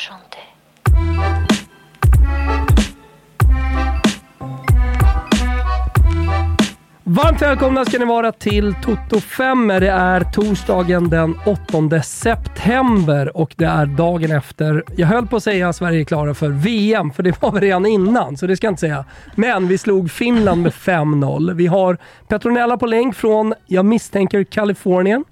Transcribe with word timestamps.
chanter. 0.00 0.40
Varmt 7.04 7.42
välkomna 7.42 7.84
ska 7.84 7.98
ni 7.98 8.04
vara 8.04 8.32
till 8.32 8.74
Toto 8.82 9.20
5. 9.20 9.68
Det 9.68 9.90
är 9.90 10.20
torsdagen 10.20 11.10
den 11.10 11.34
8 11.90 12.02
september 12.02 13.36
och 13.36 13.54
det 13.56 13.64
är 13.64 13.86
dagen 13.86 14.30
efter. 14.30 14.84
Jag 14.96 15.06
höll 15.06 15.26
på 15.26 15.36
att 15.36 15.42
säga 15.42 15.68
att 15.68 15.76
Sverige 15.76 16.00
är 16.00 16.04
klara 16.04 16.34
för 16.34 16.48
VM, 16.48 17.10
för 17.10 17.22
det 17.22 17.42
var 17.42 17.52
vi 17.52 17.60
redan 17.60 17.86
innan, 17.86 18.36
så 18.36 18.46
det 18.46 18.56
ska 18.56 18.66
jag 18.66 18.72
inte 18.72 18.80
säga. 18.80 19.04
Men 19.34 19.68
vi 19.68 19.78
slog 19.78 20.10
Finland 20.10 20.62
med 20.62 20.72
5-0. 20.72 21.54
Vi 21.54 21.66
har 21.66 21.98
Petronella 22.28 22.76
på 22.76 22.86
länk 22.86 23.14
från, 23.14 23.54
jag 23.66 23.84
misstänker, 23.84 24.44
Kalifornien. 24.44 25.24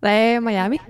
Nej, 0.00 0.40
Miami. 0.40 0.80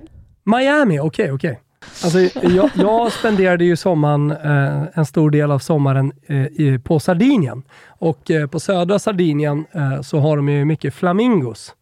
Miami, 0.44 1.00
okej, 1.00 1.00
okay, 1.00 1.30
okej. 1.30 1.50
Okay. 1.50 1.63
Alltså, 2.04 2.20
jag, 2.42 2.70
jag 2.74 3.12
spenderade 3.12 3.64
ju 3.64 3.76
sommaren, 3.76 4.30
eh, 4.30 4.82
en 4.94 5.06
stor 5.06 5.30
del 5.30 5.50
av 5.50 5.58
sommaren 5.58 6.12
eh, 6.26 6.36
i, 6.36 6.80
på 6.84 7.00
Sardinien. 7.00 7.62
Och 7.86 8.30
eh, 8.30 8.46
på 8.46 8.60
södra 8.60 8.98
Sardinien 8.98 9.66
eh, 9.72 10.00
så 10.00 10.18
har 10.18 10.36
de 10.36 10.48
ju 10.48 10.64
mycket 10.64 10.94
flamingos. 10.94 11.74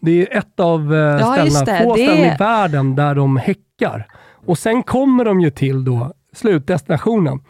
Det 0.00 0.22
är 0.22 0.38
ett 0.38 0.60
av 0.60 0.94
eh, 0.94 0.98
ja, 0.98 1.32
ställena, 1.32 1.84
få 1.84 1.96
det... 1.96 2.02
ställen 2.02 2.34
i 2.34 2.36
världen 2.38 2.96
där 2.96 3.14
de 3.14 3.36
häckar. 3.36 4.06
Och 4.46 4.58
sen 4.58 4.82
kommer 4.82 5.24
de 5.24 5.40
ju 5.40 5.50
till 5.50 5.84
då 5.84 6.12
slutdestinationen, 6.32 7.40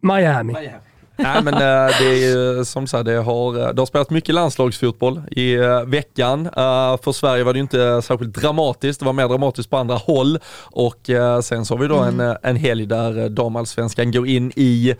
Miami. 0.00 0.52
Miami. 0.52 0.70
Nej 1.16 1.42
men 1.42 1.54
eh, 1.54 1.98
det 1.98 2.06
är 2.06 2.28
ju 2.28 2.64
som 2.64 2.86
sagt, 2.86 3.04
det 3.04 3.16
har, 3.16 3.60
eh, 3.60 3.74
det 3.74 3.80
har 3.80 3.86
spelat 3.86 4.10
mycket 4.10 4.34
landslagsfotboll 4.34 5.22
i 5.30 5.54
eh, 5.54 5.82
veckan. 5.82 6.48
För 7.02 7.12
Sverige 7.12 7.44
var 7.44 7.52
det 7.52 7.56
ju 7.56 7.62
inte 7.62 8.02
särskilt 8.02 8.34
dramatiskt, 8.34 9.00
det 9.00 9.06
var 9.06 9.12
mer 9.12 9.28
dramatiskt 9.28 9.70
på 9.70 9.76
andra 9.76 9.94
håll. 9.94 10.38
Och 10.60 11.10
sen 11.42 11.64
så 11.64 11.74
har 11.74 11.78
vi 11.78 11.88
då 11.88 11.98
en, 11.98 12.20
mm. 12.20 12.36
en 12.42 12.56
helg 12.56 12.86
där 12.86 13.28
damallsvenskan 13.28 14.12
går 14.12 14.26
in 14.26 14.52
i 14.56 14.94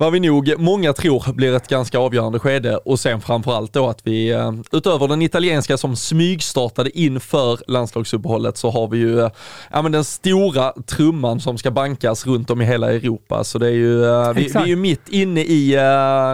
vad 0.00 0.12
vi 0.12 0.20
nog 0.20 0.54
många 0.58 0.92
tror 0.92 1.32
blir 1.32 1.56
ett 1.56 1.68
ganska 1.68 1.98
avgörande 1.98 2.38
skede 2.38 2.76
och 2.76 3.00
sen 3.00 3.20
framförallt 3.20 3.72
då 3.72 3.88
att 3.88 4.06
vi 4.06 4.30
eh, 4.30 4.52
utöver 4.72 5.08
den 5.08 5.22
italienska 5.22 5.76
som 5.76 5.96
smygstartade 5.96 6.98
inför 6.98 7.58
landslagsuppehållet 7.66 8.56
så 8.56 8.70
har 8.70 8.88
vi 8.88 8.98
ju 8.98 9.20
eh, 9.20 9.30
ja, 9.70 9.82
men 9.82 9.92
den 9.92 10.04
stora 10.04 10.72
trumman 10.86 11.40
som 11.40 11.58
ska 11.58 11.70
bankas 11.70 12.26
runt 12.26 12.50
om 12.50 12.60
i 12.60 12.64
hela 12.64 12.92
Europa. 12.92 13.44
Så 13.44 13.58
det 13.58 13.66
är 13.66 13.72
ju, 13.72 14.04
eh, 14.04 14.32
vi, 14.32 14.42
vi, 14.42 14.60
är 14.60 14.66
ju 14.66 14.76
mitt 14.76 15.08
inne 15.08 15.40
i 15.40 15.76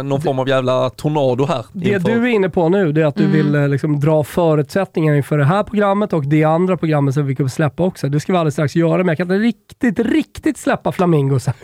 någon 0.04 0.22
form 0.22 0.38
av 0.38 0.48
jävla 0.48 0.90
tornado 0.90 1.46
här. 1.46 1.66
Det 1.72 1.88
inför. 1.88 2.08
du 2.08 2.22
är 2.22 2.26
inne 2.26 2.48
på 2.48 2.68
nu 2.68 2.92
det 2.92 3.02
är 3.02 3.06
att 3.06 3.16
du 3.16 3.24
mm. 3.24 3.36
vill 3.36 3.70
liksom 3.70 4.00
dra 4.00 4.24
förutsättningar 4.24 5.14
inför 5.14 5.38
det 5.38 5.44
här 5.44 5.62
programmet 5.62 6.12
och 6.12 6.26
det 6.26 6.44
andra 6.44 6.76
programmet 6.76 7.14
som 7.14 7.26
vi 7.26 7.36
kommer 7.36 7.50
släppa 7.50 7.82
också. 7.82 8.08
Det 8.08 8.20
ska 8.20 8.32
vi 8.32 8.38
alldeles 8.38 8.54
strax 8.54 8.76
göra 8.76 8.96
men 8.96 9.08
jag 9.08 9.16
kan 9.16 9.32
inte 9.32 9.46
riktigt, 9.46 9.98
riktigt 9.98 10.58
släppa 10.58 10.92
flamingos. 10.92 11.46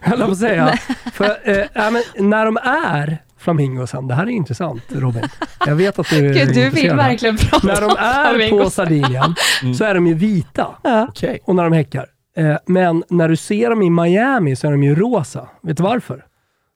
Höll 0.00 0.18
jag 0.18 0.26
på 0.26 0.32
att 0.32 0.38
säga. 0.38 0.78
För, 1.12 1.24
eh, 1.24 1.66
men, 1.74 2.02
när 2.28 2.44
de 2.44 2.56
är 2.62 3.18
flamingosen, 3.38 4.08
det 4.08 4.14
här 4.14 4.22
är 4.22 4.30
intressant 4.30 4.82
Robin. 4.88 5.22
Jag 5.66 5.74
vet 5.74 5.98
att 5.98 6.10
du 6.10 6.16
är 6.16 6.34
Gud, 6.34 6.54
du 6.54 6.70
vill 6.70 6.94
verkligen 6.94 7.36
prata 7.36 7.66
När 7.66 7.80
de 7.80 7.96
är 7.98 8.50
på 8.50 8.70
Sardinien 8.70 9.34
mm. 9.62 9.74
så 9.74 9.84
är 9.84 9.94
de 9.94 10.06
ju 10.06 10.14
vita. 10.14 10.66
Ja. 10.82 11.08
Okay. 11.08 11.38
Och 11.44 11.54
när 11.54 11.64
de 11.64 11.72
häckar. 11.72 12.06
Eh, 12.36 12.56
men 12.66 13.04
när 13.08 13.28
du 13.28 13.36
ser 13.36 13.70
dem 13.70 13.82
i 13.82 13.90
Miami 13.90 14.56
så 14.56 14.66
är 14.66 14.70
de 14.70 14.82
ju 14.82 14.94
rosa. 14.94 15.48
Vet 15.62 15.76
du 15.76 15.82
varför? 15.82 16.24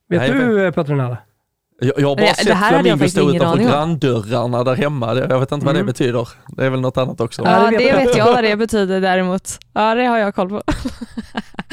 Vet 0.09 0.21
Nej, 0.21 0.31
du 0.31 0.55
vet. 0.55 0.75
Petronella? 0.75 1.17
Jag, 1.81 1.93
jag 1.97 2.09
har 2.09 2.17
bara 2.17 2.23
Nej, 2.23 2.35
sett 2.35 2.69
flamingos 2.69 3.11
stå 3.11 3.35
utanför 3.35 3.65
granndörrarna 3.65 4.65
där 4.65 4.75
hemma. 4.75 5.15
Jag 5.15 5.41
vet 5.41 5.53
inte 5.53 5.67
vad 5.67 5.75
mm. 5.75 5.87
det 5.87 5.93
betyder. 5.93 6.29
Det 6.49 6.67
är 6.67 6.71
väl 6.71 6.81
något 6.81 6.97
annat 6.97 7.21
också. 7.21 7.43
Ja, 7.45 7.71
det 7.71 7.77
vet, 7.77 7.79
det 7.79 8.05
vet 8.05 8.17
jag 8.17 8.25
vad 8.25 8.45
det 8.45 8.57
betyder 8.57 9.01
däremot. 9.01 9.59
Ja, 9.73 9.95
det 9.95 10.05
har 10.05 10.19
jag 10.19 10.35
koll 10.35 10.49
på. 10.49 10.63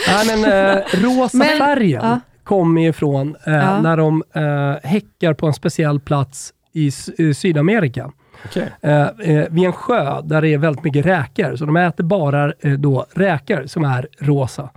Nej, 0.08 0.38
men 0.38 0.52
eh, 0.52 0.83
rosa 0.93 1.38
men, 1.38 1.58
färgen. 1.58 2.02
Ja 2.03 2.19
kommer 2.48 2.82
ifrån 2.82 3.36
eh, 3.45 3.54
ja. 3.54 3.82
när 3.82 3.98
de 3.98 4.23
eh, 4.33 4.89
häckar 4.89 5.33
på 5.33 5.48
en 5.48 5.54
speciell 5.54 5.99
plats 5.99 6.54
i, 6.73 6.92
i 7.17 7.33
Sydamerika. 7.33 8.11
Okay. 8.45 8.67
Eh, 8.82 9.02
eh, 9.02 9.45
vid 9.49 9.66
en 9.66 9.73
sjö 9.73 10.21
där 10.21 10.42
det 10.42 10.54
är 10.54 10.58
väldigt 10.58 10.83
mycket 10.83 11.05
räkor. 11.05 11.55
Så 11.55 11.66
de 11.66 11.77
äter 11.77 12.04
bara 12.04 12.54
eh, 12.60 12.71
då 12.71 13.05
räkor 13.14 13.66
som 13.66 13.83
är 13.83 14.08
rosa. 14.20 14.70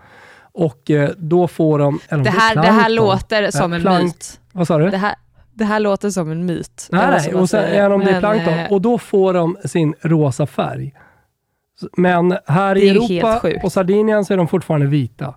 Och 0.53 0.91
eh, 0.91 1.11
då 1.17 1.49
får 1.49 1.79
de... 1.79 2.01
Det 2.09 2.31
här, 2.31 2.55
det 2.55 2.71
här 2.71 2.91
låter 2.91 3.51
som 3.51 3.73
en 3.73 3.81
plank, 3.81 4.05
myt. 4.05 4.41
Vad 4.53 4.67
sa 4.67 4.79
du? 4.79 4.91
Det 4.91 4.97
här, 4.97 5.15
det 5.55 5.65
här 5.65 5.81
låter 5.81 6.11
som 6.11 6.31
en 6.31 6.47
myt. 6.47 6.89
Nej, 6.93 7.07
nej. 7.11 7.35
och 7.35 7.51
sen 7.51 7.65
är 7.65 7.91
de 7.91 8.01
det 8.01 8.21
plankton. 8.21 8.55
Och 8.71 8.81
då 8.81 8.99
får 8.99 9.35
de 9.35 9.57
sin 9.65 9.95
rosa 10.01 10.47
färg. 10.47 10.93
Men 11.97 12.37
här 12.47 12.79
i 12.79 12.89
Europa, 12.89 13.41
på 13.63 13.71
Sardinien, 13.71 14.25
så 14.25 14.33
är 14.33 14.37
de 14.37 14.49
fortfarande 14.49 14.87
vita. 14.87 15.35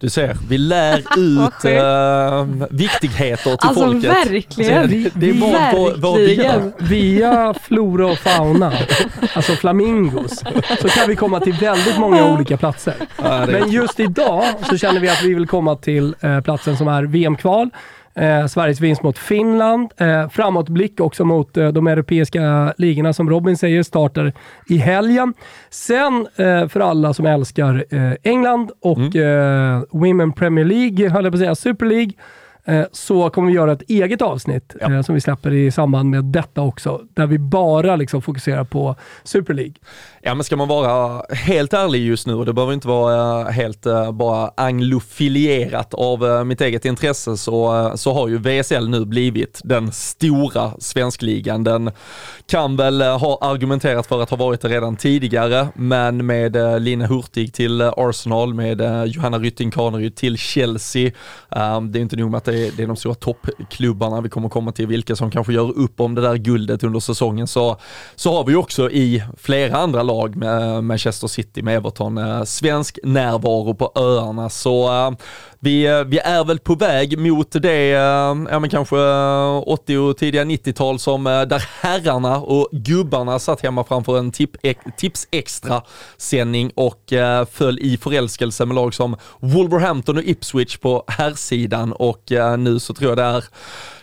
Du 0.00 0.10
ser, 0.10 0.36
vi 0.48 0.58
lär 0.58 0.98
ut 1.18 1.64
äh, 1.64 2.66
viktigheter 2.70 3.56
till 3.56 3.68
alltså, 3.68 3.84
folket. 3.84 4.10
Verkligen. 4.10 4.90
Det, 4.90 5.10
det 5.14 5.30
är 5.30 5.72
på 5.72 5.94
vår 5.96 6.18
via, 6.18 6.72
via 6.78 7.54
flora 7.62 8.06
och 8.06 8.18
fauna, 8.18 8.72
alltså 9.34 9.52
flamingos, 9.52 10.44
så 10.80 10.88
kan 10.88 11.08
vi 11.08 11.16
komma 11.16 11.40
till 11.40 11.52
väldigt 11.52 11.98
många 11.98 12.32
olika 12.32 12.56
platser. 12.56 12.94
Ja, 13.22 13.46
Men 13.46 13.70
just 13.70 14.00
idag 14.00 14.44
så 14.70 14.78
känner 14.78 15.00
vi 15.00 15.08
att 15.08 15.22
vi 15.24 15.34
vill 15.34 15.46
komma 15.46 15.76
till 15.76 16.14
äh, 16.20 16.40
platsen 16.40 16.76
som 16.76 16.88
är 16.88 17.02
VM-kval. 17.02 17.70
Eh, 18.18 18.46
Sveriges 18.46 18.80
vinst 18.80 19.02
mot 19.02 19.18
Finland. 19.18 19.92
Eh, 19.96 20.28
framåtblick 20.28 21.00
också 21.00 21.24
mot 21.24 21.56
eh, 21.56 21.68
de 21.68 21.86
europeiska 21.86 22.74
ligorna 22.78 23.12
som 23.12 23.30
Robin 23.30 23.56
säger 23.56 23.82
startar 23.82 24.32
i 24.66 24.76
helgen. 24.76 25.34
Sen 25.70 26.26
eh, 26.36 26.68
för 26.68 26.80
alla 26.80 27.14
som 27.14 27.26
älskar 27.26 27.84
eh, 27.90 28.12
England 28.22 28.70
och 28.80 28.98
mm. 29.16 29.78
Eh, 29.78 29.82
Women 29.90 30.32
Premier 30.32 30.64
League, 30.64 31.10
höll 31.10 31.24
jag 31.24 31.32
på 31.32 31.36
att 31.36 31.40
säga, 31.40 31.54
Super 31.54 31.86
League 31.86 32.12
så 32.92 33.30
kommer 33.30 33.48
vi 33.48 33.54
göra 33.54 33.72
ett 33.72 33.82
eget 33.88 34.22
avsnitt 34.22 34.76
ja. 34.80 34.92
Eh, 34.92 35.02
som 35.02 35.14
vi 35.14 35.20
släpper 35.20 35.52
i 35.52 35.70
samband 35.70 36.10
med 36.10 36.24
detta 36.24 36.60
också, 36.60 37.00
där 37.14 37.26
vi 37.26 37.38
bara 37.38 37.96
liksom 37.96 38.22
fokuserar 38.22 38.64
på 38.64 38.96
Super 39.24 39.54
League. 39.54 39.74
Ja 40.22 40.34
men 40.34 40.44
ska 40.44 40.56
man 40.56 40.68
vara 40.68 41.22
helt 41.30 41.72
ärlig 41.72 42.06
just 42.06 42.26
nu, 42.26 42.34
och 42.34 42.46
det 42.46 42.52
behöver 42.52 42.74
inte 42.74 42.88
vara 42.88 43.40
eh, 43.40 43.46
helt 43.46 43.86
bara 44.12 44.50
anglofilierat 44.56 45.94
av 45.94 46.46
mitt 46.46 46.60
eget 46.60 46.84
intresse, 46.84 47.36
så, 47.36 47.92
så 47.96 48.12
har 48.12 48.28
ju 48.28 48.38
VSL 48.38 48.88
nu 48.88 49.04
blivit 49.04 49.60
den 49.64 49.92
stora 49.92 50.72
svenskligan. 50.78 51.64
Den 51.64 51.90
kan 52.46 52.76
väl 52.76 53.02
ha 53.02 53.38
argumenterat 53.40 54.06
för 54.06 54.22
att 54.22 54.30
ha 54.30 54.36
varit 54.36 54.60
det 54.60 54.68
redan 54.68 54.96
tidigare, 54.96 55.68
men 55.74 56.26
med 56.26 56.82
Lina 56.82 57.06
Hurtig 57.06 57.54
till 57.54 57.82
Arsenal, 57.82 58.54
med 58.54 59.06
Johanna 59.06 59.38
Rytting 59.38 59.70
Kaneryd 59.70 60.16
till 60.16 60.38
Chelsea, 60.38 61.10
det 61.90 61.98
är 61.98 62.02
inte 62.02 62.16
nog 62.16 62.30
med 62.30 62.38
att 62.38 62.44
det 62.44 62.57
är, 62.66 62.72
det 62.76 62.82
är 62.82 62.86
de 62.86 62.96
stora 62.96 63.14
toppklubbarna 63.14 64.20
vi 64.20 64.28
kommer 64.28 64.48
komma 64.48 64.72
till, 64.72 64.86
vilka 64.86 65.16
som 65.16 65.30
kanske 65.30 65.52
gör 65.52 65.78
upp 65.78 66.00
om 66.00 66.14
det 66.14 66.20
där 66.20 66.36
guldet 66.36 66.84
under 66.84 67.00
säsongen, 67.00 67.46
så, 67.46 67.76
så 68.14 68.36
har 68.36 68.44
vi 68.44 68.54
också 68.54 68.90
i 68.90 69.24
flera 69.36 69.76
andra 69.76 70.02
lag 70.02 70.36
med 70.36 70.84
Manchester 70.84 71.28
City, 71.28 71.62
med 71.62 71.76
Everton, 71.76 72.18
eh, 72.18 72.44
svensk 72.44 72.98
närvaro 73.02 73.74
på 73.74 73.92
öarna. 73.94 74.48
Så 74.48 75.06
eh, 75.06 75.10
vi, 75.60 75.86
eh, 75.86 76.04
vi 76.04 76.18
är 76.18 76.44
väl 76.44 76.58
på 76.58 76.74
väg 76.74 77.18
mot 77.18 77.50
det, 77.50 77.92
eh, 77.92 77.98
ja 78.50 78.58
men 78.58 78.70
kanske 78.70 78.96
eh, 78.96 79.68
80 79.68 79.96
och 79.96 80.16
tidiga 80.16 80.44
90-tal 80.44 80.98
som 80.98 81.24
där 81.24 81.64
herrarna 81.80 82.36
och 82.36 82.68
gubbarna 82.72 83.38
satt 83.38 83.60
hemma 83.60 83.84
framför 83.84 84.18
en 84.18 84.32
tip, 84.32 84.50
tips 84.96 85.28
extra 85.30 85.82
sändning 86.16 86.70
och 86.74 87.12
föll 87.52 87.78
i 87.78 87.96
förälskelse 87.96 88.66
med 88.66 88.74
lag 88.74 88.94
som 88.94 89.16
Wolverhampton 89.40 90.16
och 90.16 90.24
Ipswich 90.24 90.76
på 90.76 91.04
herrsidan. 91.06 91.92
Och 91.92 92.22
nu 92.58 92.78
så 92.78 92.94
tror 92.94 93.10
jag 93.10 93.18
det 93.18 93.22
är 93.22 93.44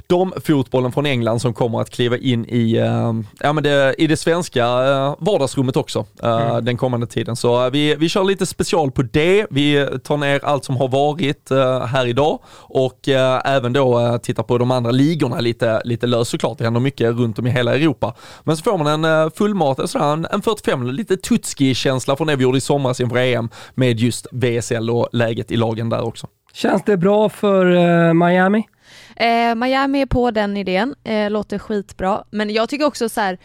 damfotbollen 0.07 0.91
från 0.91 1.05
England 1.05 1.39
som 1.39 1.53
kommer 1.53 1.81
att 1.81 1.89
kliva 1.89 2.17
in 2.17 2.45
i, 2.45 2.79
uh, 2.79 3.21
ja, 3.39 3.53
men 3.53 3.63
det, 3.63 3.95
i 3.97 4.07
det 4.07 4.17
svenska 4.17 4.66
uh, 4.66 5.16
vardagsrummet 5.19 5.77
också 5.77 6.00
uh, 6.24 6.30
mm. 6.30 6.65
den 6.65 6.77
kommande 6.77 7.07
tiden. 7.07 7.35
Så 7.35 7.69
vi, 7.69 7.95
vi 7.95 8.09
kör 8.09 8.24
lite 8.24 8.45
special 8.45 8.91
på 8.91 9.01
det. 9.01 9.47
Vi 9.50 9.88
tar 10.03 10.18
ner 10.18 10.45
allt 10.45 10.65
som 10.65 10.77
har 10.77 10.88
varit 10.88 11.50
här 11.89 12.06
idag 12.06 12.39
och 12.57 13.07
även 13.45 13.74
då 13.74 14.19
tittar 14.24 14.44
på 14.44 14.57
de 14.57 14.71
andra 14.71 14.91
ligorna 14.91 15.39
lite, 15.39 15.81
lite 15.85 16.07
löst 16.07 16.31
såklart. 16.31 16.57
Det 16.57 16.63
händer 16.63 16.80
mycket 16.80 17.15
runt 17.15 17.39
om 17.39 17.47
i 17.47 17.50
hela 17.50 17.75
Europa. 17.75 18.15
Men 18.44 18.57
så 18.57 18.63
får 18.63 18.77
man 18.77 19.06
en 19.06 19.31
fullmatad, 19.31 19.89
sådär, 19.89 20.13
en, 20.13 20.27
en 20.31 20.41
45, 20.41 20.88
lite 20.88 21.18
tutski-känsla 21.18 22.15
från 22.15 22.27
det 22.27 22.35
vi 22.35 22.44
gjorde 22.44 22.57
i 22.57 22.62
somras 22.62 23.01
inför 23.01 23.18
EM 23.18 23.50
med 23.75 24.00
just 24.00 24.27
VSL 24.31 24.89
och 24.89 25.09
läget 25.12 25.51
i 25.51 25.56
lagen 25.56 25.89
där 25.89 26.03
också. 26.03 26.27
Känns 26.53 26.83
det 26.83 26.97
bra 26.97 27.30
för 27.30 28.13
Miami? 28.13 28.63
Eh, 29.15 29.56
Miami 29.56 30.01
är 30.01 30.06
på 30.06 30.31
den 30.31 30.57
idén, 30.57 30.95
eh, 31.03 31.29
låter 31.29 31.59
skitbra. 31.59 32.23
Men 32.29 32.50
jag 32.50 32.69
tycker 32.69 32.85
också 32.85 33.09
så 33.09 33.21
här, 33.21 33.38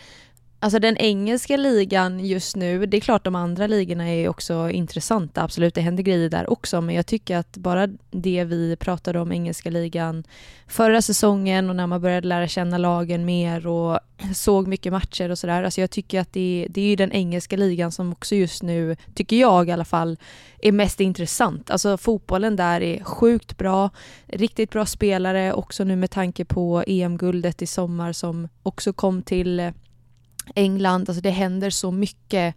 Alltså 0.62 0.78
den 0.78 0.96
engelska 0.96 1.56
ligan 1.56 2.20
just 2.20 2.56
nu, 2.56 2.86
det 2.86 2.96
är 2.96 3.00
klart 3.00 3.24
de 3.24 3.34
andra 3.34 3.66
ligorna 3.66 4.08
är 4.08 4.28
också 4.28 4.70
intressanta, 4.70 5.42
absolut 5.42 5.74
det 5.74 5.80
händer 5.80 6.02
grejer 6.02 6.28
där 6.28 6.50
också, 6.50 6.80
men 6.80 6.94
jag 6.94 7.06
tycker 7.06 7.36
att 7.36 7.56
bara 7.56 7.88
det 8.10 8.44
vi 8.44 8.76
pratade 8.76 9.20
om 9.20 9.32
engelska 9.32 9.70
ligan 9.70 10.24
förra 10.66 11.02
säsongen 11.02 11.70
och 11.70 11.76
när 11.76 11.86
man 11.86 12.00
började 12.00 12.28
lära 12.28 12.48
känna 12.48 12.78
lagen 12.78 13.24
mer 13.24 13.66
och 13.66 14.00
såg 14.34 14.68
mycket 14.68 14.92
matcher 14.92 15.30
och 15.30 15.38
sådär, 15.38 15.62
alltså 15.62 15.80
jag 15.80 15.90
tycker 15.90 16.20
att 16.20 16.32
det, 16.32 16.66
det 16.70 16.80
är 16.80 16.88
ju 16.88 16.96
den 16.96 17.12
engelska 17.12 17.56
ligan 17.56 17.92
som 17.92 18.12
också 18.12 18.34
just 18.34 18.62
nu, 18.62 18.96
tycker 19.14 19.36
jag 19.36 19.68
i 19.68 19.72
alla 19.72 19.84
fall, 19.84 20.16
är 20.62 20.72
mest 20.72 21.00
intressant. 21.00 21.70
Alltså 21.70 21.96
fotbollen 21.96 22.56
där 22.56 22.80
är 22.80 23.04
sjukt 23.04 23.56
bra, 23.56 23.90
riktigt 24.26 24.70
bra 24.70 24.86
spelare 24.86 25.52
också 25.52 25.84
nu 25.84 25.96
med 25.96 26.10
tanke 26.10 26.44
på 26.44 26.84
EM-guldet 26.86 27.62
i 27.62 27.66
sommar 27.66 28.12
som 28.12 28.48
också 28.62 28.92
kom 28.92 29.22
till 29.22 29.60
eh, 29.60 29.70
England, 30.54 31.08
alltså 31.08 31.22
det 31.22 31.30
händer 31.30 31.70
så 31.70 31.90
mycket 31.90 32.54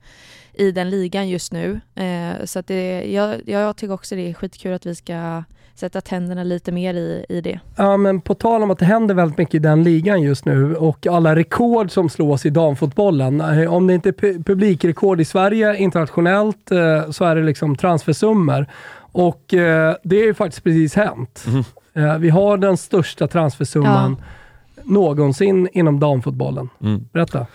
i 0.53 0.71
den 0.71 0.89
ligan 0.89 1.29
just 1.29 1.53
nu. 1.53 1.81
Eh, 1.95 2.45
så 2.45 2.59
att 2.59 2.67
det, 2.67 3.11
jag, 3.11 3.41
jag 3.45 3.75
tycker 3.75 3.93
också 3.93 4.15
det 4.15 4.29
är 4.29 4.33
skitkul 4.33 4.73
att 4.73 4.85
vi 4.85 4.95
ska 4.95 5.43
sätta 5.75 6.01
tänderna 6.01 6.43
lite 6.43 6.71
mer 6.71 6.93
i, 6.93 7.25
i 7.29 7.41
det. 7.41 7.59
Ja, 7.75 7.97
men 7.97 8.21
på 8.21 8.35
tal 8.35 8.63
om 8.63 8.71
att 8.71 8.79
det 8.79 8.85
händer 8.85 9.15
väldigt 9.15 9.37
mycket 9.37 9.55
i 9.55 9.59
den 9.59 9.83
ligan 9.83 10.21
just 10.21 10.45
nu 10.45 10.75
och 10.75 11.07
alla 11.07 11.35
rekord 11.35 11.91
som 11.91 12.09
slås 12.09 12.45
i 12.45 12.49
damfotbollen. 12.49 13.41
Eh, 13.41 13.73
om 13.73 13.87
det 13.87 13.93
inte 13.93 14.09
är 14.09 14.43
publikrekord 14.43 15.21
i 15.21 15.25
Sverige 15.25 15.77
internationellt 15.77 16.71
eh, 16.71 17.11
så 17.11 17.25
är 17.25 17.35
det 17.35 17.43
liksom 17.43 17.75
transfersummor. 17.75 18.65
Och 18.97 19.53
eh, 19.53 19.95
det 20.03 20.15
är 20.15 20.25
ju 20.25 20.33
faktiskt 20.33 20.63
precis 20.63 20.95
hänt. 20.95 21.45
Mm. 21.47 22.21
Vi 22.21 22.29
har 22.29 22.57
den 22.57 22.77
största 22.77 23.27
transfersumman 23.27 24.17
ja. 24.19 24.81
någonsin 24.83 25.69
inom 25.73 25.99
damfotbollen. 25.99 26.69
Mm. 26.81 27.05
Berätta. 27.11 27.45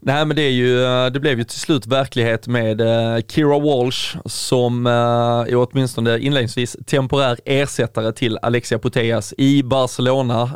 Nej 0.00 0.24
men 0.24 0.36
det, 0.36 0.42
är 0.42 0.50
ju, 0.50 0.84
eh, 0.84 1.06
det 1.06 1.20
blev 1.20 1.38
ju 1.38 1.44
till 1.44 1.60
slut 1.60 1.86
verklighet 1.86 2.46
med 2.46 2.80
uh, 2.80 3.20
Kira 3.28 3.58
Walsh 3.58 4.16
som 4.24 4.86
uh, 4.86 4.92
är 4.92 5.56
åtminstone 5.56 6.18
inledningsvis 6.18 6.76
temporär 6.86 7.38
ersättare 7.44 8.12
till 8.12 8.38
Alexia 8.42 8.78
Putellas 8.78 9.34
i 9.38 9.62
Barcelona. 9.62 10.50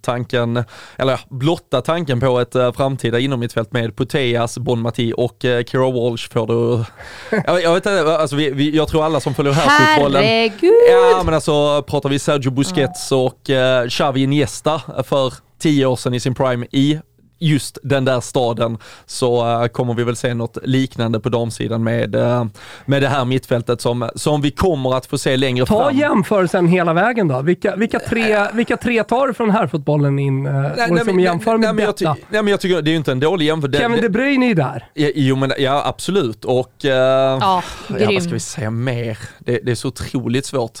Tanken, 0.00 0.64
eller 0.96 1.20
blotta 1.30 1.80
tanken 1.80 2.20
på 2.20 2.40
ett 2.40 2.52
framtida 2.52 3.18
innermittfält 3.18 3.72
med 3.72 3.96
Putellas, 3.96 4.58
Bon 4.58 4.80
Mati 4.80 5.12
och 5.16 5.36
Kira 5.40 5.90
Walsh 5.90 6.30
får 6.32 6.46
du... 6.46 6.84
jag, 7.46 7.62
jag, 7.62 7.74
vet 7.74 7.86
inte, 7.86 8.16
alltså 8.16 8.36
vi, 8.36 8.50
vi, 8.50 8.76
jag 8.76 8.88
tror 8.88 9.04
alla 9.04 9.20
som 9.20 9.34
följer 9.34 9.52
här 9.52 9.96
fotbollen... 9.96 10.24
Herregud! 10.24 10.72
Ja 10.90 11.22
men 11.24 11.34
alltså 11.34 11.82
pratar 11.82 12.08
vi 12.08 12.18
Sergio 12.18 12.50
Busquets 12.50 13.12
och 13.12 13.50
Xavi 13.88 14.22
Iniesta 14.22 14.82
för 15.04 15.34
tio 15.58 15.86
år 15.86 15.96
sedan 15.96 16.14
i 16.14 16.20
sin 16.20 16.34
prime 16.34 16.66
i 16.70 16.98
just 17.44 17.78
den 17.82 18.04
där 18.04 18.20
staden 18.20 18.78
så 19.06 19.60
uh, 19.62 19.66
kommer 19.66 19.94
vi 19.94 20.04
väl 20.04 20.16
se 20.16 20.34
något 20.34 20.58
liknande 20.62 21.20
på 21.20 21.28
damsidan 21.28 21.84
med, 21.84 22.16
uh, 22.16 22.44
med 22.86 23.02
det 23.02 23.08
här 23.08 23.24
mittfältet 23.24 23.80
som, 23.80 24.10
som 24.14 24.42
vi 24.42 24.50
kommer 24.50 24.96
att 24.96 25.06
få 25.06 25.18
se 25.18 25.36
längre 25.36 25.66
Ta 25.66 25.74
fram. 25.74 25.92
Ta 25.92 26.00
jämförelsen 26.00 26.66
hela 26.66 26.92
vägen 26.92 27.28
då. 27.28 27.42
Vilka, 27.42 27.76
vilka, 27.76 27.98
tre, 27.98 28.46
vilka 28.52 28.76
tre 28.76 29.04
tar 29.04 29.26
du 29.26 29.34
från 29.34 29.50
här 29.50 29.66
fotbollen 29.66 30.18
in 30.18 30.46
uh, 30.46 30.52
nej, 30.52 30.90
och 30.90 30.94
liksom 30.94 31.20
jämför 31.20 31.56
med 31.56 31.74
nej, 31.74 31.86
detta? 31.86 32.16
nej 32.28 32.42
men 32.42 32.46
jag 32.46 32.60
tycker 32.60 32.82
det 32.82 32.90
är 32.90 32.92
ju 32.92 32.98
inte 32.98 33.12
en 33.12 33.20
dålig 33.20 33.46
jämförelse. 33.46 33.80
Kevin 33.80 34.00
De 34.02 34.08
Bruyne 34.08 34.46
är 34.46 34.48
ju 34.48 34.54
där. 34.54 34.88
Ja, 34.94 35.08
jo 35.14 35.36
men 35.36 35.52
ja 35.58 35.82
absolut 35.86 36.44
och... 36.44 36.72
Uh, 36.84 36.90
ja, 36.90 37.62
ja, 37.88 38.10
vad 38.12 38.22
ska 38.22 38.32
vi 38.32 38.40
säga 38.40 38.70
mer? 38.70 39.18
Det, 39.38 39.58
det 39.58 39.70
är 39.70 39.74
så 39.74 39.88
otroligt 39.88 40.46
svårt. 40.46 40.78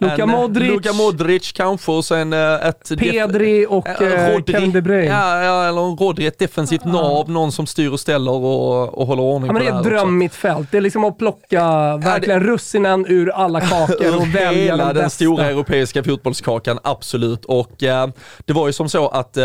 Luka 0.00 0.26
Modric. 0.26 0.70
Luka 0.70 0.92
Modric 0.92 1.52
kanske 1.52 1.92
och 1.92 2.04
sen 2.04 2.32
eh, 2.32 2.66
ett... 2.66 2.92
Pedri 2.98 3.66
och 3.68 3.86
Rodri. 4.00 4.52
Kevin 4.52 4.72
De 4.72 4.80
Bruyne. 4.80 5.04
Ja, 5.04 5.42
ja, 5.42 5.68
eller 5.68 5.96
Rodri, 5.96 6.26
ett 6.26 6.38
defensivt 6.38 6.82
ja. 6.84 6.92
nav, 6.92 7.30
någon 7.30 7.52
som 7.52 7.66
styr 7.66 7.92
och 7.92 8.00
ställer 8.00 8.32
och, 8.32 8.98
och 8.98 9.06
håller 9.06 9.22
ordning 9.22 9.46
ja, 9.46 9.52
men 9.52 9.62
på 9.62 9.68
det. 9.68 9.76
är 9.76 9.80
ett 9.80 9.84
drömmittfält. 9.84 10.70
Det 10.70 10.76
är 10.76 10.80
liksom 10.80 11.04
att 11.04 11.18
plocka 11.18 11.96
verkligen 11.96 12.40
det... 12.40 12.46
russinen 12.46 13.06
ur 13.08 13.30
alla 13.30 13.60
kakor 13.60 14.16
och 14.16 14.26
välja 14.34 14.52
Hela 14.52 14.86
den, 14.86 14.96
den 14.96 15.10
stora 15.10 15.46
europeiska 15.46 16.04
fotbollskakan, 16.04 16.78
absolut. 16.84 17.44
Och 17.44 17.82
eh, 17.82 18.08
det 18.44 18.52
var 18.52 18.66
ju 18.66 18.72
som 18.72 18.88
så 18.88 19.08
att, 19.08 19.36
eh, 19.36 19.44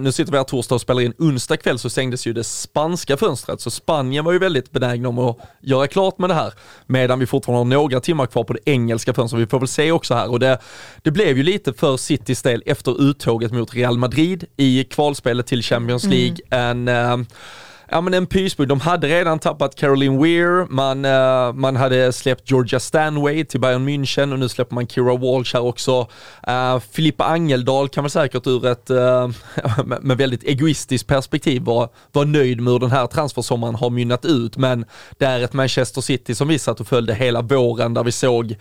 nu 0.00 0.12
sitter 0.12 0.32
vi 0.32 0.38
här 0.38 0.44
torsdag 0.44 0.74
och 0.74 0.80
spelar 0.80 1.00
in, 1.00 1.14
onsdag 1.18 1.56
kväll 1.56 1.78
så 1.78 1.90
stängdes 1.90 2.26
ju 2.26 2.32
det 2.32 2.44
spanska 2.44 3.16
fönstret. 3.16 3.60
Så 3.60 3.70
Spanien 3.70 4.24
var 4.24 4.32
ju 4.32 4.38
väldigt 4.38 4.70
benägna 4.70 5.08
om 5.08 5.18
att 5.18 5.38
göra 5.60 5.86
klart 5.86 6.18
med 6.18 6.30
det 6.30 6.34
här. 6.34 6.52
Medan 6.86 7.18
vi 7.18 7.26
fortfarande 7.26 7.76
har 7.76 7.82
några 7.82 8.00
timmar 8.00 8.26
kvar 8.26 8.44
på 8.44 8.52
det 8.52 8.60
engelska 8.64 9.14
fönstret. 9.14 9.42
Vi 9.42 9.46
får 9.46 9.58
väl 9.58 9.68
se 9.68 9.91
också 9.92 10.14
här 10.14 10.30
och 10.30 10.40
det, 10.40 10.58
det 11.02 11.10
blev 11.10 11.36
ju 11.36 11.42
lite 11.42 11.72
för 11.72 11.96
Citys 11.96 12.42
del 12.42 12.62
efter 12.66 13.02
uttåget 13.02 13.52
mot 13.52 13.74
Real 13.74 13.98
Madrid 13.98 14.44
i 14.56 14.84
kvalspelet 14.84 15.46
till 15.46 15.62
Champions 15.62 16.04
mm. 16.04 16.16
League. 16.16 16.36
Mm. 16.50 16.88
En, 16.88 17.20
uh, 17.20 17.26
ja 17.92 18.00
men 18.00 18.14
en 18.14 18.26
pysbugg. 18.26 18.68
De 18.68 18.80
hade 18.80 19.06
redan 19.06 19.38
tappat 19.38 19.74
Caroline 19.74 20.22
Weir, 20.22 20.66
man, 20.70 21.04
uh, 21.04 21.52
man 21.52 21.76
hade 21.76 22.12
släppt 22.12 22.50
Georgia 22.50 22.80
Stanway 22.80 23.44
till 23.44 23.60
Bayern 23.60 23.88
München 23.88 24.32
och 24.32 24.38
nu 24.38 24.48
släpper 24.48 24.74
man 24.74 24.86
Kira 24.86 25.16
Walsh 25.16 25.54
här 25.54 25.64
också. 25.64 26.00
Uh, 26.48 26.80
Filippa 26.92 27.24
Angeldal 27.24 27.88
kan 27.88 28.04
väl 28.04 28.10
säkert 28.10 28.46
ur 28.46 28.66
ett, 28.66 28.90
uh, 28.90 29.30
med 30.00 30.16
väldigt 30.18 30.44
egoistiskt 30.44 31.08
perspektiv 31.08 31.62
vara 31.62 31.88
var 32.12 32.24
nöjd 32.24 32.60
med 32.60 32.72
hur 32.72 32.80
den 32.80 32.90
här 32.90 33.06
transfersommaren 33.06 33.74
har 33.74 33.90
mynnat 33.90 34.24
ut, 34.24 34.56
men 34.56 34.84
det 35.18 35.24
är 35.24 35.40
ett 35.40 35.52
Manchester 35.52 36.00
City 36.00 36.34
som 36.34 36.48
vi 36.48 36.58
satt 36.58 36.80
och 36.80 36.86
följde 36.86 37.14
hela 37.14 37.42
våren 37.42 37.94
där 37.94 38.04
vi 38.04 38.12
såg 38.12 38.56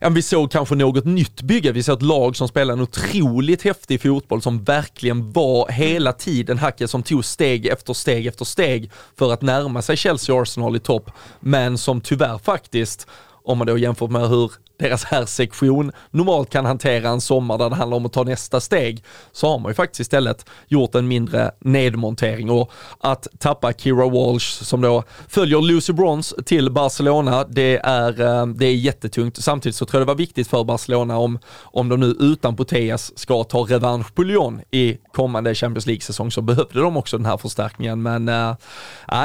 ja, 0.00 0.08
vi 0.08 0.22
såg 0.22 0.50
kanske 0.50 0.74
något 0.74 1.04
nytt 1.04 1.42
bygge. 1.42 1.72
Vi 1.72 1.82
såg 1.82 1.96
ett 1.96 2.02
lag 2.02 2.36
som 2.36 2.48
spelade 2.48 2.72
en 2.72 2.82
otroligt 2.82 3.62
häftig 3.62 4.02
fotboll 4.02 4.42
som 4.42 4.64
verkligen 4.64 5.32
var 5.32 5.68
hela 5.68 6.12
tiden 6.12 6.58
hacket 6.58 6.90
som 6.90 7.02
tog 7.02 7.24
steg 7.24 7.66
efter 7.66 7.92
steg 7.92 8.26
efter 8.26 8.44
steg 8.44 8.90
för 9.18 9.32
att 9.32 9.42
närma 9.42 9.82
sig 9.82 9.96
Chelsea 9.96 10.34
och 10.34 10.42
Arsenal 10.42 10.76
i 10.76 10.80
topp. 10.80 11.10
Men 11.40 11.78
som 11.78 12.00
tyvärr 12.00 12.38
faktiskt, 12.38 13.06
om 13.44 13.58
man 13.58 13.66
då 13.66 13.78
jämför 13.78 14.08
med 14.08 14.28
hur 14.28 14.52
deras 14.78 15.04
här 15.04 15.24
sektion 15.26 15.92
normalt 16.10 16.50
kan 16.50 16.64
hantera 16.64 17.08
en 17.08 17.20
sommar 17.20 17.58
där 17.58 17.70
det 17.70 17.76
handlar 17.76 17.96
om 17.96 18.06
att 18.06 18.12
ta 18.12 18.22
nästa 18.22 18.60
steg, 18.60 19.04
så 19.32 19.48
har 19.48 19.58
man 19.58 19.70
ju 19.70 19.74
faktiskt 19.74 20.00
istället 20.00 20.46
gjort 20.66 20.94
en 20.94 21.08
mindre 21.08 21.50
nedmontering 21.60 22.50
och 22.50 22.72
att 23.00 23.26
tappa 23.38 23.72
Kira 23.72 24.08
Walsh 24.08 24.64
som 24.64 24.80
då 24.80 25.04
följer 25.28 25.60
Lucy 25.60 25.92
Bronze 25.92 26.42
till 26.42 26.70
Barcelona, 26.70 27.44
det 27.44 27.80
är, 27.82 28.20
eh, 28.20 28.46
det 28.46 28.66
är 28.66 28.74
jättetungt. 28.74 29.36
Samtidigt 29.42 29.76
så 29.76 29.86
tror 29.86 30.00
jag 30.00 30.06
det 30.06 30.12
var 30.12 30.18
viktigt 30.18 30.48
för 30.48 30.64
Barcelona 30.64 31.18
om, 31.18 31.38
om 31.62 31.88
de 31.88 32.00
nu 32.00 32.06
utan 32.06 32.56
Poteas 32.56 33.18
ska 33.18 33.44
ta 33.44 33.58
revansch 33.58 34.14
på 34.14 34.22
Lyon 34.22 34.60
i 34.70 34.96
kommande 35.12 35.54
Champions 35.54 35.86
League-säsong 35.86 36.30
så 36.30 36.40
behövde 36.40 36.80
de 36.80 36.96
också 36.96 37.16
den 37.16 37.26
här 37.26 37.36
förstärkningen. 37.36 38.02
Men 38.02 38.28
äh, 38.28 38.54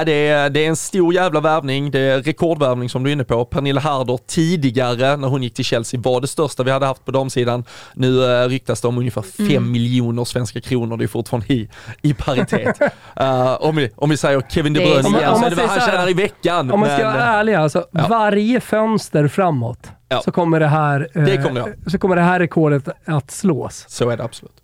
det, 0.05 0.27
är, 0.27 0.49
det 0.49 0.65
är 0.65 0.69
en 0.69 0.75
stor 0.75 1.13
jävla 1.13 1.39
värvning, 1.39 1.91
det 1.91 1.99
är 1.99 2.21
rekordvärvning 2.21 2.89
som 2.89 3.03
du 3.03 3.09
är 3.09 3.13
inne 3.13 3.23
på. 3.23 3.45
Pernilla 3.45 3.81
Harder 3.81 4.19
tidigare 4.27 5.17
när 5.17 5.27
hon 5.27 5.42
gick 5.43 5.53
till 5.53 5.65
Chelsea 5.65 5.99
var 5.99 6.21
det 6.21 6.27
största 6.27 6.63
vi 6.63 6.71
hade 6.71 6.85
haft 6.85 7.05
på 7.05 7.11
damsidan. 7.11 7.63
Nu 7.93 8.07
uh, 8.07 8.49
ryktas 8.49 8.81
det 8.81 8.87
om 8.87 8.97
ungefär 8.97 9.21
5 9.21 9.45
mm. 9.49 9.71
miljoner 9.71 10.25
svenska 10.25 10.61
kronor, 10.61 10.97
det 10.97 11.03
är 11.03 11.07
fortfarande 11.07 11.53
i, 11.53 11.69
i 12.01 12.13
paritet. 12.13 12.81
uh, 13.21 13.53
om, 13.59 13.75
vi, 13.75 13.91
om 13.95 14.09
vi 14.09 14.17
säger 14.17 14.41
Kevin 14.41 14.73
De 14.73 14.79
Bruyne 14.79 15.19
igen, 15.19 15.35
så 15.37 15.45
är 15.45 15.49
det 15.49 15.55
vad 15.55 15.69
han 15.69 15.79
tjänar 15.79 16.09
i 16.09 16.13
veckan. 16.13 16.71
Om 16.71 16.79
man 16.79 16.89
ska 16.89 17.03
vara 17.03 17.23
ärlig 17.23 17.53
alltså, 17.53 17.85
ja. 17.91 18.07
varje 18.09 18.59
fönster 18.59 19.27
framåt 19.27 19.87
ja. 20.09 20.21
så, 20.21 20.31
kommer 20.31 20.59
det, 20.59 20.67
här, 20.67 21.07
det 21.13 21.43
kommer 21.43 21.59
eh, 21.59 21.73
så 21.87 21.97
kommer 21.97 22.15
det 22.15 22.21
här 22.21 22.39
rekordet 22.39 22.87
att 23.05 23.31
slås. 23.31 23.85
Så 23.87 24.09
är 24.09 24.17
det 24.17 24.23
absolut. 24.23 24.62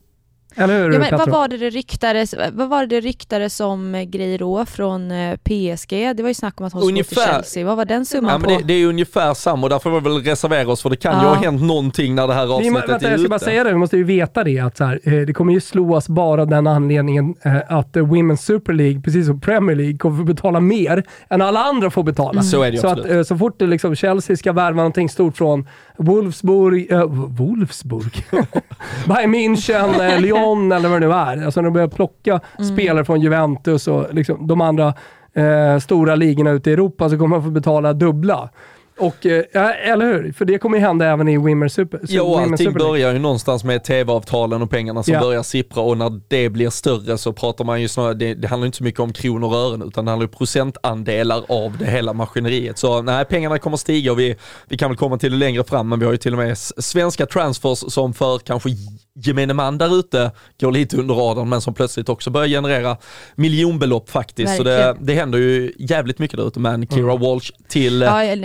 Eller 0.55 0.83
hur, 0.83 0.93
ja, 0.93 0.99
men 0.99 1.17
vad 1.17 1.29
var 1.29 1.47
det 1.47 1.57
det 1.57 1.69
ryktades, 1.69 2.35
vad 2.51 2.69
var 2.69 2.85
det 2.85 2.99
ryktades 2.99 3.59
om 3.59 3.95
eh, 3.95 4.03
grejer 4.03 4.39
då 4.39 4.65
från 4.65 5.11
eh, 5.11 5.35
PSG? 5.35 5.89
Det 5.89 6.19
var 6.21 6.27
ju 6.27 6.33
snack 6.33 6.59
om 6.59 6.67
att 6.67 6.73
hon 6.73 6.81
skulle 6.81 7.03
till 7.03 7.17
Chelsea. 7.17 7.65
Vad 7.65 7.77
var 7.77 7.85
den 7.85 8.05
summan 8.05 8.31
ja, 8.31 8.47
på? 8.47 8.49
Det, 8.49 8.63
det, 8.63 8.73
är 8.73 8.85
ungefär 8.85 9.33
samma 9.33 9.63
och 9.63 9.69
därför 9.69 9.89
får 9.89 10.01
vi 10.01 10.09
väl 10.09 10.23
reservera 10.23 10.71
oss 10.71 10.81
för 10.81 10.89
det 10.89 10.95
kan 10.95 11.13
ja. 11.13 11.21
ju 11.21 11.27
ha 11.27 11.35
hänt 11.35 11.61
någonting 11.61 12.15
när 12.15 12.27
det 12.27 12.33
här 12.33 12.43
avsnittet 12.43 12.83
vi, 12.83 12.91
vänta, 12.91 13.07
är 13.07 13.11
Jag 13.11 13.19
ska 13.19 13.29
bara 13.29 13.39
säga 13.39 13.63
det, 13.63 13.69
vi 13.69 13.77
måste 13.77 13.97
ju 13.97 14.03
veta 14.03 14.43
det 14.43 14.59
att 14.59 14.77
så 14.77 14.83
här, 14.83 14.99
eh, 15.03 15.13
det 15.13 15.33
kommer 15.33 15.53
ju 15.53 15.61
slås 15.61 16.09
bara 16.09 16.45
den 16.45 16.67
anledningen 16.67 17.35
att 17.67 17.95
Women's 17.95 18.35
Super 18.35 18.73
League, 18.73 19.01
precis 19.01 19.25
som 19.25 19.41
Premier 19.41 19.75
League, 19.75 19.97
kommer 19.97 20.17
få 20.17 20.23
betala 20.23 20.59
mer 20.59 21.03
än 21.29 21.41
alla 21.41 21.59
andra 21.59 21.89
får 21.89 22.03
betala. 22.03 22.31
Mm. 22.31 22.43
Så 22.43 22.61
är 22.63 22.71
det 22.71 22.75
ju 22.75 22.81
Så 22.81 22.87
absolut. 22.87 23.11
att 23.11 23.27
så 23.27 23.37
fort 23.37 23.59
det 23.59 23.67
liksom 23.67 23.95
Chelsea 23.95 24.37
ska 24.37 24.53
värva 24.53 24.77
någonting 24.77 25.09
stort 25.09 25.37
från 25.37 25.67
Wolfsburg, 25.99 26.91
äh, 26.91 27.05
Wolfsburg? 27.37 28.25
Bayern 29.07 29.31
München, 29.31 30.19
Lyon 30.19 30.71
eller 30.71 30.89
vad 30.89 31.01
det 31.01 31.07
nu 31.07 31.13
är. 31.13 31.45
Alltså 31.45 31.61
när 31.61 31.65
de 31.65 31.73
börjar 31.73 31.87
plocka 31.87 32.39
mm. 32.57 32.71
spelare 32.71 33.05
från 33.05 33.21
Juventus 33.21 33.87
och 33.87 34.13
liksom 34.13 34.47
de 34.47 34.61
andra 34.61 34.93
eh, 35.33 35.79
stora 35.79 36.15
ligorna 36.15 36.51
ute 36.51 36.69
i 36.69 36.73
Europa 36.73 37.09
så 37.09 37.17
kommer 37.17 37.27
man 37.27 37.43
få 37.43 37.49
betala 37.49 37.93
dubbla. 37.93 38.49
Och, 38.99 39.25
eh, 39.25 39.91
eller 39.91 40.05
hur? 40.05 40.33
För 40.33 40.45
det 40.45 40.57
kommer 40.57 40.77
ju 40.77 40.83
hända 40.83 41.05
även 41.05 41.27
i 41.27 41.37
Women's 41.37 41.69
Super 41.69 41.99
Ja, 42.03 42.23
och 42.23 42.39
allting 42.39 42.73
börjar 42.73 43.13
ju 43.13 43.19
någonstans 43.19 43.63
med 43.63 43.83
tv-avtalen 43.83 44.61
och 44.61 44.69
pengarna 44.69 45.03
som 45.03 45.13
ja. 45.13 45.19
börjar 45.19 45.43
sippra 45.43 45.83
och 45.83 45.97
när 45.97 46.21
det 46.27 46.49
blir 46.49 46.69
större 46.69 47.17
så 47.17 47.33
pratar 47.33 47.65
man 47.65 47.81
ju 47.81 47.87
snarare, 47.87 48.13
det, 48.13 48.33
det 48.33 48.47
handlar 48.47 48.65
inte 48.65 48.77
så 48.77 48.83
mycket 48.83 48.99
om 48.99 49.13
kronor 49.13 49.47
och 49.47 49.55
ören 49.55 49.81
utan 49.81 50.05
det 50.05 50.11
handlar 50.11 50.27
ju 50.27 50.31
procentandelar 50.31 51.43
av 51.49 51.77
det 51.77 51.85
hela 51.85 52.13
maskineriet. 52.13 52.77
Så 52.77 53.01
nej, 53.01 53.25
pengarna 53.25 53.59
kommer 53.59 53.77
stiga 53.77 54.11
och 54.11 54.19
vi, 54.19 54.35
vi 54.67 54.77
kan 54.77 54.89
väl 54.89 54.97
komma 54.97 55.17
till 55.17 55.31
det 55.31 55.37
längre 55.37 55.63
fram 55.63 55.89
men 55.89 55.99
vi 55.99 56.05
har 56.05 56.11
ju 56.11 56.17
till 56.17 56.33
och 56.33 56.39
med 56.39 56.57
svenska 56.57 57.25
transfers 57.25 57.93
som 57.93 58.13
för 58.13 58.39
kanske 58.39 58.69
gemene 59.25 59.53
man 59.53 59.77
där 59.77 59.99
ute 59.99 60.31
går 60.59 60.71
lite 60.71 60.97
under 60.97 61.15
radarn 61.15 61.49
men 61.49 61.61
som 61.61 61.73
plötsligt 61.73 62.09
också 62.09 62.29
börjar 62.29 62.47
generera 62.47 62.97
miljonbelopp 63.35 64.09
faktiskt. 64.09 64.57
Så 64.57 64.63
det, 64.63 64.97
det 65.01 65.13
händer 65.13 65.39
ju 65.39 65.73
jävligt 65.77 66.19
mycket 66.19 66.37
där 66.37 66.47
ute 66.47 66.59
med 66.59 66.87
Kira 66.89 67.11
mm. 67.11 67.21
Walsh 67.21 67.51
till... 67.67 68.01
Ja, 68.01 68.35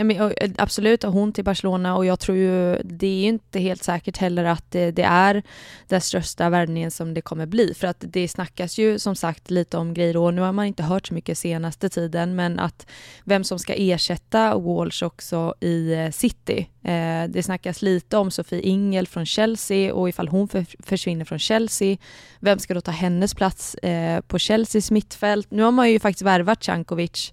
absolut, 0.58 1.02
hon 1.02 1.32
till 1.32 1.44
Barcelona 1.44 1.96
och 1.96 2.06
jag 2.06 2.20
tror 2.20 2.38
ju 2.38 2.78
det 2.84 3.06
är 3.06 3.24
inte 3.24 3.58
helt 3.58 3.82
säkert 3.82 4.16
heller 4.16 4.44
att 4.44 4.70
det, 4.70 4.90
det 4.90 5.02
är 5.02 5.42
den 5.88 6.00
största 6.00 6.50
värvningen 6.50 6.90
som 6.90 7.14
det 7.14 7.20
kommer 7.20 7.46
bli 7.46 7.74
för 7.74 7.86
att 7.86 7.96
det 8.00 8.28
snackas 8.28 8.78
ju 8.78 8.98
som 8.98 9.16
sagt 9.16 9.50
lite 9.50 9.76
om 9.76 9.94
grejer 9.94 10.16
och 10.16 10.34
nu 10.34 10.42
har 10.42 10.52
man 10.52 10.66
inte 10.66 10.82
hört 10.82 11.06
så 11.06 11.14
mycket 11.14 11.38
senaste 11.38 11.88
tiden 11.88 12.34
men 12.34 12.58
att 12.58 12.86
vem 13.24 13.44
som 13.44 13.58
ska 13.58 13.74
ersätta 13.74 14.58
Walsh 14.58 15.04
också 15.04 15.54
i 15.60 15.92
eh, 15.92 16.10
City. 16.10 16.68
Eh, 16.84 17.28
det 17.28 17.42
snackas 17.44 17.82
lite 17.82 18.16
om 18.16 18.30
Sofie 18.30 18.60
Ingel 18.60 19.06
från 19.06 19.26
Chelsea 19.26 19.94
och 19.94 20.08
ifall 20.08 20.28
hon 20.28 20.48
för, 20.48 20.63
försvinner 20.78 21.25
från 21.25 21.38
Chelsea, 21.38 21.97
vem 22.40 22.59
ska 22.59 22.75
då 22.75 22.80
ta 22.80 22.90
hennes 22.90 23.35
plats 23.35 23.75
eh, 23.75 24.21
på 24.21 24.38
Chelseas 24.38 24.90
mittfält? 24.90 25.50
Nu 25.50 25.62
har 25.62 25.73
man 25.73 25.90
ju 25.90 26.00
faktiskt 26.00 26.23
värvat 26.23 26.61
Cankovic 26.61 27.33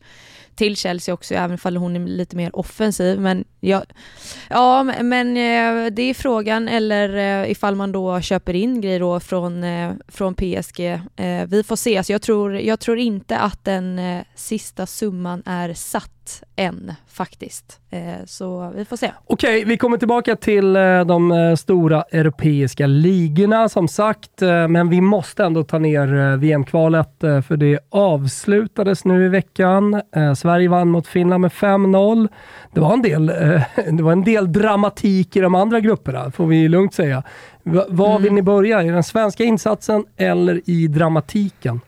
till 0.61 0.75
Chelsea 0.75 1.13
också, 1.13 1.33
även 1.35 1.57
om 1.63 1.75
hon 1.75 1.95
är 1.95 1.99
lite 1.99 2.35
mer 2.35 2.55
offensiv. 2.55 3.19
Men 3.19 3.45
ja, 3.59 3.83
ja 4.49 4.83
men 4.83 5.27
eh, 5.27 5.91
det 5.91 6.01
är 6.01 6.13
frågan, 6.13 6.67
eller 6.67 7.17
eh, 7.43 7.51
ifall 7.51 7.75
man 7.75 7.91
då 7.91 8.21
köper 8.21 8.53
in 8.53 8.81
grejer 8.81 8.99
då 8.99 9.19
från, 9.19 9.63
eh, 9.63 9.91
från 10.07 10.35
PSG. 10.35 10.79
Eh, 11.15 11.45
vi 11.47 11.63
får 11.63 11.75
se. 11.75 12.03
Så 12.03 12.11
jag, 12.11 12.21
tror, 12.21 12.55
jag 12.55 12.79
tror 12.79 12.97
inte 12.97 13.37
att 13.37 13.65
den 13.65 13.99
eh, 13.99 14.23
sista 14.35 14.85
summan 14.85 15.43
är 15.45 15.73
satt 15.73 16.43
än 16.55 16.93
faktiskt. 17.07 17.79
Eh, 17.89 18.25
så 18.25 18.73
vi 18.75 18.85
får 18.85 18.97
se. 18.97 19.11
Okej, 19.25 19.65
vi 19.65 19.77
kommer 19.77 19.97
tillbaka 19.97 20.35
till 20.35 20.73
de 21.07 21.55
stora 21.59 22.03
europeiska 22.11 22.87
ligorna 22.87 23.69
som 23.69 23.87
sagt, 23.87 24.41
men 24.69 24.89
vi 24.89 25.01
måste 25.01 25.43
ändå 25.43 25.63
ta 25.63 25.79
ner 25.79 26.37
VM-kvalet 26.37 27.15
för 27.19 27.57
det 27.57 27.79
avslutades 27.89 29.05
nu 29.05 29.25
i 29.25 29.29
veckan. 29.29 30.01
Sverige 30.37 30.50
vann 30.67 30.89
mot 30.89 31.07
Finland 31.07 31.41
med 31.41 31.51
5-0. 31.51 32.29
Det 32.73 32.79
var 32.79 32.93
en 32.93 33.01
del, 33.01 33.25
det 33.91 34.03
var 34.03 34.11
en 34.11 34.23
del 34.23 34.53
dramatik 34.53 35.35
i 35.35 35.39
de 35.39 35.55
andra 35.55 35.79
grupperna, 35.79 36.31
får 36.31 36.45
vi 36.45 36.67
lugnt 36.67 36.93
säga. 36.93 37.23
Var 37.63 38.17
vill 38.17 38.27
mm. 38.27 38.35
ni 38.35 38.41
börja? 38.41 38.83
I 38.83 38.89
den 38.89 39.03
svenska 39.03 39.43
insatsen 39.43 40.05
eller 40.17 40.61
i 40.65 40.87
dramatiken? 40.87 41.81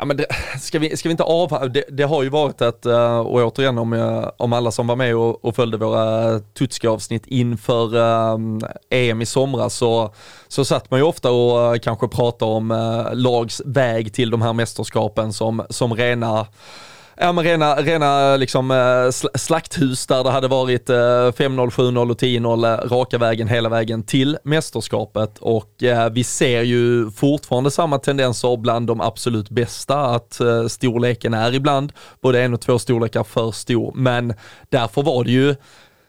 Ja, 0.00 0.06
men 0.06 0.16
det, 0.16 0.26
ska, 0.60 0.78
vi, 0.78 0.96
ska 0.96 1.08
vi 1.08 1.10
inte 1.10 1.22
av... 1.22 1.70
Det, 1.72 1.84
det 1.90 2.02
har 2.02 2.22
ju 2.22 2.28
varit 2.28 2.60
ett, 2.60 2.86
eh, 2.86 3.18
och 3.18 3.34
återigen 3.34 3.78
om, 3.78 3.92
eh, 3.92 4.28
om 4.36 4.52
alla 4.52 4.70
som 4.70 4.86
var 4.86 4.96
med 4.96 5.16
och, 5.16 5.44
och 5.44 5.56
följde 5.56 5.76
våra 5.76 6.38
Tutski-avsnitt 6.38 7.26
inför 7.26 7.96
um, 7.96 8.60
EM 8.90 9.22
i 9.22 9.26
somras 9.26 9.74
så, 9.74 10.14
så 10.48 10.64
satt 10.64 10.90
man 10.90 11.00
ju 11.00 11.06
ofta 11.06 11.30
och 11.30 11.72
uh, 11.72 11.78
kanske 11.78 12.08
pratade 12.08 12.52
om 12.52 12.70
uh, 12.70 13.14
lags 13.14 13.62
väg 13.64 14.14
till 14.14 14.30
de 14.30 14.42
här 14.42 14.52
mästerskapen 14.52 15.32
som, 15.32 15.66
som 15.70 15.94
rena 15.94 16.46
Ja 17.22 17.32
men 17.32 17.44
rena, 17.44 17.76
rena 17.76 18.32
eh, 18.32 18.38
liksom, 18.38 18.70
eh, 18.70 19.28
slakthus 19.34 20.06
där 20.06 20.24
det 20.24 20.30
hade 20.30 20.48
varit 20.48 20.90
eh, 20.90 20.94
5-0, 20.94 21.70
7-0 21.70 22.10
och 22.10 22.20
10-0 22.20 22.88
raka 22.88 23.18
vägen 23.18 23.48
hela 23.48 23.68
vägen 23.68 24.02
till 24.02 24.38
mästerskapet. 24.44 25.38
Och 25.38 25.74
vi 26.12 26.24
ser 26.24 26.62
ju 26.62 27.10
fortfarande 27.10 27.70
samma 27.70 27.98
tendenser 27.98 28.56
bland 28.56 28.86
de 28.86 29.00
absolut 29.00 29.50
bästa 29.50 30.00
att 30.00 30.40
storleken 30.68 31.34
är 31.34 31.54
ibland 31.54 31.92
både 32.20 32.42
en 32.42 32.54
och 32.54 32.60
två 32.60 32.78
storlekar 32.78 33.24
för 33.24 33.50
stor. 33.50 33.92
Men 33.96 34.34
därför 34.68 35.02
var 35.02 35.24
det 35.24 35.30
ju 35.30 35.56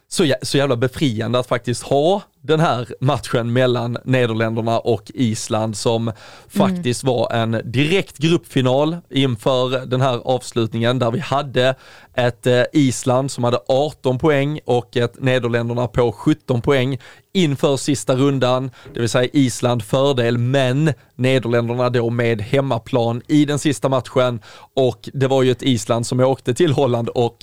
så, 0.07 0.33
så 0.41 0.57
jävla 0.57 0.75
befriande 0.75 1.39
att 1.39 1.47
faktiskt 1.47 1.83
ha 1.83 2.21
den 2.41 2.59
här 2.59 2.87
matchen 2.99 3.53
mellan 3.53 3.97
Nederländerna 4.05 4.79
och 4.79 5.11
Island 5.13 5.77
som 5.77 6.11
faktiskt 6.47 7.03
mm. 7.03 7.15
var 7.15 7.31
en 7.33 7.61
direkt 7.65 8.17
gruppfinal 8.17 8.97
inför 9.09 9.85
den 9.85 10.01
här 10.01 10.21
avslutningen 10.25 10.99
där 10.99 11.11
vi 11.11 11.19
hade 11.19 11.75
ett 12.13 12.47
eh, 12.47 12.63
Island 12.73 13.31
som 13.31 13.43
hade 13.43 13.59
18 13.67 14.19
poäng 14.19 14.59
och 14.65 14.97
ett 14.97 15.21
Nederländerna 15.21 15.87
på 15.87 16.11
17 16.11 16.61
poäng 16.61 16.99
inför 17.33 17.77
sista 17.77 18.15
rundan, 18.15 18.71
det 18.93 18.99
vill 18.99 19.09
säga 19.09 19.29
Island 19.33 19.83
fördel 19.83 20.37
men 20.37 20.93
Nederländerna 21.15 21.89
då 21.89 22.09
med 22.09 22.41
hemmaplan 22.41 23.21
i 23.27 23.45
den 23.45 23.59
sista 23.59 23.89
matchen 23.89 24.39
och 24.73 25.09
det 25.13 25.27
var 25.27 25.43
ju 25.43 25.51
ett 25.51 25.63
Island 25.63 26.07
som 26.07 26.19
åkte 26.19 26.53
till 26.53 26.73
Holland 26.73 27.09
och 27.09 27.37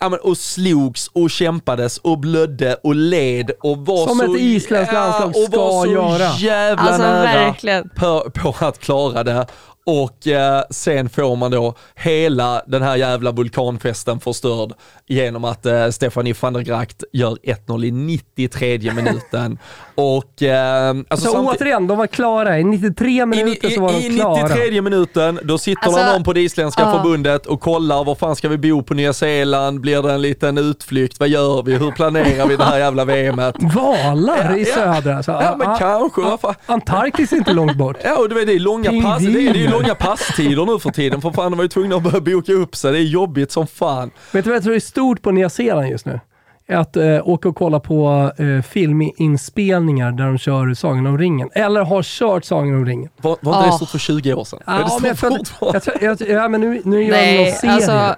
ja, 0.00 0.18
och 0.22 0.38
slogs 0.38 1.10
och 1.12 1.30
kämpades 1.30 1.98
och 1.98 2.18
blödde 2.18 2.74
och 2.82 2.94
led 2.94 3.50
och 3.62 3.78
var 3.78 4.06
Som 4.06 4.18
så, 4.18 4.34
ett 4.34 4.40
isländskt 4.40 4.94
landslag 4.94 5.30
ska 5.34 5.40
göra. 5.40 6.00
och 6.02 6.18
var 6.18 6.28
så 6.34 6.44
jävla 6.44 6.82
alltså, 6.82 7.02
nära 7.02 7.22
verkligen. 7.22 7.88
på, 7.88 8.30
på 8.34 8.54
att 8.60 8.78
klara 8.78 9.24
det 9.24 9.46
och 9.86 10.26
eh, 10.26 10.62
sen 10.70 11.08
får 11.08 11.36
man 11.36 11.50
då 11.50 11.74
hela 11.94 12.62
den 12.66 12.82
här 12.82 12.96
jävla 12.96 13.32
vulkanfesten 13.32 14.20
förstörd 14.20 14.72
genom 15.06 15.44
att 15.44 15.66
eh, 15.66 15.88
Stefanie 15.90 16.34
van 16.40 16.52
der 16.52 16.60
Gracht 16.60 17.04
gör 17.12 17.36
1-0 17.42 17.84
i 17.84 17.90
93 17.90 18.92
minuten. 18.92 19.58
Och, 19.94 20.42
eh, 20.42 20.94
alltså 21.08 21.30
så 21.30 21.48
återigen, 21.48 21.86
de 21.86 21.98
var 21.98 22.06
klara. 22.06 22.58
I 22.58 22.64
93 22.64 23.26
minuter 23.26 23.70
så 23.70 23.80
var 23.80 23.92
de 23.92 24.16
klara. 24.16 24.40
I 24.40 24.42
93 24.42 24.82
minuten, 24.82 25.40
då 25.42 25.58
sitter 25.58 25.86
alltså, 25.86 26.12
någon 26.12 26.24
på 26.24 26.32
det 26.32 26.40
isländska 26.40 26.82
uh. 26.82 26.96
förbundet 26.96 27.46
och 27.46 27.60
kollar, 27.60 28.04
var 28.04 28.14
fan 28.14 28.36
ska 28.36 28.48
vi 28.48 28.58
bo 28.58 28.82
på 28.82 28.94
Nya 28.94 29.12
Zeeland? 29.12 29.80
Blir 29.80 30.02
det 30.02 30.12
en 30.12 30.22
liten 30.22 30.58
utflykt? 30.58 31.20
Vad 31.20 31.28
gör 31.28 31.62
vi? 31.62 31.74
Hur 31.74 31.90
planerar 31.90 32.46
vi 32.46 32.56
det 32.56 32.64
här 32.64 32.78
jävla 32.78 33.04
VMet? 33.04 33.54
Valar 33.74 34.50
ja, 34.50 34.56
i 34.56 34.64
södra? 34.64 35.16
Alltså, 35.16 35.32
ja, 35.32 35.56
men 35.58 35.78
kanske. 35.78 36.54
Antarktis 36.66 37.32
är 37.32 37.36
inte 37.36 37.52
långt 37.52 37.76
bort. 37.76 37.96
Ja, 38.04 38.18
och 38.18 38.28
det 38.28 38.40
är 38.40 38.58
långa 38.58 39.02
pass. 39.02 39.22
Det 39.22 39.48
är, 39.48 39.52
det 39.52 39.64
är 39.64 39.70
långa 39.70 39.94
passtider 39.94 40.66
nu 40.66 40.78
för 40.78 40.90
tiden. 40.90 41.20
För 41.20 41.30
fan, 41.30 41.52
de 41.52 41.56
var 41.56 41.64
ju 41.64 41.68
tvungna 41.68 41.96
att 41.96 42.02
börja 42.02 42.20
boka 42.20 42.52
upp 42.52 42.76
sig. 42.76 42.92
Det 42.92 42.98
är 42.98 43.02
jobbigt 43.02 43.52
som 43.52 43.66
fan. 43.66 44.10
Vet 44.32 44.44
du 44.44 44.50
vad 44.50 44.56
jag 44.56 44.64
tror 44.64 44.74
är 44.74 44.80
stort 44.80 45.22
på 45.22 45.30
Nya 45.30 45.50
Zeeland 45.50 45.88
just 45.88 46.06
nu? 46.06 46.20
Att 46.68 46.96
eh, 46.96 47.28
åka 47.28 47.48
och 47.48 47.56
kolla 47.56 47.80
på 47.80 48.32
eh, 48.38 48.62
filminspelningar 48.62 50.12
där 50.12 50.24
de 50.24 50.38
kör 50.38 50.74
Sagan 50.74 51.06
om 51.06 51.18
ringen. 51.18 51.50
Eller 51.54 51.84
har 51.84 52.02
kört 52.02 52.44
Sagan 52.44 52.74
om 52.74 52.86
ringen. 52.86 53.10
Var, 53.16 53.36
var 53.40 53.56
inte 53.56 53.68
det 53.68 53.72
stort 53.72 53.88
för 53.88 53.98
20 53.98 54.34
år 54.34 54.44
sedan? 54.44 54.60
Ja, 54.66 54.98
men, 55.02 55.14
jag, 55.20 55.82
jag, 56.00 56.16
jag, 56.20 56.28
ja, 56.28 56.48
men 56.48 56.60
nu, 56.60 56.82
nu 56.84 57.04
gör 57.04 57.16
de 57.16 57.44
någon 57.44 57.52
serie. 57.52 57.72
Alltså, 57.72 58.16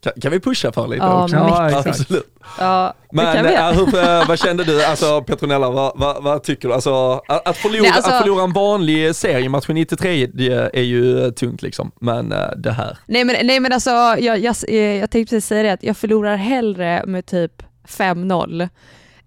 kan, 0.00 0.12
kan, 0.22 0.32
vi 0.32 0.40
pusha 0.40 0.72
för 0.72 0.88
lite 0.88 1.04
ja, 1.04 1.24
också? 1.24 1.36
Ja, 1.36 1.82
Absolut. 1.86 2.31
Ja, 2.58 2.94
men 3.12 3.46
äh, 3.46 3.72
hur, 3.72 4.26
vad 4.28 4.38
kände 4.38 4.64
du, 4.64 4.84
alltså 4.84 5.22
Petronella, 5.22 5.70
vad, 5.70 5.92
vad, 5.96 6.22
vad 6.22 6.42
tycker 6.42 6.68
du? 6.68 6.74
Alltså, 6.74 7.22
att, 7.28 7.56
förlora, 7.56 7.82
Nej, 7.82 7.92
alltså, 7.94 8.10
att 8.10 8.22
förlora 8.22 8.44
en 8.44 8.52
vanlig 8.52 9.14
seriematch 9.14 9.70
i 9.70 9.74
93 9.74 10.28
är 10.72 10.82
ju 10.82 11.30
tungt 11.30 11.62
liksom, 11.62 11.92
men 12.00 12.32
äh, 12.32 12.48
det 12.56 12.72
här. 12.72 12.98
Nej 13.06 13.24
men, 13.24 13.46
nej, 13.46 13.60
men 13.60 13.72
alltså, 13.72 13.90
jag, 13.90 14.38
jag, 14.38 14.56
jag 14.70 15.10
tänkte 15.10 15.34
precis 15.34 15.46
säga 15.46 15.62
det, 15.62 15.72
att 15.72 15.82
jag 15.82 15.96
förlorar 15.96 16.36
hellre 16.36 17.02
med 17.06 17.26
typ 17.26 17.62
5-0 17.88 18.68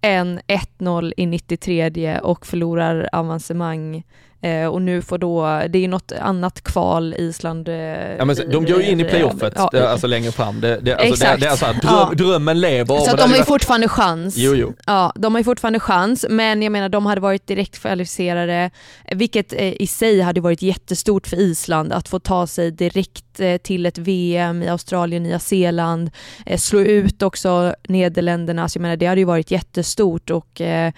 än 0.00 0.40
1-0 0.78 1.12
i 1.16 1.26
93 1.26 2.18
och 2.22 2.46
förlorar 2.46 3.08
avancemang 3.12 4.02
Eh, 4.46 4.66
och 4.66 4.82
nu 4.82 5.02
får 5.02 5.18
då, 5.18 5.62
det 5.68 5.84
är 5.84 5.88
något 5.88 6.12
annat 6.12 6.60
kval 6.60 7.14
Island... 7.18 7.68
Eh, 7.68 7.74
ja, 8.18 8.24
men 8.24 8.36
de 8.36 8.64
går 8.64 8.82
ju 8.82 8.90
in 8.90 9.00
i 9.00 9.04
playoffet, 9.04 9.52
ja, 9.56 9.68
det, 9.72 9.90
alltså 9.90 10.06
längre 10.06 10.32
fram. 10.32 10.60
Det, 10.60 10.80
det, 10.82 10.92
alltså, 10.92 11.12
exakt. 11.12 11.40
Det, 11.40 11.46
det 11.46 11.46
är 11.46 11.50
alltså, 11.50 11.66
dröm, 11.66 11.80
ja. 11.82 12.10
drömmen 12.14 12.60
lever. 12.60 12.98
Så 12.98 13.16
de 13.16 13.30
har 13.30 13.36
ju 13.36 13.44
fortfarande 13.44 13.88
chans. 13.88 14.36
Jo, 14.36 14.54
jo. 14.54 14.74
Ja, 14.86 15.12
de 15.14 15.34
har 15.34 15.40
ju 15.40 15.44
fortfarande 15.44 15.80
chans, 15.80 16.26
men 16.30 16.62
jag 16.62 16.72
menar 16.72 16.88
de 16.88 17.06
hade 17.06 17.20
varit 17.20 17.46
direkt 17.46 17.78
kvalificerade, 17.78 18.70
vilket 19.12 19.52
eh, 19.52 19.82
i 19.82 19.86
sig 19.86 20.20
hade 20.20 20.40
varit 20.40 20.62
jättestort 20.62 21.26
för 21.26 21.40
Island 21.40 21.92
att 21.92 22.08
få 22.08 22.18
ta 22.18 22.46
sig 22.46 22.70
direkt 22.70 23.40
eh, 23.40 23.56
till 23.56 23.86
ett 23.86 23.98
VM 23.98 24.62
i 24.62 24.68
Australien, 24.68 25.22
Nya 25.22 25.38
Zeeland, 25.38 26.10
eh, 26.46 26.58
slå 26.58 26.80
ut 26.80 27.22
också 27.22 27.74
Nederländerna, 27.88 28.68
så 28.68 28.76
jag 28.76 28.82
menar 28.82 28.96
det 28.96 29.06
hade 29.06 29.20
ju 29.20 29.24
varit 29.24 29.50
jättestort 29.50 30.30
och 30.30 30.60
eh, 30.60 30.92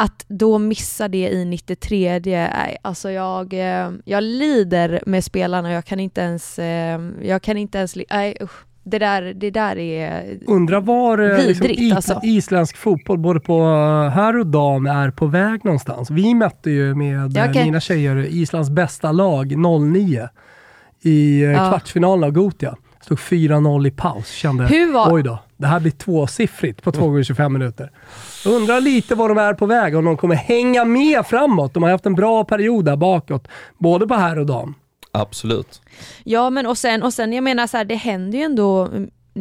att 0.00 0.24
då 0.28 0.58
missa 0.58 1.08
det 1.08 1.28
i 1.28 1.44
93, 1.44 2.20
nej, 2.24 2.76
alltså 2.82 3.10
jag, 3.10 3.52
eh, 3.52 3.90
jag 4.04 4.22
lider 4.22 5.02
med 5.06 5.24
spelarna, 5.24 5.72
jag 5.72 5.84
kan 5.84 6.00
inte 6.00 6.20
ens, 6.20 6.58
eh, 6.58 7.00
jag 7.22 7.42
kan 7.42 7.56
inte 7.56 7.78
ens, 7.78 7.96
nej 8.10 8.36
usch. 8.40 8.64
Det 8.84 8.98
där, 8.98 9.22
det 9.22 9.50
där 9.50 9.78
är 9.78 10.38
Undrar 10.46 10.80
var 10.80 11.18
eh, 11.18 11.28
liksom, 11.28 11.46
vidrigt, 11.46 11.80
liksom, 11.80 11.96
alltså. 11.96 12.20
isländsk 12.22 12.76
fotboll, 12.76 13.18
både 13.18 13.40
på 13.40 13.64
herr 14.14 14.38
och 14.38 14.46
dam, 14.46 14.86
är 14.86 15.10
på 15.10 15.26
väg 15.26 15.64
någonstans. 15.64 16.10
Vi 16.10 16.34
mötte 16.34 16.70
ju 16.70 16.94
med 16.94 17.30
okay. 17.30 17.64
mina 17.64 17.80
tjejer 17.80 18.16
Islands 18.16 18.70
bästa 18.70 19.12
lag 19.12 19.54
09 19.56 20.28
i 21.02 21.42
ja. 21.42 21.68
kvartsfinalen 21.68 22.24
av 22.24 22.30
Gotia. 22.30 22.76
Stod 23.00 23.18
4-0 23.18 23.86
i 23.86 23.90
paus. 23.90 24.30
Kände, 24.30 24.66
Hur 24.66 24.92
var... 24.92 25.12
oj 25.12 25.22
då, 25.22 25.38
det 25.58 25.66
här 25.66 25.80
blir 25.80 25.92
tvåsiffrigt 25.92 26.82
på 26.82 26.92
2 26.92 27.06
gånger 27.06 27.22
25 27.22 27.52
minuter. 27.52 27.90
Undrar 28.46 28.80
lite 28.80 29.14
var 29.14 29.28
de 29.28 29.38
är 29.38 29.54
på 29.54 29.66
väg, 29.66 29.96
om 29.96 30.04
de 30.04 30.16
kommer 30.16 30.34
hänga 30.34 30.84
med 30.84 31.26
framåt. 31.26 31.74
De 31.74 31.82
har 31.82 31.90
haft 31.90 32.06
en 32.06 32.14
bra 32.14 32.44
period 32.44 32.84
där 32.84 32.96
bakåt, 32.96 33.48
både 33.78 34.06
på 34.06 34.14
herr 34.14 34.38
och 34.38 34.46
dam. 34.46 34.74
Absolut. 35.12 35.80
Ja, 36.24 36.50
men 36.50 36.66
och 36.66 36.78
sen, 36.78 37.02
och 37.02 37.14
sen 37.14 37.32
jag 37.32 37.44
menar 37.44 37.66
så 37.66 37.76
här, 37.76 37.84
det 37.84 37.94
händer 37.94 38.38
ju 38.38 38.44
ändå 38.44 38.90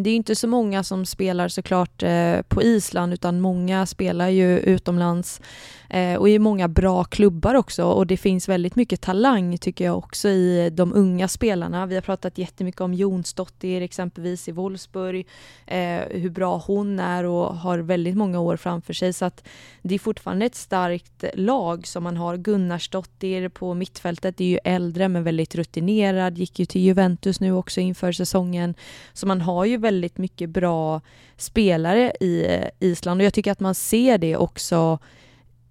det 0.04 0.10
är 0.10 0.16
inte 0.16 0.36
så 0.36 0.48
många 0.48 0.84
som 0.84 1.06
spelar 1.06 1.48
såklart 1.48 2.04
eh, 2.04 2.42
på 2.48 2.62
Island 2.64 3.14
utan 3.14 3.42
många 3.42 3.86
spelar 3.86 4.28
ju 4.28 4.60
utomlands 4.60 5.42
Eh, 5.90 6.16
och 6.16 6.30
i 6.30 6.40
många 6.40 6.68
bra 6.68 7.04
klubbar 7.04 7.56
också 7.56 7.84
och 7.86 8.08
det 8.08 8.18
finns 8.18 8.50
väldigt 8.50 8.76
mycket 8.76 9.02
talang 9.02 9.58
tycker 9.58 9.86
jag 9.86 9.98
också 9.98 10.30
i 10.30 10.70
de 10.70 10.94
unga 10.94 11.28
spelarna. 11.28 11.86
Vi 11.86 11.96
har 11.96 12.02
pratat 12.02 12.38
jättemycket 12.38 12.82
om 12.82 12.94
Jonsdottir 12.94 13.82
exempelvis 13.82 14.48
i 14.48 14.52
Wolfsburg, 14.52 15.28
eh, 15.66 16.00
hur 16.10 16.30
bra 16.30 16.58
hon 16.68 17.00
är 17.00 17.24
och 17.24 17.56
har 17.56 17.80
väldigt 17.80 18.18
många 18.18 18.40
år 18.40 18.58
framför 18.58 18.94
sig 18.94 19.14
så 19.14 19.26
att 19.26 19.48
det 19.82 19.96
är 19.96 20.00
fortfarande 20.00 20.46
ett 20.46 20.56
starkt 20.56 21.24
lag 21.34 21.88
som 21.88 22.04
man 22.04 22.18
har. 22.18 22.38
Gunnarsdottir 22.38 23.50
på 23.50 23.74
mittfältet 23.74 24.42
är 24.42 24.46
ju 24.46 24.60
äldre 24.64 25.08
men 25.08 25.24
väldigt 25.24 25.56
rutinerad, 25.56 26.38
gick 26.38 26.60
ju 26.60 26.66
till 26.66 26.82
Juventus 26.82 27.40
nu 27.40 27.54
också 27.54 27.82
inför 27.82 28.12
säsongen. 28.12 28.76
Så 29.14 29.28
man 29.28 29.42
har 29.42 29.66
ju 29.66 29.78
väldigt 29.78 30.18
mycket 30.18 30.50
bra 30.50 31.02
spelare 31.38 32.12
i 32.20 32.46
eh, 32.46 32.68
Island 32.80 33.22
och 33.22 33.26
jag 33.26 33.34
tycker 33.34 33.52
att 33.52 33.60
man 33.60 33.76
ser 33.76 34.18
det 34.18 34.38
också 34.38 35.00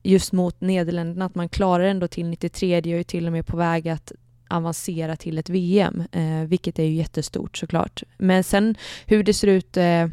just 0.07 0.33
mot 0.33 0.61
Nederländerna, 0.61 1.25
att 1.25 1.35
man 1.35 1.49
klarar 1.49 1.85
ändå 1.85 2.09
till 2.09 2.27
93 2.27 2.79
och 2.79 2.87
är 2.87 3.03
till 3.03 3.27
och 3.27 3.33
med 3.33 3.47
på 3.47 3.57
väg 3.57 3.89
att 3.89 4.13
avancera 4.49 5.17
till 5.17 5.39
ett 5.39 5.49
VM, 5.49 6.03
eh, 6.13 6.49
vilket 6.49 6.79
är 6.79 6.85
ju 6.85 6.95
jättestort 6.95 7.57
såklart. 7.57 8.03
Men 8.19 8.45
sen 8.45 8.75
hur 9.07 9.23
det 9.23 9.35
ser 9.35 9.49
ut 9.49 9.77
eh, 9.77 10.07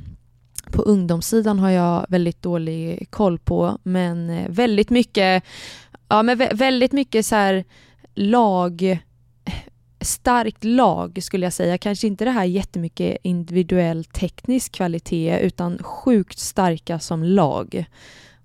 på 0.71 0.81
ungdomssidan 0.81 1.59
har 1.59 1.69
jag 1.69 2.05
väldigt 2.09 2.41
dålig 2.41 3.07
koll 3.09 3.39
på, 3.39 3.77
men 3.83 4.29
eh, 4.29 4.49
väldigt 4.49 4.89
mycket, 4.89 5.43
ja 6.07 6.23
men 6.23 6.37
väldigt 6.37 6.91
mycket 6.91 7.25
så 7.25 7.35
här 7.35 7.63
lag 8.15 8.99
starkt 10.01 10.63
lag 10.63 11.23
skulle 11.23 11.45
jag 11.45 11.53
säga. 11.53 11.77
Kanske 11.77 12.07
inte 12.07 12.25
det 12.25 12.31
här 12.31 12.45
jättemycket 12.45 13.17
individuell 13.23 14.05
teknisk 14.05 14.71
kvalitet 14.71 15.39
utan 15.39 15.77
sjukt 15.83 16.39
starka 16.39 16.99
som 16.99 17.23
lag. 17.23 17.85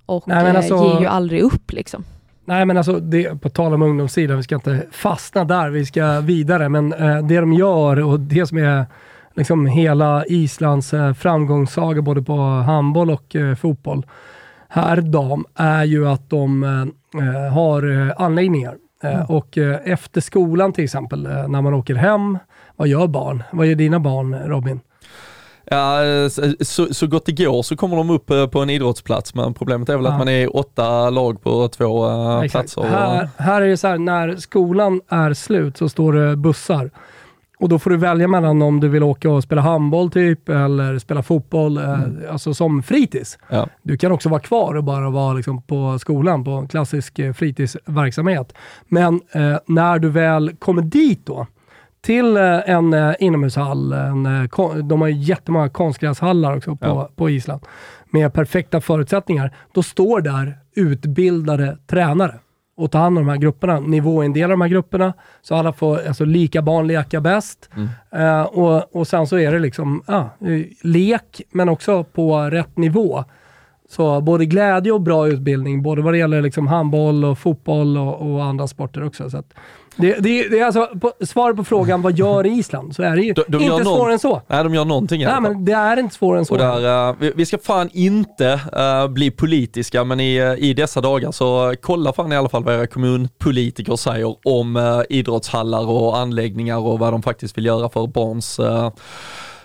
Och 0.08 0.28
Nej, 0.28 0.44
men 0.44 0.56
alltså, 0.56 0.74
ger 0.74 1.00
ju 1.00 1.06
aldrig 1.06 1.42
upp 1.42 1.72
liksom. 1.72 2.04
Nej 2.44 2.66
men 2.66 2.76
alltså, 2.76 3.00
det, 3.00 3.40
på 3.40 3.48
tal 3.48 3.74
om 3.74 3.82
ungdomssidan, 3.82 4.36
vi 4.36 4.42
ska 4.42 4.54
inte 4.54 4.82
fastna 4.90 5.44
där, 5.44 5.70
vi 5.70 5.86
ska 5.86 6.20
vidare. 6.20 6.68
Men 6.68 6.92
eh, 6.92 7.26
det 7.26 7.40
de 7.40 7.52
gör 7.52 8.02
och 8.02 8.20
det 8.20 8.46
som 8.46 8.58
är 8.58 8.86
liksom 9.34 9.66
hela 9.66 10.24
Islands 10.26 10.94
eh, 10.94 11.14
framgångssaga 11.14 12.02
både 12.02 12.22
på 12.22 12.36
handboll 12.42 13.10
och 13.10 13.36
eh, 13.36 13.54
fotboll, 13.54 14.06
här 14.68 15.00
dam, 15.00 15.44
är 15.54 15.84
ju 15.84 16.08
att 16.08 16.30
de 16.30 16.62
eh, 16.62 17.22
eh 17.22 17.52
har 17.52 18.08
eh, 18.08 18.14
anläggningar 18.16 18.74
Eh, 19.02 19.14
mm. 19.14 19.26
Och 19.26 19.58
eh, 19.58 19.80
efter 19.84 20.20
skolan 20.20 20.72
till 20.72 20.84
exempel, 20.84 21.26
eh, 21.26 21.48
när 21.48 21.62
man 21.62 21.74
åker 21.74 21.94
hem, 21.94 22.38
vad 22.76 22.88
gör 22.88 23.06
barn? 23.06 23.42
Vad 23.52 23.66
gör 23.66 23.74
dina 23.74 24.00
barn 24.00 24.34
Robin? 24.34 24.80
Ja, 25.70 26.00
så, 26.60 26.94
så 26.94 27.06
gott 27.06 27.26
det 27.26 27.32
går 27.32 27.62
så 27.62 27.76
kommer 27.76 27.96
de 27.96 28.10
upp 28.10 28.26
på 28.52 28.60
en 28.60 28.70
idrottsplats, 28.70 29.34
men 29.34 29.54
problemet 29.54 29.88
är 29.88 29.96
väl 29.96 30.04
ja. 30.04 30.12
att 30.12 30.18
man 30.18 30.28
är 30.28 30.56
åtta 30.56 31.10
lag 31.10 31.42
på 31.42 31.68
två 31.68 32.06
Exakt. 32.44 32.74
platser. 32.74 32.90
Här, 32.90 33.28
här 33.36 33.62
är 33.62 33.68
det 33.68 33.76
så 33.76 33.88
här, 33.88 33.98
när 33.98 34.36
skolan 34.36 35.00
är 35.08 35.34
slut 35.34 35.76
så 35.76 35.88
står 35.88 36.12
det 36.12 36.36
bussar 36.36 36.90
och 37.60 37.68
då 37.68 37.78
får 37.78 37.90
du 37.90 37.96
välja 37.96 38.28
mellan 38.28 38.62
om 38.62 38.80
du 38.80 38.88
vill 38.88 39.02
åka 39.02 39.30
och 39.30 39.42
spela 39.42 39.60
handboll 39.60 40.10
typ, 40.10 40.48
eller 40.48 40.98
spela 40.98 41.22
fotboll, 41.22 41.76
eh, 41.76 41.94
mm. 41.94 42.24
eh, 42.24 42.32
alltså 42.32 42.54
som 42.54 42.82
fritids. 42.82 43.38
Ja. 43.48 43.68
Du 43.82 43.96
kan 43.96 44.12
också 44.12 44.28
vara 44.28 44.40
kvar 44.40 44.74
och 44.74 44.84
bara 44.84 45.10
vara 45.10 45.32
liksom 45.32 45.62
på 45.62 45.98
skolan, 45.98 46.44
på 46.44 46.66
klassisk 46.66 47.18
eh, 47.18 47.32
fritidsverksamhet. 47.32 48.54
Men 48.88 49.20
eh, 49.32 49.56
när 49.66 49.98
du 49.98 50.08
väl 50.08 50.56
kommer 50.58 50.82
dit 50.82 51.26
då, 51.26 51.46
till 52.00 52.36
eh, 52.36 52.70
en 52.70 52.92
eh, 52.92 53.14
inomhushall, 53.18 53.92
en, 53.92 54.48
de 54.84 55.00
har 55.00 55.08
jättemånga 55.08 55.68
konstgräshallar 55.68 56.56
också 56.56 56.76
på, 56.76 56.86
ja. 56.86 57.10
på 57.16 57.30
Island, 57.30 57.60
med 58.10 58.32
perfekta 58.32 58.80
förutsättningar. 58.80 59.56
Då 59.74 59.82
står 59.82 60.20
där 60.20 60.58
utbildade 60.74 61.78
tränare 61.86 62.34
och 62.78 62.90
ta 62.90 62.98
hand 62.98 63.18
om 63.18 63.24
de 63.24 63.30
här 63.30 63.38
grupperna, 63.38 63.80
nivåindela 63.80 64.48
de 64.48 64.60
här 64.60 64.68
grupperna, 64.68 65.12
så 65.42 65.54
alla 65.54 65.72
får 65.72 66.06
alltså, 66.06 66.24
lika 66.24 66.62
barn 66.62 66.86
leka 66.86 67.20
bäst. 67.20 67.70
Mm. 67.76 67.88
Uh, 68.26 68.42
och, 68.42 68.96
och 68.96 69.08
sen 69.08 69.26
så 69.26 69.38
är 69.38 69.52
det 69.52 69.58
liksom 69.58 70.02
uh, 70.10 70.60
lek, 70.82 71.42
men 71.50 71.68
också 71.68 72.04
på 72.04 72.40
rätt 72.40 72.76
nivå. 72.76 73.24
Så 73.88 74.20
både 74.20 74.46
glädje 74.46 74.92
och 74.92 75.00
bra 75.00 75.28
utbildning, 75.28 75.82
både 75.82 76.02
vad 76.02 76.14
det 76.14 76.18
gäller 76.18 76.42
liksom 76.42 76.66
handboll 76.66 77.24
och 77.24 77.38
fotboll 77.38 77.96
och, 77.96 78.32
och 78.32 78.44
andra 78.44 78.66
sporter 78.66 79.04
också. 79.04 79.30
Så 79.30 79.42
det, 79.98 80.14
det, 80.14 80.48
det, 80.48 80.58
är 80.58 80.64
alltså, 80.64 80.86
på, 81.00 81.12
svar 81.20 81.52
på 81.52 81.64
frågan 81.64 82.02
vad 82.02 82.18
gör 82.18 82.46
Island, 82.46 82.94
så 82.96 83.02
är 83.02 83.16
det 83.16 83.22
ju 83.22 83.32
de, 83.32 83.44
de 83.48 83.62
inte 83.62 83.84
svårare 83.84 84.12
än 84.12 84.18
så. 84.18 84.42
Nej, 84.46 84.64
de 84.64 84.74
gör 84.74 84.84
någonting 84.84 85.24
Nej, 85.24 85.40
men 85.40 85.64
det 85.64 85.72
är 85.72 85.96
inte 85.96 86.14
svårare 86.14 86.38
än 86.38 86.44
så. 86.44 86.54
Och 86.54 86.58
där, 86.58 87.08
uh, 87.08 87.16
vi, 87.20 87.32
vi, 87.36 87.46
ska 87.46 87.58
fan 87.58 87.90
inte 87.92 88.60
uh, 88.76 89.08
bli 89.08 89.30
politiska, 89.30 90.04
men 90.04 90.20
i, 90.20 90.40
uh, 90.40 90.58
i 90.58 90.74
dessa 90.74 91.00
dagar 91.00 91.32
så 91.32 91.74
kolla 91.80 92.12
fan 92.12 92.32
i 92.32 92.36
alla 92.36 92.48
fall 92.48 92.64
vad 92.64 92.74
era 92.74 92.86
kommunpolitiker 92.86 93.96
säger 93.96 94.36
om 94.44 95.04
idrottshallar 95.08 95.86
och 95.90 96.18
anläggningar 96.18 96.78
och 96.78 96.98
vad 96.98 97.12
de 97.12 97.22
faktiskt 97.22 97.58
vill 97.58 97.66
göra 97.66 97.88
för 97.88 98.06
barns 98.06 98.60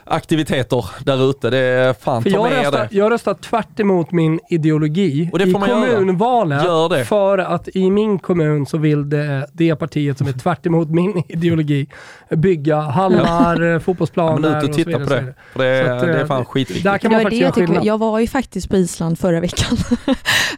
aktiviteter 0.05 0.85
där 1.05 1.29
ute. 1.29 1.49
Det 1.49 1.57
är 1.57 1.93
fan, 1.93 2.23
För 2.23 2.29
ta 2.29 2.35
jag 2.35 2.49
med 2.49 2.59
röstar, 2.59 2.87
det. 2.91 2.95
Jag 2.97 3.11
röstar 3.11 3.33
tvärt 3.33 3.79
emot 3.79 4.11
min 4.11 4.39
ideologi 4.49 5.29
och 5.33 5.39
det 5.39 5.47
får 5.47 5.67
i 5.67 5.71
kommunvalet. 5.71 6.63
Gör 6.63 6.89
det. 6.89 7.05
För 7.05 7.37
att 7.37 7.69
i 7.75 7.89
min 7.89 8.19
kommun 8.19 8.65
så 8.65 8.77
vill 8.77 9.09
det, 9.09 9.47
det 9.53 9.75
partiet 9.75 10.17
som 10.17 10.27
är 10.27 10.31
tvärt 10.31 10.65
emot 10.65 10.89
min 10.89 11.23
ideologi 11.29 11.87
bygga 12.29 12.79
hallar, 12.79 13.79
fotbollsplaner 13.79 14.49
ja, 14.49 14.69
och, 14.69 14.75
så 14.75 14.83
vidare. 14.83 15.05
På 15.05 15.09
det. 15.13 15.33
För 15.53 15.63
det, 15.63 15.95
att, 15.95 16.01
det 16.01 16.19
är 16.19 16.25
fan 16.25 16.45
skitviktigt. 16.45 16.83
Där 16.83 16.97
kan 16.97 17.11
man 17.11 17.21
faktiskt 17.21 17.41
göra 17.41 17.51
skillnad. 17.51 17.85
Jag 17.85 17.97
var 17.97 18.19
ju 18.19 18.27
faktiskt 18.27 18.69
på 18.69 18.77
Island 18.77 19.19
förra 19.19 19.39
veckan 19.39 19.77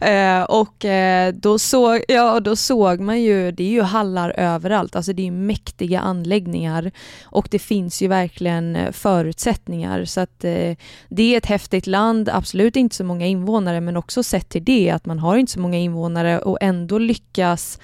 eh, 0.00 0.42
och 0.42 0.84
eh, 0.84 1.34
då 1.34 1.58
såg, 1.58 2.04
ja, 2.08 2.40
då 2.40 2.56
såg 2.56 3.00
man 3.00 3.22
ju, 3.22 3.52
det 3.52 3.62
är 3.62 3.70
ju 3.70 3.82
hallar 3.82 4.30
överallt, 4.36 4.96
alltså 4.96 5.12
det 5.12 5.26
är 5.26 5.30
mäktiga 5.30 6.00
anläggningar 6.00 6.90
och 7.24 7.48
det 7.50 7.58
finns 7.58 8.02
ju 8.02 8.08
verkligen 8.08 8.92
förut 8.92 9.35
förutsättningar. 9.36 10.04
Så 10.04 10.20
att 10.20 10.44
eh, 10.44 10.76
det 11.08 11.34
är 11.34 11.38
ett 11.38 11.46
häftigt 11.46 11.86
land, 11.86 12.28
absolut 12.28 12.76
inte 12.76 12.96
så 12.96 13.04
många 13.04 13.26
invånare, 13.26 13.80
men 13.80 13.96
också 13.96 14.22
sett 14.22 14.48
till 14.48 14.64
det 14.64 14.90
att 14.90 15.06
man 15.06 15.18
har 15.18 15.36
inte 15.36 15.52
så 15.52 15.60
många 15.60 15.78
invånare 15.78 16.38
och 16.38 16.58
ändå 16.60 16.98
lyckas 16.98 17.78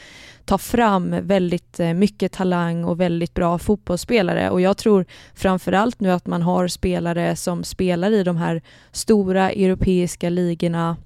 ta 0.44 0.58
fram 0.58 1.16
väldigt 1.26 1.80
eh, 1.80 1.94
mycket 1.94 2.32
talang 2.32 2.84
och 2.84 3.00
väldigt 3.00 3.34
bra 3.34 3.58
fotbollsspelare. 3.58 4.50
Och 4.50 4.60
jag 4.60 4.76
tror 4.76 5.04
framförallt 5.34 6.00
nu 6.00 6.10
att 6.10 6.26
man 6.26 6.42
har 6.42 6.68
spelare 6.68 7.36
som 7.36 7.64
spelar 7.64 8.12
i 8.12 8.24
de 8.24 8.36
här 8.36 8.62
stora 8.92 9.50
europeiska 9.50 10.30
ligorna 10.30 10.96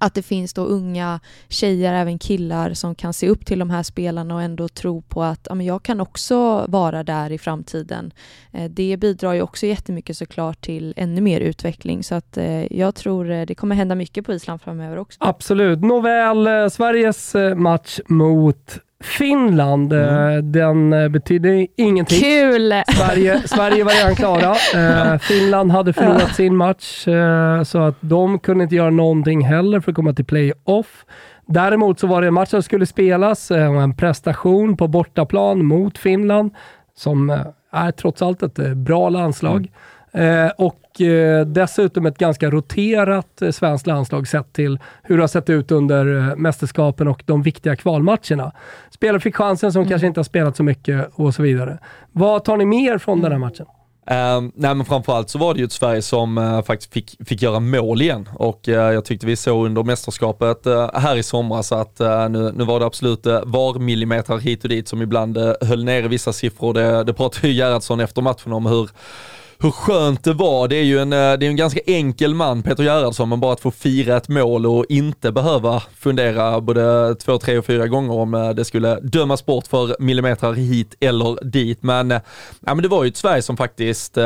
att 0.00 0.14
det 0.14 0.22
finns 0.22 0.54
då 0.54 0.64
unga 0.64 1.20
tjejer, 1.48 1.94
även 1.94 2.18
killar, 2.18 2.74
som 2.74 2.94
kan 2.94 3.12
se 3.12 3.28
upp 3.28 3.46
till 3.46 3.58
de 3.58 3.70
här 3.70 3.82
spelarna 3.82 4.34
och 4.34 4.42
ändå 4.42 4.68
tro 4.68 5.02
på 5.02 5.22
att 5.22 5.46
ja, 5.48 5.54
men 5.54 5.66
jag 5.66 5.82
kan 5.82 6.00
också 6.00 6.64
vara 6.68 7.02
där 7.02 7.30
i 7.30 7.38
framtiden. 7.38 8.12
Eh, 8.52 8.70
det 8.70 8.96
bidrar 8.96 9.32
ju 9.32 9.42
också 9.42 9.66
jättemycket 9.66 10.16
såklart 10.16 10.60
till 10.60 10.94
ännu 10.96 11.20
mer 11.20 11.40
utveckling 11.40 12.04
så 12.04 12.14
att 12.14 12.36
eh, 12.36 12.78
jag 12.78 12.94
tror 12.94 13.30
eh, 13.30 13.46
det 13.46 13.54
kommer 13.54 13.76
hända 13.76 13.94
mycket 13.94 14.26
på 14.26 14.32
Island 14.32 14.62
framöver 14.62 14.96
också. 14.96 15.16
Absolut. 15.20 15.80
Nåväl, 15.80 16.70
Sveriges 16.70 17.34
match 17.56 18.00
mot 18.08 18.78
Finland, 19.02 19.92
mm. 19.92 20.52
den 20.52 21.12
betydde 21.12 21.66
ingenting. 21.76 22.20
Kul! 22.20 22.72
Sverige, 22.88 23.42
Sverige 23.46 23.84
var 23.84 23.92
redan 23.92 24.14
klara. 24.14 25.18
Finland 25.18 25.72
hade 25.72 25.92
förlorat 25.92 26.34
sin 26.34 26.56
match, 26.56 27.06
så 27.64 27.78
att 27.78 27.96
de 28.00 28.38
kunde 28.38 28.64
inte 28.64 28.76
göra 28.76 28.90
någonting 28.90 29.44
heller 29.44 29.80
för 29.80 29.90
att 29.90 29.96
komma 29.96 30.12
till 30.12 30.24
playoff. 30.24 31.04
Däremot 31.46 32.00
så 32.00 32.06
var 32.06 32.20
det 32.20 32.26
en 32.26 32.34
match 32.34 32.48
som 32.48 32.62
skulle 32.62 32.86
spelas, 32.86 33.50
en 33.50 33.96
prestation 33.96 34.76
på 34.76 34.88
bortaplan 34.88 35.64
mot 35.64 35.98
Finland, 35.98 36.50
som 36.96 37.42
är 37.72 37.90
trots 37.90 38.22
allt 38.22 38.42
ett 38.42 38.76
bra 38.76 39.08
landslag. 39.08 39.56
Mm. 39.56 39.70
Eh, 40.14 40.50
och 40.58 41.00
eh, 41.00 41.46
dessutom 41.46 42.06
ett 42.06 42.18
ganska 42.18 42.50
roterat 42.50 43.42
eh, 43.42 43.50
svenskt 43.50 43.86
landslag 43.86 44.28
sett 44.28 44.52
till 44.52 44.78
hur 45.02 45.16
det 45.16 45.22
har 45.22 45.28
sett 45.28 45.50
ut 45.50 45.70
under 45.70 46.36
mästerskapen 46.36 47.08
och 47.08 47.22
de 47.26 47.42
viktiga 47.42 47.76
kvalmatcherna. 47.76 48.52
Spelare 48.90 49.20
fick 49.20 49.36
chansen 49.36 49.72
som 49.72 49.80
mm. 49.80 49.90
kanske 49.90 50.06
inte 50.06 50.20
har 50.20 50.24
spelat 50.24 50.56
så 50.56 50.62
mycket 50.62 51.10
och 51.14 51.34
så 51.34 51.42
vidare. 51.42 51.78
Vad 52.12 52.44
tar 52.44 52.56
ni 52.56 52.64
mer 52.64 52.98
från 52.98 53.18
mm. 53.18 53.22
den 53.22 53.32
här 53.32 53.38
matchen? 53.38 53.66
Uh, 54.10 54.50
nej 54.54 54.74
men 54.74 54.84
framförallt 54.84 55.30
så 55.30 55.38
var 55.38 55.54
det 55.54 55.60
ju 55.60 55.64
ett 55.64 55.72
Sverige 55.72 56.02
som 56.02 56.38
uh, 56.38 56.62
faktiskt 56.62 56.92
fick, 56.92 57.16
fick 57.26 57.42
göra 57.42 57.60
mål 57.60 58.02
igen 58.02 58.28
och 58.34 58.68
uh, 58.68 58.74
jag 58.74 59.04
tyckte 59.04 59.26
vi 59.26 59.36
såg 59.36 59.66
under 59.66 59.82
mästerskapet 59.82 60.66
uh, 60.66 60.90
här 60.94 61.16
i 61.16 61.22
somras 61.22 61.72
att 61.72 62.00
nu, 62.30 62.52
nu 62.54 62.64
var 62.64 62.80
det 62.80 62.86
absolut 62.86 63.26
uh, 63.26 63.40
var 63.44 63.78
millimeter 63.78 64.38
hit 64.38 64.62
och 64.62 64.68
dit 64.68 64.88
som 64.88 65.02
ibland 65.02 65.38
höll 65.60 65.84
nere 65.84 66.08
vissa 66.08 66.32
siffror. 66.32 66.74
Det, 66.74 67.04
det 67.04 67.14
pratade 67.14 67.48
ju 67.48 67.54
Gerhardsson 67.54 68.00
efter 68.00 68.22
matchen 68.22 68.52
om 68.52 68.66
hur 68.66 68.90
hur 69.62 69.70
skönt 69.70 70.24
det 70.24 70.32
var. 70.32 70.68
Det 70.68 70.76
är 70.76 70.82
ju 70.82 70.98
en, 70.98 71.12
eh, 71.12 71.18
det 71.18 71.46
är 71.46 71.50
en 71.50 71.56
ganska 71.56 71.80
enkel 71.86 72.34
man, 72.34 72.62
Peter 72.62 72.82
Gerhardsson, 72.82 73.28
men 73.28 73.40
bara 73.40 73.52
att 73.52 73.60
få 73.60 73.70
fira 73.70 74.16
ett 74.16 74.28
mål 74.28 74.66
och 74.66 74.86
inte 74.88 75.32
behöva 75.32 75.82
fundera 75.98 76.60
både 76.60 77.14
två, 77.14 77.38
tre 77.38 77.58
och 77.58 77.64
fyra 77.64 77.88
gånger 77.88 78.14
om 78.14 78.34
eh, 78.34 78.50
det 78.50 78.64
skulle 78.64 79.00
dömas 79.00 79.46
bort 79.46 79.66
för 79.66 79.96
millimeter 79.98 80.52
hit 80.52 80.94
eller 81.00 81.44
dit. 81.44 81.82
Men, 81.82 82.10
eh, 82.10 82.20
ja, 82.60 82.74
men 82.74 82.82
det 82.82 82.88
var 82.88 83.04
ju 83.04 83.08
ett 83.08 83.16
Sverige 83.16 83.42
som 83.42 83.56
faktiskt 83.56 84.18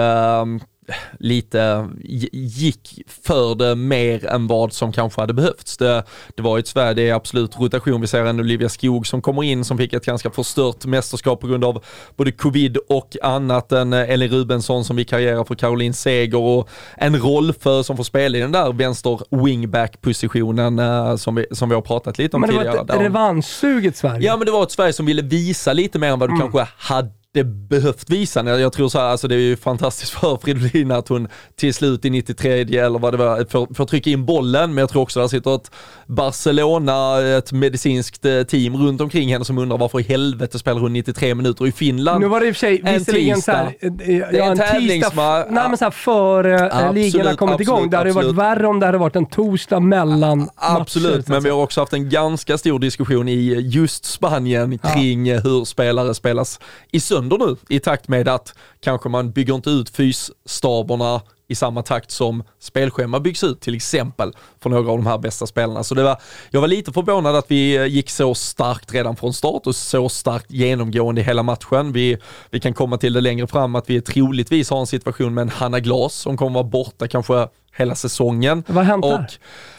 lite 1.19 1.89
gick 2.33 3.03
för 3.07 3.55
det 3.55 3.75
mer 3.75 4.27
än 4.27 4.47
vad 4.47 4.73
som 4.73 4.93
kanske 4.93 5.21
hade 5.21 5.35
behövts. 5.35 5.77
Det, 5.77 6.05
det 6.35 6.43
var 6.43 6.57
ju 6.57 6.61
ett 6.61 6.69
Sverige, 6.69 6.95
det 6.95 7.09
är 7.09 7.15
absolut 7.15 7.61
rotation. 7.61 8.01
Vi 8.01 8.07
ser 8.07 8.25
en 8.25 8.41
Olivia 8.41 8.69
Skog 8.69 9.07
som 9.07 9.23
kommer 9.23 9.43
in 9.43 9.65
som 9.65 9.79
fick 9.79 9.93
ett 9.93 10.05
ganska 10.05 10.31
förstört 10.31 10.87
mästerskap 10.87 11.41
på 11.41 11.47
grund 11.47 11.65
av 11.65 11.85
både 12.17 12.33
covid 12.33 12.77
och 12.89 13.17
annat. 13.23 13.73
En 13.73 13.93
Elin 13.93 14.31
Rubensson 14.31 14.85
som 14.85 14.97
vikarierar 14.97 15.45
för 15.45 15.55
Caroline 15.55 15.95
Seger 15.95 16.39
och 16.39 16.69
en 16.97 17.17
rollför 17.17 17.83
som 17.83 17.97
får 17.97 18.05
spela 18.05 18.39
i 18.39 18.41
den 18.41 18.53
där 18.53 18.73
vänster 18.73 19.21
wingback-positionen 19.45 20.79
eh, 20.79 21.17
som, 21.17 21.35
vi, 21.35 21.47
som 21.51 21.69
vi 21.69 21.75
har 21.75 21.83
pratat 21.83 22.19
lite 22.19 22.37
om 22.37 22.43
tidigare. 22.43 22.65
Men 22.65 22.87
det 22.87 22.93
var 22.93 23.01
ett 23.01 23.03
revanschsuget 23.03 23.97
Sverige. 23.97 24.27
Ja 24.27 24.37
men 24.37 24.47
det 24.47 24.53
var 24.53 24.63
ett 24.63 24.71
Sverige 24.71 24.93
som 24.93 25.07
ville 25.07 25.23
visa 25.23 25.73
lite 25.73 25.99
mer 25.99 26.09
än 26.09 26.19
vad 26.19 26.29
du 26.29 26.35
mm. 26.35 26.41
kanske 26.41 26.73
hade 26.77 27.16
det 27.37 27.45
behövt 27.45 28.11
visa. 28.11 28.59
Jag 28.61 28.73
tror 28.73 28.89
så 28.89 28.99
här, 28.99 29.07
alltså 29.07 29.29
det 29.29 29.35
är 29.35 29.39
ju 29.39 29.57
fantastiskt 29.57 30.13
för 30.13 30.37
Fridolina 30.43 30.97
att 30.97 31.09
hon 31.09 31.29
till 31.57 31.75
slut 31.75 32.05
i 32.05 32.11
93 32.11 32.61
eller 32.61 32.99
vad 32.99 33.13
det 33.13 33.17
var, 33.17 33.45
får, 33.51 33.75
får 33.75 33.87
trycka 33.87 34.11
in 34.11 34.25
bollen, 34.25 34.75
men 34.75 34.83
jag 34.83 34.91
tror 34.91 35.03
också 35.03 35.21
där 35.21 35.29
sitter 35.29 35.55
ett 35.55 35.71
Barcelona, 36.07 37.23
ett 37.23 37.53
medicinskt 37.53 38.25
eh, 38.25 38.43
team 38.43 38.77
runt 38.77 39.01
omkring 39.01 39.29
henne 39.33 39.45
som 39.45 39.59
undrar 39.59 39.79
varför 39.79 40.01
i 40.01 40.03
helvete 40.03 40.59
spelar 40.59 40.81
hon 40.81 40.93
93 40.93 41.35
minuter 41.35 41.67
i 41.67 41.73
Finland? 41.73 42.21
Nu 42.21 42.29
var 42.29 42.41
det 42.41 42.47
i 42.47 42.51
och 42.51 42.57
för 42.57 42.61
sig 42.61 42.83
visserligen 42.83 43.43
såhär, 43.43 43.77
ja, 43.81 43.91
det 43.91 44.39
är 44.39 44.43
en, 44.43 44.61
en 44.61 44.89
tisdag, 44.89 45.47
nej 45.51 45.69
men 45.69 45.77
såhär 45.77 45.91
före 45.91 46.69
eh, 46.69 46.93
ligorna 46.93 47.37
kommit 47.37 47.53
absolut, 47.53 47.61
igång. 47.61 47.91
Det 47.91 47.97
hade 47.97 48.11
absolut. 48.11 48.37
varit 48.37 48.59
värre 48.59 48.67
om 48.67 48.81
det 48.81 48.87
hade 48.87 48.99
varit 48.99 49.17
en 49.17 49.27
torsdag 49.27 49.81
mellan 49.81 50.49
Absolut, 50.55 51.17
matcher, 51.17 51.31
men 51.31 51.43
vi 51.43 51.51
har 51.51 51.63
också 51.63 51.81
haft 51.81 51.93
en 51.93 52.11
ganska 52.11 52.59
stor 52.59 52.79
diskussion 52.79 53.29
i 53.29 53.61
just 53.61 54.05
Spanien 54.05 54.79
kring 54.79 55.27
ja. 55.27 55.41
hur 55.41 55.65
spelare 55.65 56.15
spelas 56.15 56.61
i 56.93 57.01
söndag 57.01 57.26
sönder 57.31 57.47
nu 57.47 57.57
i 57.69 57.81
takt 57.81 58.09
med 58.09 58.29
att 58.29 58.55
kanske 58.81 59.09
man 59.09 59.31
bygger 59.31 59.55
inte 59.55 59.71
ut 59.71 59.91
fysstaberna 59.91 61.21
i 61.49 61.55
samma 61.55 61.83
takt 61.83 62.11
som 62.11 62.43
spelschema 62.59 63.21
byggs 63.21 63.45
ut 63.45 63.61
till 63.61 63.75
exempel 63.75 64.33
för 64.61 64.71
några 64.71 64.91
av 64.91 64.97
de 64.97 65.07
här 65.07 65.19
bästa 65.19 65.47
spelarna. 65.47 65.85
Så 65.85 65.95
det 65.95 66.03
var, 66.03 66.21
jag 66.51 66.61
var 66.61 66.69
lite 66.69 66.93
förvånad 66.93 67.37
att 67.37 67.51
vi 67.51 67.87
gick 67.87 68.11
så 68.11 68.35
starkt 68.35 68.95
redan 68.95 69.17
från 69.17 69.33
start 69.33 69.67
och 69.67 69.77
så 69.77 70.09
starkt 70.09 70.51
genomgående 70.51 71.21
i 71.21 71.25
hela 71.25 71.43
matchen. 71.43 71.93
Vi, 71.93 72.19
vi 72.51 72.61
kan 72.61 72.75
komma 72.75 72.99
till 72.99 73.13
det 73.13 73.21
längre 73.21 73.47
fram 73.47 73.75
att 73.75 73.91
vi 73.91 74.01
troligtvis 74.01 74.71
har 74.71 74.81
en 74.81 74.87
situation 74.87 75.35
med 75.35 75.43
en 75.43 75.49
Hanna 75.49 75.81
Glas 75.81 76.15
som 76.15 76.37
kommer 76.37 76.55
vara 76.55 76.65
borta 76.65 77.09
kanske 77.09 77.49
hela 77.77 77.95
säsongen. 77.95 78.65
Vad 78.67 78.77
har 78.77 78.85
hänt 78.85 79.05
där? 79.05 79.19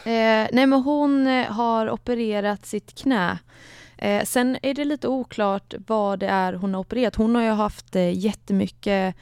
Eh, 0.04 0.48
nej 0.52 0.66
men 0.66 0.72
hon 0.72 1.26
eh, 1.26 1.46
har 1.46 1.90
opererat 1.90 2.66
sitt 2.66 2.94
knä 3.02 3.38
Eh, 3.98 4.24
sen 4.24 4.58
är 4.62 4.74
det 4.74 4.84
lite 4.84 5.08
oklart 5.08 5.74
vad 5.86 6.18
det 6.18 6.26
är 6.26 6.52
hon 6.52 6.74
har 6.74 6.80
opererat. 6.80 7.16
Hon 7.16 7.34
har 7.34 7.42
ju 7.42 7.50
haft 7.50 7.96
eh, 7.96 8.18
jättemycket 8.18 9.16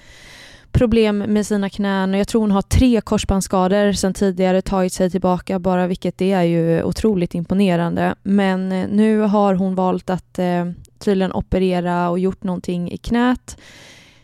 problem 0.72 1.18
med 1.18 1.46
sina 1.46 1.70
knän 1.70 2.14
och 2.14 2.20
jag 2.20 2.28
tror 2.28 2.40
hon 2.40 2.50
har 2.50 2.62
tre 2.62 3.00
korsbandsskador 3.00 3.92
sedan 3.92 4.14
tidigare 4.14 4.62
tagit 4.62 4.92
sig 4.92 5.10
tillbaka 5.10 5.58
bara 5.58 5.86
vilket 5.86 6.18
det 6.18 6.32
är 6.32 6.42
ju 6.42 6.82
otroligt 6.82 7.34
imponerande. 7.34 8.14
Men 8.22 8.72
eh, 8.72 8.88
nu 8.88 9.18
har 9.20 9.54
hon 9.54 9.74
valt 9.74 10.10
att 10.10 10.38
eh, 10.38 10.70
tydligen 10.98 11.32
operera 11.32 12.10
och 12.10 12.18
gjort 12.18 12.42
någonting 12.42 12.90
i 12.92 12.96
knät. 12.96 13.58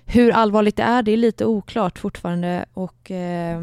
Hur 0.04 0.32
allvarligt 0.32 0.76
det 0.76 0.82
är, 0.82 1.02
det 1.02 1.12
är 1.12 1.16
lite 1.16 1.44
oklart 1.44 1.98
fortfarande 1.98 2.64
och 2.74 3.10
eh, 3.10 3.60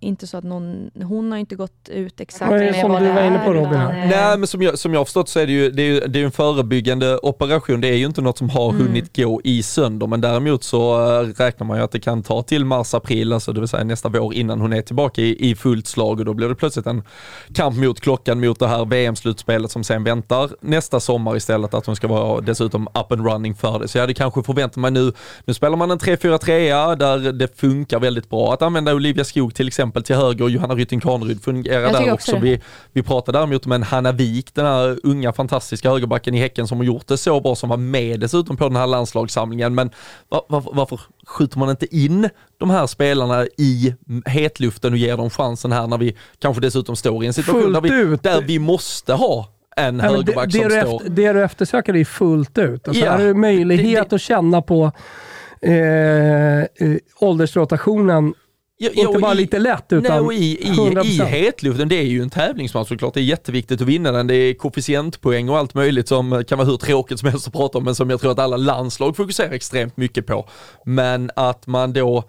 inte 0.00 0.26
så 0.26 0.36
att 0.36 0.44
någon, 0.44 0.90
hon 1.02 1.32
har 1.32 1.38
inte 1.38 1.56
gått 1.56 1.88
ut 1.88 2.20
exakt 2.20 2.40
med 2.40 2.50
vad 2.50 2.60
det 2.60 2.68
är. 2.68 2.80
Som 2.80 2.92
du 2.92 3.12
var 3.12 3.24
inne 3.24 3.38
på 3.38 3.52
Robin. 3.52 3.78
Nej 3.88 4.38
men 4.38 4.46
som 4.46 4.62
jag, 4.62 4.78
som 4.78 4.92
jag 4.92 5.00
har 5.00 5.04
förstått 5.04 5.28
så 5.28 5.40
är 5.40 5.46
det 5.46 5.52
ju, 5.52 5.70
det 5.70 5.82
är 5.82 5.86
ju 5.86 6.00
det 6.00 6.20
är 6.20 6.24
en 6.24 6.32
förebyggande 6.32 7.18
operation, 7.22 7.80
det 7.80 7.88
är 7.88 7.96
ju 7.96 8.06
inte 8.06 8.20
något 8.20 8.38
som 8.38 8.50
har 8.50 8.70
mm. 8.70 8.82
hunnit 8.82 9.16
gå 9.16 9.40
i 9.44 9.62
sönder 9.62 10.06
men 10.06 10.20
däremot 10.20 10.64
så 10.64 11.10
äh, 11.20 11.26
räknar 11.26 11.66
man 11.66 11.78
ju 11.78 11.84
att 11.84 11.92
det 11.92 12.00
kan 12.00 12.22
ta 12.22 12.42
till 12.42 12.64
mars, 12.64 12.94
april, 12.94 13.32
alltså 13.32 13.52
det 13.52 13.60
vill 13.60 13.68
säga 13.68 13.84
nästa 13.84 14.08
vår 14.08 14.34
innan 14.34 14.60
hon 14.60 14.72
är 14.72 14.82
tillbaka 14.82 15.22
i, 15.22 15.50
i 15.50 15.54
fullt 15.54 15.86
slag 15.86 16.18
och 16.18 16.24
då 16.24 16.34
blir 16.34 16.48
det 16.48 16.54
plötsligt 16.54 16.86
en 16.86 17.02
kamp 17.54 17.76
mot 17.76 18.00
klockan 18.00 18.40
mot 18.40 18.58
det 18.58 18.68
här 18.68 18.84
VM-slutspelet 18.84 19.70
som 19.70 19.84
sen 19.84 20.04
väntar 20.04 20.50
nästa 20.60 21.00
sommar 21.00 21.36
istället 21.36 21.74
att 21.74 21.86
hon 21.86 21.96
ska 21.96 22.08
vara 22.08 22.40
dessutom 22.40 22.86
up 22.86 23.12
and 23.12 23.26
running 23.26 23.54
för 23.54 23.78
det. 23.78 23.88
Så 23.88 23.98
jag 23.98 24.02
hade 24.02 24.14
kanske 24.14 24.42
förväntat 24.42 24.76
mig 24.76 24.90
nu, 24.90 25.12
nu 25.44 25.54
spelar 25.54 25.76
man 25.76 25.90
en 25.90 25.98
3-4-3 25.98 26.96
där 26.96 27.32
det 27.32 27.60
funkar 27.60 28.00
väldigt 28.00 28.30
bra 28.30 28.52
att 28.52 28.62
använda 28.62 28.94
Olivia 28.94 29.24
Skog 29.24 29.54
till 29.54 29.66
exempel 29.68 29.85
exempel 29.86 30.02
till 30.02 30.16
höger, 30.16 30.48
Johanna 30.48 30.74
Rytting 30.74 31.00
Kaneryd 31.00 31.42
fungerar 31.42 31.92
där 31.92 32.12
också. 32.12 32.38
Vi, 32.38 32.60
vi 32.92 33.02
pratade 33.02 33.38
däremot 33.38 33.66
om 33.66 33.72
en 33.72 33.82
Hanna 33.82 34.12
Wik, 34.12 34.54
den 34.54 34.66
här 34.66 34.98
unga 35.02 35.32
fantastiska 35.32 35.90
högerbacken 35.90 36.34
i 36.34 36.38
Häcken 36.38 36.66
som 36.66 36.78
har 36.78 36.84
gjort 36.84 37.06
det 37.06 37.16
så 37.16 37.40
bra, 37.40 37.54
som 37.54 37.68
var 37.68 37.76
med 37.76 38.20
dessutom 38.20 38.56
på 38.56 38.64
den 38.68 38.76
här 38.76 38.86
landslagssamlingen. 38.86 39.74
Men 39.74 39.90
var, 40.28 40.44
var, 40.48 40.62
varför 40.72 41.00
skjuter 41.26 41.58
man 41.58 41.70
inte 41.70 41.96
in 41.96 42.28
de 42.58 42.70
här 42.70 42.86
spelarna 42.86 43.46
i 43.58 43.94
hetluften 44.26 44.92
och 44.92 44.98
ger 44.98 45.16
dem 45.16 45.30
chansen 45.30 45.72
här 45.72 45.86
när 45.86 45.98
vi 45.98 46.16
kanske 46.38 46.60
dessutom 46.60 46.96
står 46.96 47.24
i 47.24 47.26
en 47.26 47.34
situation 47.34 47.72
där 47.72 47.80
vi, 47.80 48.16
där 48.22 48.40
vi 48.40 48.58
måste 48.58 49.12
ha 49.12 49.52
en 49.76 49.96
Nej, 49.96 50.06
högerback 50.06 50.52
det, 50.52 50.58
det 50.58 50.70
som 50.70 50.80
står... 50.80 50.96
Efter, 50.96 51.10
det 51.10 51.32
du 51.32 51.44
eftersöker 51.44 51.96
är 51.96 52.04
fullt 52.04 52.58
ut. 52.58 52.88
Alltså, 52.88 53.04
ja, 53.04 53.10
här 53.12 53.24
är 53.24 53.34
möjlighet 53.34 53.94
det, 53.94 54.10
det, 54.10 54.14
att 54.16 54.20
känna 54.20 54.62
på 54.62 54.92
eh, 55.62 56.60
eh, 56.60 56.66
åldersrotationen 57.20 58.34
Ja, 58.78 58.88
inte 58.88 59.00
ja, 59.12 59.18
bara 59.20 59.32
i, 59.32 59.36
lite 59.36 59.58
lätt 59.58 59.92
utan 59.92 60.26
nej, 60.26 60.36
i, 60.36 60.68
i, 60.68 60.98
i 61.04 61.24
hetluften, 61.24 61.88
det 61.88 61.96
är 61.96 62.02
ju 62.02 62.22
en 62.22 62.30
tävlingsmatch 62.30 62.88
såklart. 62.88 63.14
Det 63.14 63.20
är 63.20 63.24
jätteviktigt 63.24 63.80
att 63.80 63.86
vinna 63.86 64.12
den. 64.12 64.26
Det 64.26 64.34
är 64.34 64.54
koefficientpoäng 64.54 65.48
och 65.48 65.58
allt 65.58 65.74
möjligt 65.74 66.08
som 66.08 66.44
kan 66.48 66.58
vara 66.58 66.68
hur 66.68 66.76
tråkigt 66.76 67.20
som 67.20 67.28
helst 67.28 67.46
att 67.46 67.52
prata 67.52 67.78
om, 67.78 67.84
men 67.84 67.94
som 67.94 68.10
jag 68.10 68.20
tror 68.20 68.32
att 68.32 68.38
alla 68.38 68.56
landslag 68.56 69.16
fokuserar 69.16 69.52
extremt 69.52 69.96
mycket 69.96 70.26
på. 70.26 70.48
Men 70.84 71.30
att 71.36 71.66
man 71.66 71.92
då 71.92 72.24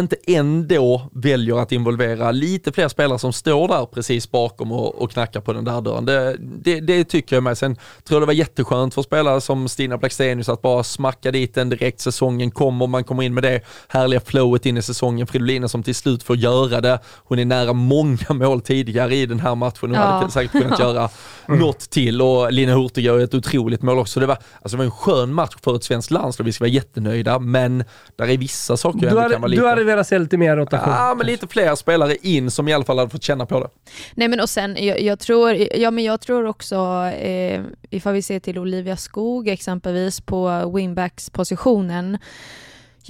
inte 0.00 0.16
ändå 0.26 1.10
väljer 1.12 1.58
att 1.58 1.72
involvera 1.72 2.30
lite 2.30 2.72
fler 2.72 2.88
spelare 2.88 3.18
som 3.18 3.32
står 3.32 3.68
där 3.68 3.86
precis 3.86 4.30
bakom 4.30 4.72
och, 4.72 5.02
och 5.02 5.10
knackar 5.10 5.40
på 5.40 5.52
den 5.52 5.64
där 5.64 5.80
dörren. 5.80 6.04
Det, 6.04 6.36
det, 6.40 6.80
det, 6.80 7.04
tycker 7.04 7.36
jag 7.36 7.42
med. 7.42 7.58
Sen 7.58 7.76
tror 7.76 8.16
jag 8.16 8.22
det 8.22 8.26
var 8.26 8.32
jätteskönt 8.32 8.94
för 8.94 9.02
spelare 9.02 9.40
som 9.40 9.68
Stina 9.68 9.98
Blackstenius 9.98 10.48
att 10.48 10.62
bara 10.62 10.84
smacka 10.84 11.30
dit 11.30 11.54
den 11.54 11.68
direkt. 11.68 12.00
Säsongen 12.00 12.50
kommer, 12.50 12.86
man 12.86 13.04
kommer 13.04 13.22
in 13.22 13.34
med 13.34 13.42
det 13.42 13.60
härliga 13.88 14.20
flowet 14.20 14.66
in 14.66 14.76
i 14.76 14.82
säsongen. 14.82 15.26
Fridolina 15.26 15.68
som 15.68 15.82
till 15.82 15.94
slut 15.94 16.22
får 16.22 16.36
göra 16.36 16.80
det. 16.80 16.98
Hon 17.24 17.38
är 17.38 17.44
nära 17.44 17.72
många 17.72 18.26
mål 18.30 18.60
tidigare 18.60 19.14
i 19.14 19.26
den 19.26 19.40
här 19.40 19.54
matchen. 19.54 19.78
Hon 19.80 19.92
ja. 19.92 20.00
hade 20.00 20.30
säkert 20.30 20.52
kunnat 20.52 20.78
göra 20.78 21.10
mm. 21.48 21.60
något 21.60 21.90
till 21.90 22.22
och 22.22 22.52
Lina 22.52 22.74
Hurtig 22.74 23.04
gör 23.04 23.18
ett 23.18 23.34
otroligt 23.34 23.82
mål 23.82 23.98
också. 23.98 24.20
Det 24.20 24.26
var, 24.26 24.38
alltså 24.62 24.76
det 24.76 24.78
var 24.78 24.84
en 24.84 24.90
skön 24.90 25.32
match 25.32 25.54
för 25.62 25.76
ett 25.76 25.84
svenskt 25.84 26.10
landslag. 26.10 26.44
Vi 26.44 26.52
ska 26.52 26.64
vara 26.64 26.70
jättenöjda, 26.70 27.38
men 27.38 27.84
där 28.16 28.28
är 28.28 28.38
vissa 28.38 28.76
saker 28.76 28.98
du 28.98 29.08
hade, 29.08 29.34
kan 29.34 29.40
vara 29.40 29.48
lite 29.48 29.83
hade 29.84 29.94
velat 29.96 30.06
se 30.06 30.18
lite 30.18 30.36
mer 30.36 30.56
rotation. 30.56 30.94
Ja, 30.94 31.14
men 31.14 31.26
lite 31.26 31.46
fler 31.46 31.74
spelare 31.74 32.16
in 32.16 32.50
som 32.50 32.68
i 32.68 32.72
alla 32.72 32.84
fall 32.84 32.98
hade 32.98 33.10
fått 33.10 33.22
känna 33.22 33.46
på 33.46 33.60
det. 33.60 33.68
Nej 34.14 34.28
men 34.28 34.40
och 34.40 34.50
sen, 34.50 34.76
jag, 34.84 35.00
jag 35.00 35.18
tror, 35.18 35.56
ja 35.74 35.90
men 35.90 36.04
jag 36.04 36.20
tror 36.20 36.46
också, 36.46 36.76
eh, 37.20 37.62
ifall 37.90 38.14
vi 38.14 38.22
ser 38.22 38.40
till 38.40 38.58
Olivia 38.58 38.96
Skog 38.96 39.48
exempelvis 39.48 40.20
på 40.20 40.72
wingbacks-positionen, 40.74 42.18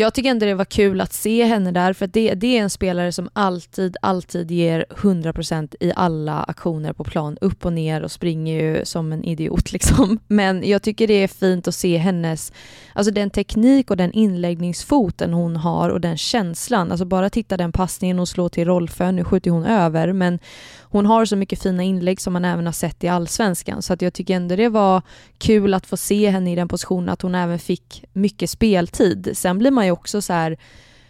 jag 0.02 0.14
tycker 0.14 0.30
ändå 0.30 0.46
det 0.46 0.54
var 0.54 0.64
kul 0.64 1.00
att 1.00 1.12
se 1.12 1.44
henne 1.44 1.70
där 1.70 1.92
för 1.92 2.06
det, 2.06 2.34
det 2.34 2.58
är 2.58 2.62
en 2.62 2.70
spelare 2.70 3.12
som 3.12 3.28
alltid, 3.32 3.96
alltid 4.02 4.50
ger 4.50 4.84
100% 4.90 5.74
i 5.80 5.92
alla 5.96 6.42
aktioner 6.42 6.92
på 6.92 7.04
plan. 7.04 7.38
Upp 7.40 7.64
och 7.64 7.72
ner 7.72 8.02
och 8.02 8.12
springer 8.12 8.62
ju 8.62 8.84
som 8.84 9.12
en 9.12 9.24
idiot 9.24 9.72
liksom. 9.72 10.18
Men 10.26 10.68
jag 10.68 10.82
tycker 10.82 11.06
det 11.06 11.22
är 11.22 11.28
fint 11.28 11.68
att 11.68 11.74
se 11.74 11.96
hennes, 11.96 12.52
alltså 12.92 13.12
den 13.12 13.30
teknik 13.30 13.90
och 13.90 13.96
den 13.96 14.12
inläggningsfoten 14.12 15.32
hon 15.32 15.56
har 15.56 15.90
och 15.90 16.00
den 16.00 16.16
känslan. 16.16 16.90
Alltså 16.90 17.04
bara 17.04 17.30
titta 17.30 17.56
den 17.56 17.72
passningen 17.72 18.18
hon 18.18 18.26
slår 18.26 18.48
till 18.48 18.64
Rolfö, 18.64 19.12
nu 19.12 19.24
skjuter 19.24 19.50
hon 19.50 19.64
över 19.64 20.12
men 20.12 20.38
hon 20.80 21.06
har 21.06 21.24
så 21.24 21.36
mycket 21.36 21.62
fina 21.62 21.82
inlägg 21.82 22.20
som 22.20 22.32
man 22.32 22.44
även 22.44 22.66
har 22.66 22.72
sett 22.72 23.04
i 23.04 23.08
allsvenskan 23.08 23.82
så 23.82 23.92
att 23.92 24.02
jag 24.02 24.12
tycker 24.12 24.36
ändå 24.36 24.56
det 24.56 24.68
var 24.68 25.02
kul 25.38 25.74
att 25.74 25.86
få 25.86 25.96
se 25.96 26.30
henne 26.30 26.52
i 26.52 26.54
den 26.54 26.68
positionen 26.68 27.08
att 27.08 27.22
hon 27.22 27.34
även 27.34 27.58
fick 27.58 28.04
mycket 28.12 28.50
speltid. 28.50 29.30
Sen 29.34 29.58
blir 29.58 29.70
man 29.70 29.83
ju 29.84 29.92
också 29.92 30.22
så 30.22 30.32
här 30.32 30.56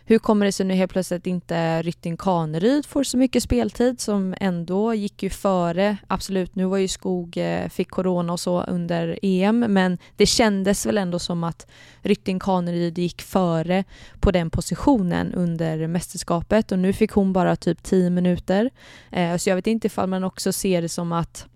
hur 0.06 0.18
kommer 0.18 0.46
det 0.46 0.52
sig 0.52 0.66
nu 0.66 0.74
helt 0.74 0.92
plötsligt 0.92 1.26
inte 1.26 1.82
Rytting 1.82 2.16
Kaneryd 2.16 2.86
får 2.86 3.04
så 3.04 3.16
mycket 3.16 3.42
speltid 3.42 4.00
som 4.00 4.34
ändå 4.40 4.94
gick 4.94 5.22
ju 5.22 5.30
före. 5.30 5.96
Absolut, 6.06 6.54
nu 6.54 6.64
var 6.64 6.78
ju 6.78 6.88
Skog, 6.88 7.36
eh, 7.36 7.68
fick 7.68 7.90
corona 7.90 8.32
och 8.32 8.40
så 8.40 8.62
under 8.62 9.18
EM, 9.22 9.58
men 9.58 9.98
det 10.16 10.26
kändes 10.26 10.86
väl 10.86 10.98
ändå 10.98 11.18
som 11.18 11.44
att 11.44 11.66
Rytting 12.02 12.38
Kaneryd 12.38 12.98
gick 12.98 13.22
före 13.22 13.84
på 14.20 14.30
den 14.30 14.50
positionen 14.50 15.34
under 15.34 15.86
mästerskapet 15.86 16.72
och 16.72 16.78
nu 16.78 16.92
fick 16.92 17.10
hon 17.10 17.32
bara 17.32 17.56
typ 17.56 17.82
10 17.82 18.10
minuter. 18.10 18.70
Eh, 19.10 19.36
så 19.36 19.50
jag 19.50 19.56
vet 19.56 19.66
inte 19.66 19.86
ifall 19.86 20.08
man 20.08 20.24
också 20.24 20.52
ser 20.52 20.82
det 20.82 20.88
som 20.88 21.12
att 21.12 21.46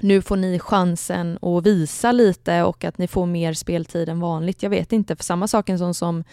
nu 0.00 0.22
får 0.22 0.36
ni 0.36 0.58
chansen 0.58 1.38
att 1.42 1.66
visa 1.66 2.12
lite 2.12 2.62
och 2.62 2.84
att 2.84 2.98
ni 2.98 3.08
får 3.08 3.26
mer 3.26 3.52
speltid 3.52 4.08
än 4.08 4.20
vanligt. 4.20 4.62
Jag 4.62 4.70
vet 4.70 4.92
inte, 4.92 5.16
för 5.16 5.24
samma 5.24 5.48
sak 5.48 5.66
som, 5.78 5.94
som 5.94 6.24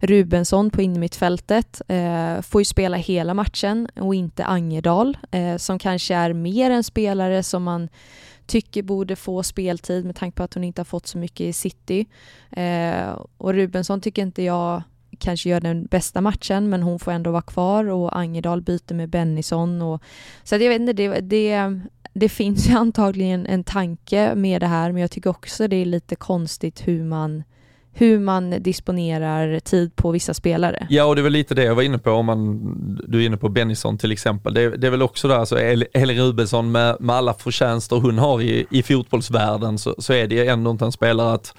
Rubensson 0.00 0.70
på 0.70 0.82
innermittfältet 0.82 1.82
eh, 1.88 2.40
får 2.40 2.60
ju 2.60 2.64
spela 2.64 2.96
hela 2.96 3.34
matchen 3.34 3.88
och 4.00 4.14
inte 4.14 4.44
Angerdal 4.44 5.18
eh, 5.30 5.56
som 5.56 5.78
kanske 5.78 6.14
är 6.14 6.32
mer 6.32 6.70
en 6.70 6.84
spelare 6.84 7.42
som 7.42 7.62
man 7.62 7.88
tycker 8.46 8.82
borde 8.82 9.16
få 9.16 9.42
speltid 9.42 10.04
med 10.04 10.16
tanke 10.16 10.36
på 10.36 10.42
att 10.42 10.54
hon 10.54 10.64
inte 10.64 10.80
har 10.80 10.84
fått 10.84 11.06
så 11.06 11.18
mycket 11.18 11.40
i 11.40 11.52
City. 11.52 12.06
Eh, 12.50 13.08
och 13.36 13.54
Rubensson 13.54 14.00
tycker 14.00 14.22
inte 14.22 14.42
jag 14.42 14.82
kanske 15.18 15.48
gör 15.48 15.60
den 15.60 15.86
bästa 15.86 16.20
matchen 16.20 16.68
men 16.68 16.82
hon 16.82 16.98
får 16.98 17.12
ändå 17.12 17.30
vara 17.30 17.42
kvar 17.42 17.84
och 17.84 18.18
Angerdal 18.18 18.62
byter 18.62 18.94
med 18.94 19.08
Bennison. 19.08 19.82
Och, 19.82 20.02
så 20.44 20.54
jag 20.54 20.58
vet 20.58 20.80
inte, 20.80 20.92
det, 20.92 21.20
det, 21.20 21.80
det 22.18 22.28
finns 22.28 22.68
ju 22.68 22.72
antagligen 22.76 23.46
en 23.46 23.64
tanke 23.64 24.34
med 24.34 24.62
det 24.62 24.66
här 24.66 24.92
men 24.92 25.00
jag 25.00 25.10
tycker 25.10 25.30
också 25.30 25.68
det 25.68 25.76
är 25.76 25.84
lite 25.84 26.16
konstigt 26.16 26.88
hur 26.88 27.04
man 27.04 27.42
hur 27.98 28.18
man 28.18 28.62
disponerar 28.62 29.60
tid 29.60 29.96
på 29.96 30.10
vissa 30.10 30.34
spelare. 30.34 30.86
Ja, 30.90 31.04
och 31.04 31.14
det 31.16 31.20
är 31.20 31.22
väl 31.22 31.32
lite 31.32 31.54
det 31.54 31.64
jag 31.64 31.74
var 31.74 31.82
inne 31.82 31.98
på, 31.98 32.10
om 32.10 32.26
man, 32.26 32.60
du 33.08 33.22
är 33.22 33.26
inne 33.26 33.36
på 33.36 33.48
Bennison 33.48 33.98
till 33.98 34.12
exempel. 34.12 34.54
Det, 34.54 34.76
det 34.76 34.86
är 34.86 34.90
väl 34.90 35.02
också 35.02 35.28
där, 35.28 35.36
alltså 35.36 35.58
Elin 35.58 36.18
Rubensson 36.18 36.72
med, 36.72 36.96
med 37.00 37.16
alla 37.16 37.34
förtjänster 37.34 37.96
hon 37.96 38.18
har 38.18 38.42
i, 38.42 38.66
i 38.70 38.82
fotbollsvärlden 38.82 39.78
så, 39.78 39.94
så 39.98 40.12
är 40.12 40.26
det 40.26 40.48
ändå 40.48 40.70
inte 40.70 40.84
en 40.84 40.92
spelare 40.92 41.32
att 41.32 41.54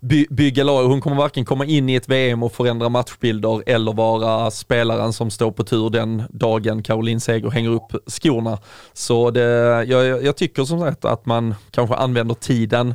by, 0.00 0.26
bygga 0.30 0.64
lag. 0.64 0.84
Hon 0.84 1.00
kommer 1.00 1.16
varken 1.16 1.44
komma 1.44 1.64
in 1.64 1.88
i 1.88 1.94
ett 1.94 2.08
VM 2.08 2.42
och 2.42 2.52
förändra 2.52 2.88
matchbilder 2.88 3.62
eller 3.66 3.92
vara 3.92 4.50
spelaren 4.50 5.12
som 5.12 5.30
står 5.30 5.50
på 5.50 5.64
tur 5.64 5.90
den 5.90 6.22
dagen 6.30 6.82
Caroline 6.82 7.20
Seger 7.20 7.50
hänger 7.50 7.70
upp 7.70 7.92
skorna. 8.06 8.58
Så 8.92 9.30
det, 9.30 9.40
jag, 9.88 10.24
jag 10.24 10.36
tycker 10.36 10.64
som 10.64 10.80
sagt 10.80 11.04
att 11.04 11.26
man 11.26 11.54
kanske 11.70 11.96
använder 11.96 12.34
tiden 12.34 12.94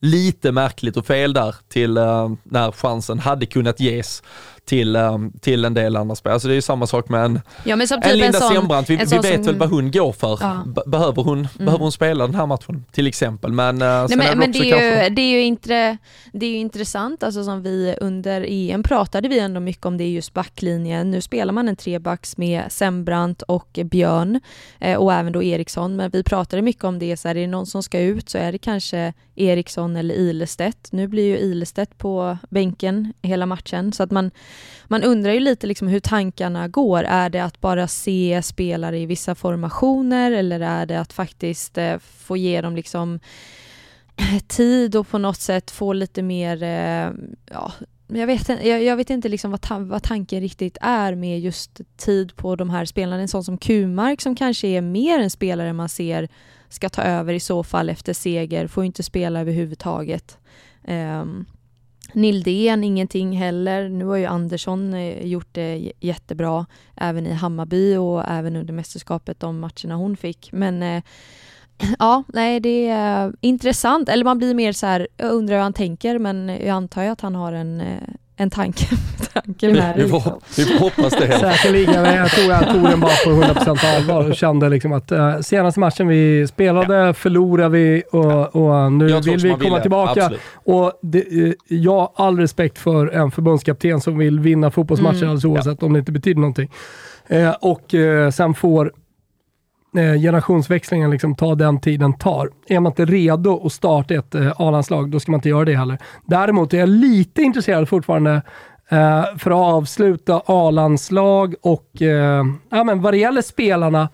lite 0.00 0.52
märkligt 0.52 0.96
och 0.96 1.06
fel 1.06 1.32
där 1.32 1.54
till 1.68 1.96
eh, 1.96 2.30
när 2.44 2.72
chansen 2.72 3.18
hade 3.18 3.46
kunnat 3.46 3.80
ges 3.80 4.22
till, 4.66 4.96
um, 4.96 5.32
till 5.40 5.64
en 5.64 5.74
del 5.74 5.96
andra 5.96 6.14
spelare. 6.14 6.34
Alltså 6.34 6.48
det 6.48 6.54
är 6.54 6.56
ju 6.56 6.62
samma 6.62 6.86
sak 6.86 7.08
med 7.08 7.24
en, 7.24 7.40
ja, 7.64 7.76
men 7.76 7.86
en 8.02 8.18
Linda 8.18 8.40
Sembrant. 8.40 8.90
Vi, 8.90 8.96
vi 8.96 9.04
vet 9.04 9.34
som, 9.34 9.44
väl 9.44 9.56
vad 9.56 9.70
hon 9.70 9.90
går 9.90 10.12
för. 10.12 10.38
Ja. 10.40 10.64
Behöver, 10.86 11.22
hon, 11.22 11.38
mm. 11.38 11.48
behöver 11.58 11.78
hon 11.78 11.92
spela 11.92 12.26
den 12.26 12.34
här 12.34 12.46
matchen 12.46 12.84
till 12.92 13.06
exempel? 13.06 13.52
Men, 13.52 13.82
uh, 13.82 13.88
Nej, 13.88 14.08
men, 14.16 14.20
är 14.20 14.36
men 14.36 14.52
det, 14.52 14.58
är 14.58 14.64
ju, 14.64 15.14
det, 15.14 15.22
är 15.22 15.30
ju 15.30 15.42
intre, 15.42 15.96
det 16.32 16.46
är 16.46 16.50
ju 16.50 16.56
intressant, 16.56 17.22
alltså 17.22 17.44
som 17.44 17.62
vi 17.62 17.94
under 18.00 18.46
EM 18.48 18.82
pratade 18.82 19.28
vi 19.28 19.38
ändå 19.38 19.60
mycket 19.60 19.86
om 19.86 19.96
det 19.96 20.08
just 20.08 20.34
backlinjen. 20.34 21.10
Nu 21.10 21.20
spelar 21.20 21.52
man 21.52 21.68
en 21.68 21.76
trebacks 21.76 22.36
med 22.36 22.64
Sembrant 22.68 23.42
och 23.42 23.78
Björn 23.84 24.40
eh, 24.80 24.96
och 24.96 25.12
även 25.12 25.32
då 25.32 25.42
Eriksson, 25.42 25.96
men 25.96 26.10
vi 26.10 26.22
pratade 26.22 26.62
mycket 26.62 26.84
om 26.84 26.98
det, 26.98 27.16
så 27.16 27.28
här, 27.28 27.34
är 27.34 27.40
det 27.40 27.46
någon 27.46 27.66
som 27.66 27.82
ska 27.82 28.00
ut 28.00 28.28
så 28.28 28.38
är 28.38 28.52
det 28.52 28.58
kanske 28.58 29.12
Eriksson 29.36 29.96
eller 29.96 30.14
Ilestedt. 30.14 30.92
Nu 30.92 31.08
blir 31.08 31.24
ju 31.24 31.38
Ilestedt 31.38 31.98
på 31.98 32.38
bänken 32.50 33.12
hela 33.22 33.46
matchen, 33.46 33.92
så 33.92 34.02
att 34.02 34.10
man 34.10 34.30
man 34.84 35.02
undrar 35.02 35.32
ju 35.32 35.40
lite 35.40 35.66
liksom 35.66 35.88
hur 35.88 36.00
tankarna 36.00 36.68
går. 36.68 37.04
Är 37.04 37.30
det 37.30 37.44
att 37.44 37.60
bara 37.60 37.88
se 37.88 38.42
spelare 38.42 38.98
i 38.98 39.06
vissa 39.06 39.34
formationer 39.34 40.32
eller 40.32 40.60
är 40.60 40.86
det 40.86 41.00
att 41.00 41.12
faktiskt 41.12 41.78
eh, 41.78 41.98
få 41.98 42.36
ge 42.36 42.60
dem 42.60 42.76
liksom 42.76 43.20
eh, 44.16 44.40
tid 44.46 44.96
och 44.96 45.08
på 45.08 45.18
något 45.18 45.40
sätt 45.40 45.70
få 45.70 45.92
lite 45.92 46.22
mer, 46.22 46.62
eh, 46.62 47.12
ja, 47.50 47.72
jag 48.08 48.26
vet, 48.26 48.48
jag, 48.48 48.82
jag 48.82 48.96
vet 48.96 49.10
inte 49.10 49.28
liksom 49.28 49.50
vad, 49.50 49.60
ta, 49.60 49.78
vad 49.78 50.02
tanken 50.02 50.40
riktigt 50.40 50.78
är 50.80 51.14
med 51.14 51.40
just 51.40 51.80
tid 51.96 52.36
på 52.36 52.56
de 52.56 52.70
här 52.70 52.84
spelarna. 52.84 53.22
En 53.22 53.28
sån 53.28 53.44
som 53.44 53.58
Kumark 53.58 54.20
som 54.20 54.34
kanske 54.34 54.68
är 54.68 54.80
mer 54.80 55.18
en 55.18 55.30
spelare 55.30 55.72
man 55.72 55.88
ser 55.88 56.28
ska 56.68 56.88
ta 56.88 57.02
över 57.02 57.34
i 57.34 57.40
så 57.40 57.62
fall 57.62 57.88
efter 57.88 58.12
seger, 58.12 58.66
får 58.66 58.84
inte 58.84 59.02
spela 59.02 59.40
överhuvudtaget. 59.40 60.38
Um, 60.88 61.46
Nildén 62.16 62.84
ingenting 62.84 63.36
heller. 63.36 63.88
Nu 63.88 64.04
har 64.04 64.16
ju 64.16 64.24
Andersson 64.24 64.94
eh, 64.94 65.26
gjort 65.26 65.48
det 65.52 65.92
jättebra 66.00 66.66
även 66.96 67.26
i 67.26 67.32
Hammarby 67.32 67.96
och 67.96 68.24
även 68.28 68.56
under 68.56 68.74
mästerskapet 68.74 69.40
de 69.40 69.60
matcherna 69.60 69.94
hon 69.94 70.16
fick. 70.16 70.52
Men 70.52 70.82
eh, 70.82 71.02
ja, 71.98 72.22
nej 72.28 72.60
det 72.60 72.88
är 72.88 73.26
eh, 73.26 73.32
intressant. 73.40 74.08
Eller 74.08 74.24
man 74.24 74.38
blir 74.38 74.54
mer 74.54 74.72
så 74.72 74.86
här, 74.86 75.08
jag 75.16 75.30
undrar 75.32 75.56
hur 75.56 75.62
han 75.62 75.72
tänker 75.72 76.18
men 76.18 76.48
jag 76.48 76.68
antar 76.68 77.02
ju 77.02 77.08
att 77.08 77.20
han 77.20 77.34
har 77.34 77.52
en 77.52 77.80
eh, 77.80 78.08
en 78.38 78.50
tanke, 78.50 78.86
tanke 79.32 79.72
med 79.72 79.92
vi, 79.96 80.08
får, 80.08 80.40
vi 80.56 80.64
får 80.64 80.78
hoppas 80.78 81.12
det. 81.12 81.38
Säkerligen, 81.38 82.02
men 82.02 82.16
jag 82.16 82.30
tror 82.30 82.52
jag 82.52 82.70
tog 82.70 82.82
den 82.82 83.00
bara 83.00 83.10
på 83.24 83.30
100% 83.30 83.96
allvar 83.96 84.30
och 84.30 84.36
kände 84.36 84.68
liksom 84.68 84.92
att 84.92 85.12
uh, 85.12 85.40
senaste 85.40 85.80
matchen 85.80 86.08
vi 86.08 86.46
spelade 86.46 86.94
ja. 86.94 87.14
förlorade 87.14 87.68
vi 87.68 88.02
och, 88.12 88.56
och 88.56 88.92
nu 88.92 89.06
vill 89.20 89.36
vi 89.36 89.50
komma 89.50 89.58
ville. 89.58 89.80
tillbaka. 89.80 90.10
Absolut. 90.24 90.40
Och 90.54 90.92
det, 91.02 91.24
uh, 91.32 91.52
jag 91.68 91.92
har 91.92 92.10
all 92.16 92.38
respekt 92.38 92.78
för 92.78 93.06
en 93.06 93.30
förbundskapten 93.30 94.00
som 94.00 94.18
vill 94.18 94.40
vinna 94.40 94.70
fotbollsmatcher 94.70 95.16
mm. 95.16 95.28
alldeles 95.28 95.44
oavsett 95.44 95.78
ja. 95.80 95.86
om 95.86 95.92
det 95.92 95.98
inte 95.98 96.12
betyder 96.12 96.40
någonting. 96.40 96.70
Uh, 97.32 97.50
och 97.50 97.94
sen 98.32 98.54
får 98.54 98.86
eh, 98.86 98.92
generationsväxlingen 99.94 101.10
liksom 101.10 101.34
ta 101.34 101.54
den 101.54 101.80
tiden 101.80 102.18
tar. 102.18 102.50
Är 102.68 102.80
man 102.80 102.92
inte 102.92 103.04
redo 103.04 103.66
att 103.66 103.72
starta 103.72 104.14
ett 104.14 104.34
eh, 104.34 104.52
A-landslag, 104.56 105.10
då 105.10 105.20
ska 105.20 105.32
man 105.32 105.38
inte 105.38 105.48
göra 105.48 105.64
det 105.64 105.76
heller. 105.76 105.98
Däremot 106.26 106.74
är 106.74 106.78
jag 106.78 106.88
lite 106.88 107.42
intresserad 107.42 107.88
fortfarande 107.88 108.42
eh, 108.88 109.24
för 109.38 109.50
att 109.50 109.74
avsluta 109.74 110.42
A-landslag 110.46 111.54
och 111.62 112.02
eh, 112.02 112.44
ja, 112.70 112.84
men 112.84 113.02
vad 113.02 113.12
det 113.12 113.18
gäller 113.18 113.42
spelarna, 113.42 114.08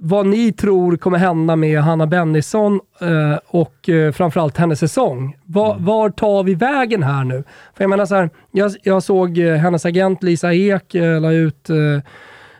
vad 0.00 0.26
ni 0.26 0.52
tror 0.52 0.96
kommer 0.96 1.18
hända 1.18 1.56
med 1.56 1.80
Hanna 1.80 2.06
Bennison 2.06 2.80
eh, 3.00 3.38
och 3.46 3.88
eh, 3.88 4.12
framförallt 4.12 4.56
hennes 4.56 4.78
säsong. 4.78 5.36
Var, 5.44 5.72
mm. 5.72 5.84
var, 5.84 6.10
tar 6.10 6.42
vi 6.42 6.54
vägen 6.54 7.02
här 7.02 7.24
nu? 7.24 7.44
För 7.76 7.84
jag 7.84 7.90
menar 7.90 8.06
så 8.06 8.14
här, 8.14 8.30
jag, 8.50 8.72
jag 8.82 9.02
såg 9.02 9.38
eh, 9.38 9.54
hennes 9.54 9.86
agent 9.86 10.22
Lisa 10.22 10.54
Ek 10.54 10.94
eh, 10.94 11.20
la 11.20 11.32
ut 11.32 11.70
eh, 11.70 11.76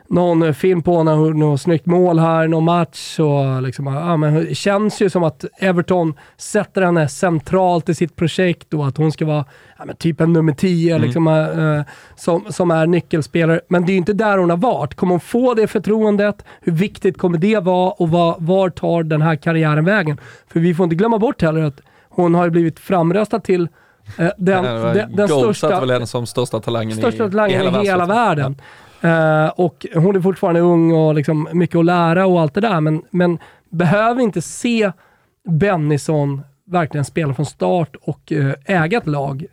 någon 0.08 0.54
film 0.54 0.82
på 0.82 1.02
något, 1.02 1.36
något 1.36 1.60
snyggt 1.60 1.86
mål 1.86 2.18
här, 2.18 2.48
någon 2.48 2.64
match. 2.64 3.20
Och 3.20 3.62
liksom, 3.62 3.86
ja, 3.86 4.16
men 4.16 4.34
det 4.34 4.54
känns 4.54 5.02
ju 5.02 5.10
som 5.10 5.24
att 5.24 5.44
Everton 5.58 6.14
sätter 6.36 6.82
henne 6.82 7.08
centralt 7.08 7.88
i 7.88 7.94
sitt 7.94 8.16
projekt 8.16 8.74
och 8.74 8.86
att 8.86 8.96
hon 8.96 9.12
ska 9.12 9.26
vara 9.26 9.44
ja, 9.78 9.84
men 9.84 9.96
typ 9.96 10.20
en 10.20 10.32
nummer 10.32 10.52
10 10.52 10.94
mm. 10.94 11.02
liksom, 11.06 11.26
äh, 11.26 11.94
som, 12.16 12.44
som 12.52 12.70
är 12.70 12.86
nyckelspelare. 12.86 13.60
Men 13.68 13.86
det 13.86 13.90
är 13.90 13.94
ju 13.94 13.98
inte 13.98 14.12
där 14.12 14.38
hon 14.38 14.50
har 14.50 14.56
varit. 14.56 14.94
Kommer 14.94 15.12
hon 15.12 15.20
få 15.20 15.54
det 15.54 15.66
förtroendet? 15.66 16.44
Hur 16.60 16.72
viktigt 16.72 17.18
kommer 17.18 17.38
det 17.38 17.58
vara 17.58 17.90
och 17.90 18.10
var, 18.10 18.36
var 18.38 18.70
tar 18.70 19.02
den 19.02 19.22
här 19.22 19.36
karriären 19.36 19.84
vägen? 19.84 20.20
För 20.52 20.60
vi 20.60 20.74
får 20.74 20.84
inte 20.84 20.96
glömma 20.96 21.18
bort 21.18 21.42
heller 21.42 21.62
att 21.62 21.80
hon 22.08 22.34
har 22.34 22.50
blivit 22.50 22.80
framröstad 22.80 23.40
till 23.40 23.68
eh, 24.18 24.28
den, 24.38 24.64
den, 24.64 25.16
den 25.16 25.28
största, 25.28 25.80
väl 25.80 25.90
henne 25.90 26.06
som 26.06 26.26
största 26.26 26.60
talangen, 26.60 26.96
största 26.96 27.30
talangen 27.30 27.60
i, 27.60 27.64
i 27.64 27.66
hela, 27.66 27.82
i 27.82 27.86
hela 27.86 28.06
världen. 28.06 28.56
Ja. 28.58 28.64
Uh, 29.04 29.46
och 29.56 29.86
hon 29.94 30.16
är 30.16 30.20
fortfarande 30.20 30.60
ung 30.60 30.92
och 30.92 31.14
liksom 31.14 31.48
mycket 31.52 31.76
att 31.76 31.84
lära 31.84 32.26
och 32.26 32.40
allt 32.40 32.54
det 32.54 32.60
där, 32.60 32.80
men, 32.80 33.02
men 33.10 33.38
behöver 33.70 34.22
inte 34.22 34.42
se 34.42 34.92
Bennison 35.48 36.42
verkligen 36.66 37.04
spela 37.04 37.34
från 37.34 37.46
start 37.46 37.96
och 38.00 38.32
uh, 38.32 38.52
äga 38.64 38.98
ett 38.98 39.06
lag 39.06 39.46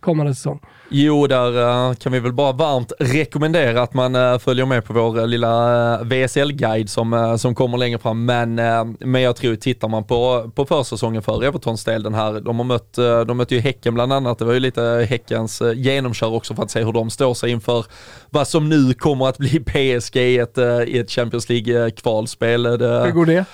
kommande 0.00 0.34
säsong. 0.34 0.60
Jo, 0.88 1.26
där 1.26 1.94
kan 1.94 2.12
vi 2.12 2.20
väl 2.20 2.32
bara 2.32 2.52
varmt 2.52 2.92
rekommendera 2.98 3.82
att 3.82 3.94
man 3.94 4.40
följer 4.40 4.66
med 4.66 4.84
på 4.84 4.92
vår 4.92 5.26
lilla 5.26 6.02
VSL-guide 6.02 6.86
som, 6.86 7.38
som 7.38 7.54
kommer 7.54 7.78
längre 7.78 7.98
fram. 7.98 8.24
Men, 8.24 8.54
men 9.00 9.22
jag 9.22 9.36
tror, 9.36 9.56
tittar 9.56 9.88
man 9.88 10.04
på, 10.04 10.50
på 10.54 10.66
försäsongen 10.66 11.22
för 11.22 11.44
Evertons 11.44 11.84
del, 11.84 12.02
den 12.02 12.14
här, 12.14 12.40
de 12.40 12.58
har 12.58 12.64
mött, 12.64 12.92
de 13.26 13.36
mötte 13.36 13.54
ju 13.54 13.60
Häcken 13.60 13.94
bland 13.94 14.12
annat. 14.12 14.38
Det 14.38 14.44
var 14.44 14.52
ju 14.52 14.60
lite 14.60 15.06
Häckens 15.10 15.62
genomkör 15.74 16.34
också 16.34 16.54
för 16.54 16.62
att 16.62 16.70
se 16.70 16.84
hur 16.84 16.92
de 16.92 17.10
står 17.10 17.34
sig 17.34 17.50
inför 17.50 17.86
vad 18.30 18.48
som 18.48 18.68
nu 18.68 18.94
kommer 18.94 19.28
att 19.28 19.38
bli 19.38 19.60
PSG 19.66 20.16
i 20.16 20.38
ett, 20.38 20.58
i 20.86 20.98
ett 20.98 21.10
Champions 21.10 21.48
League-kvalspel. 21.48 22.66
Hur 22.66 23.10
går 23.10 23.26
det? 23.26 23.44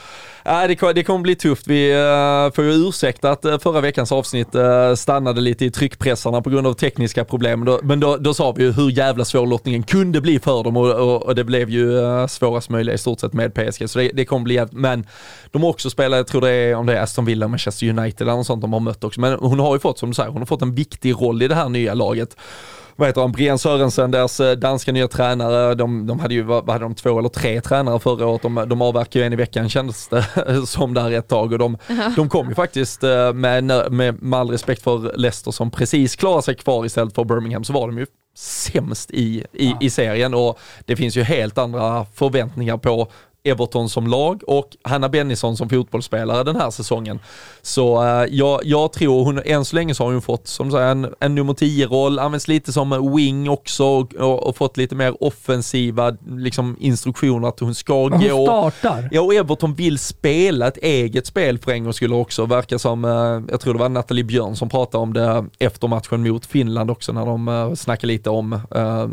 Äh, 0.45 0.69
det, 0.69 0.93
det 0.93 1.05
kommer 1.05 1.21
bli 1.21 1.35
tufft. 1.35 1.67
Vi 1.67 1.95
uh, 1.95 2.53
får 2.53 2.65
ju 2.65 2.71
ursäkta 2.71 3.31
att 3.31 3.45
uh, 3.45 3.59
förra 3.59 3.81
veckans 3.81 4.13
avsnitt 4.13 4.55
uh, 4.55 4.95
stannade 4.95 5.41
lite 5.41 5.65
i 5.65 5.71
tryckpressarna 5.71 6.43
på 6.43 6.51
grund 6.51 6.67
av 6.67 6.73
tekniska 6.73 7.25
problem. 7.25 7.65
Då, 7.65 7.81
men 7.83 8.01
då, 8.01 8.17
då 8.17 8.35
sa 8.35 8.53
vi 8.53 8.65
ju 8.65 8.73
hur 8.73 8.91
jävla 8.91 9.25
svår 9.25 9.47
lottningen 9.47 9.83
kunde 9.83 10.21
bli 10.21 10.39
för 10.39 10.65
dem 10.65 10.77
och, 10.77 10.91
och, 10.91 11.23
och 11.23 11.35
det 11.35 11.45
blev 11.45 11.71
ju 11.71 11.91
uh, 11.91 12.27
svårast 12.27 12.71
möjliga 12.71 12.95
i 12.95 12.99
stort 12.99 13.21
sett 13.21 13.33
med 13.33 13.55
PSG. 13.55 13.91
Så 13.91 13.99
det, 13.99 14.11
det 14.15 14.25
kommer 14.25 14.45
bli 14.45 14.55
jävligt. 14.55 14.79
Men 14.79 15.07
de 15.51 15.63
har 15.63 15.71
också 15.71 15.91
spelat, 15.91 16.17
jag 16.17 16.27
tror 16.27 16.41
det 16.41 16.51
är 16.51 16.75
om 16.75 16.87
det 16.87 16.99
är 16.99 17.03
Aston 17.03 17.25
Villa, 17.25 17.49
Manchester 17.49 17.89
United 17.89 18.23
eller 18.23 18.37
något 18.37 18.47
sånt 18.47 18.63
de 18.63 18.73
har 18.73 18.81
mött 18.81 19.05
också. 19.05 19.21
Men 19.21 19.35
hon 19.35 19.59
har 19.59 19.75
ju 19.75 19.81
fått, 19.81 19.99
som 19.99 20.11
du 20.11 20.15
säger, 20.15 20.31
hon 20.31 20.41
har 20.41 20.47
fått 20.47 20.63
en 20.63 20.75
viktig 20.75 21.13
roll 21.13 21.43
i 21.43 21.49
det 21.49 21.55
här 21.55 21.69
nya 21.69 21.95
laget 21.95 22.37
vad 22.97 23.09
heter 23.09 23.21
han, 23.21 23.33
Brian 23.33 23.59
Sörensen, 23.59 24.11
deras 24.11 24.41
eh, 24.41 24.53
danska 24.53 24.93
nya 24.93 25.09
tränare, 25.09 25.75
de, 25.75 26.07
de 26.07 26.21
hade 26.21 26.35
ju, 26.35 26.43
vad 26.43 26.71
hade 26.71 26.85
de, 26.85 26.95
två 26.95 27.19
eller 27.19 27.29
tre 27.29 27.61
tränare 27.61 27.99
förra 27.99 28.27
året, 28.27 28.43
de, 28.43 28.65
de 28.69 28.83
avverkade 28.83 29.19
ju 29.19 29.25
en 29.25 29.33
i 29.33 29.37
veckan 29.37 29.69
kändes 29.69 30.09
det 30.09 30.27
som 30.67 30.95
där 30.95 31.11
ett 31.11 31.29
tag. 31.29 31.53
Och 31.53 31.59
de, 31.59 31.79
de 32.17 32.29
kom 32.29 32.49
ju 32.49 32.55
faktiskt 32.55 33.05
eh, 33.05 33.33
med, 33.33 33.65
med, 33.93 34.23
med 34.23 34.41
all 34.41 34.51
respekt 34.51 34.83
för 34.83 35.17
Leicester 35.17 35.51
som 35.51 35.71
precis 35.71 36.17
klarade 36.17 36.43
sig 36.43 36.55
kvar 36.55 36.87
istället 36.87 37.15
för 37.15 37.25
Birmingham 37.25 37.65
så 37.65 37.73
var 37.73 37.87
de 37.87 37.99
ju 37.99 38.07
sämst 38.37 39.11
i, 39.11 39.45
i, 39.53 39.69
ja. 39.71 39.79
i 39.81 39.91
serien. 39.91 40.35
Och 40.35 40.59
det 40.85 40.97
finns 40.97 41.17
ju 41.17 41.23
helt 41.23 41.59
andra 41.59 42.05
förväntningar 42.15 42.77
på 42.77 43.09
Everton 43.45 43.89
som 43.89 44.07
lag 44.07 44.43
och 44.47 44.77
Hanna 44.83 45.09
Bennison 45.09 45.57
som 45.57 45.69
fotbollsspelare 45.69 46.45
den 46.45 46.57
här 46.57 46.71
säsongen. 46.71 47.21
Så 47.63 48.03
uh, 48.03 48.25
jag, 48.31 48.61
jag 48.65 48.93
tror 48.93 49.25
hon, 49.25 49.41
än 49.45 49.65
så 49.65 49.77
länge 49.77 49.95
så 49.95 50.05
har 50.05 50.13
hon 50.13 50.23
fått 50.23 50.47
som 50.47 50.71
säger, 50.71 50.87
en, 50.87 51.15
en 51.21 51.35
nummer 51.35 51.53
10-roll, 51.53 52.19
används 52.19 52.49
lite 52.49 52.73
som 52.73 53.15
wing 53.17 53.51
också 53.51 53.85
och, 53.85 54.15
och, 54.15 54.47
och, 54.47 54.57
fått 54.57 54.77
lite 54.77 54.95
mer 54.95 55.25
offensiva 55.25 56.17
liksom, 56.27 56.77
instruktioner 56.81 57.49
att 57.49 57.61
hon 57.61 57.75
ska 57.75 58.09
Men 58.09 58.21
hon 58.21 58.29
gå. 58.29 58.47
startar. 58.47 59.09
Ja, 59.13 59.21
och 59.21 59.35
Everton 59.35 59.75
vill 59.75 59.99
spela 59.99 60.69
ett 60.69 60.77
eget 60.77 61.27
spel 61.27 61.59
för 61.59 61.73
en 61.73 61.85
gångs 61.85 61.97
skull 61.97 62.13
också. 62.13 62.47
Verkar 62.47 62.79
som, 62.79 63.05
uh, 63.05 63.43
jag 63.51 63.61
tror 63.61 63.75
det 63.75 63.81
var 63.81 63.89
Nathalie 63.89 64.25
Björn 64.25 64.57
som 64.57 64.69
pratade 64.69 65.03
om 65.03 65.13
det 65.13 65.45
efter 65.59 65.89
matchen 65.89 66.23
mot 66.23 66.47
Finland 66.47 66.91
också 66.91 67.13
när 67.13 67.27
de 67.27 67.49
uh, 67.49 67.75
snackade 67.75 68.07
lite 68.07 68.31
om 68.31 68.53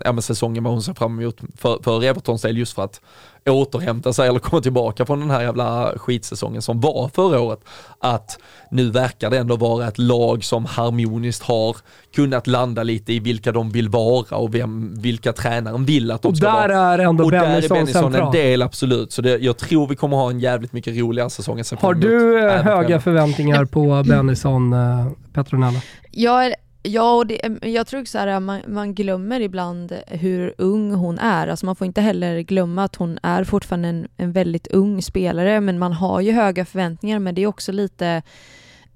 uh, 0.09 0.19
säsongen 0.19 0.63
vad 0.63 0.73
hon 0.73 0.81
ser 0.81 0.93
fram 0.93 1.19
emot 1.19 1.37
för, 1.57 1.79
för 1.83 2.03
Evertons 2.03 2.41
del 2.41 2.57
just 2.57 2.73
för 2.73 2.83
att 2.83 3.01
återhämta 3.45 4.13
sig 4.13 4.27
eller 4.29 4.39
komma 4.39 4.61
tillbaka 4.61 5.05
från 5.05 5.19
den 5.19 5.29
här 5.29 5.41
jävla 5.41 5.93
skitsäsongen 5.97 6.61
som 6.61 6.81
var 6.81 7.09
förra 7.13 7.39
året. 7.39 7.59
Att 7.99 8.39
nu 8.71 8.91
verkar 8.91 9.29
det 9.29 9.37
ändå 9.37 9.55
vara 9.55 9.87
ett 9.87 9.97
lag 9.97 10.43
som 10.43 10.65
harmoniskt 10.65 11.43
har 11.43 11.77
kunnat 12.15 12.47
landa 12.47 12.83
lite 12.83 13.13
i 13.13 13.19
vilka 13.19 13.51
de 13.51 13.69
vill 13.69 13.89
vara 13.89 14.37
och 14.37 14.55
vem, 14.55 14.95
vilka 14.95 15.33
tränaren 15.33 15.85
vill 15.85 16.11
att 16.11 16.21
de 16.21 16.27
och 16.27 16.37
ska 16.37 16.45
där 16.45 16.69
vara. 16.69 16.93
är 16.93 16.99
ändå 16.99 17.23
och 17.23 17.31
där 17.31 17.39
Bennison, 17.39 17.77
är 17.77 17.81
Bennison 17.81 18.05
en 18.05 18.11
central. 18.11 18.33
del 18.33 18.61
absolut. 18.61 19.11
Så 19.11 19.21
det, 19.21 19.37
jag 19.37 19.57
tror 19.57 19.87
vi 19.87 19.95
kommer 19.95 20.17
ha 20.17 20.29
en 20.29 20.39
jävligt 20.39 20.73
mycket 20.73 20.97
roligare 20.97 21.29
säsong 21.29 21.59
än 21.59 21.65
Har 21.79 21.93
du 21.93 22.47
eh, 22.47 22.61
höga 22.61 22.99
förväntningar 22.99 23.65
på 23.65 24.03
Bennison, 24.07 24.73
eh, 24.73 25.07
Petronella? 25.33 25.79
Jag 26.11 26.53
Ja, 26.83 27.15
och 27.15 27.27
det, 27.27 27.57
jag 27.61 27.87
tror 27.87 28.05
så 28.05 28.17
här, 28.17 28.39
man, 28.39 28.61
man 28.67 28.95
glömmer 28.95 29.39
ibland 29.39 29.99
hur 30.07 30.53
ung 30.57 30.91
hon 30.91 31.19
är. 31.19 31.47
Alltså 31.47 31.65
man 31.65 31.75
får 31.75 31.87
inte 31.87 32.01
heller 32.01 32.39
glömma 32.39 32.83
att 32.83 32.95
hon 32.95 33.19
är 33.23 33.43
fortfarande 33.43 33.87
en, 33.87 34.07
en 34.17 34.31
väldigt 34.31 34.67
ung 34.67 35.01
spelare, 35.01 35.61
men 35.61 35.79
man 35.79 35.93
har 35.93 36.21
ju 36.21 36.31
höga 36.31 36.65
förväntningar, 36.65 37.19
men 37.19 37.35
det 37.35 37.43
är 37.43 37.47
också 37.47 37.71
lite 37.71 38.21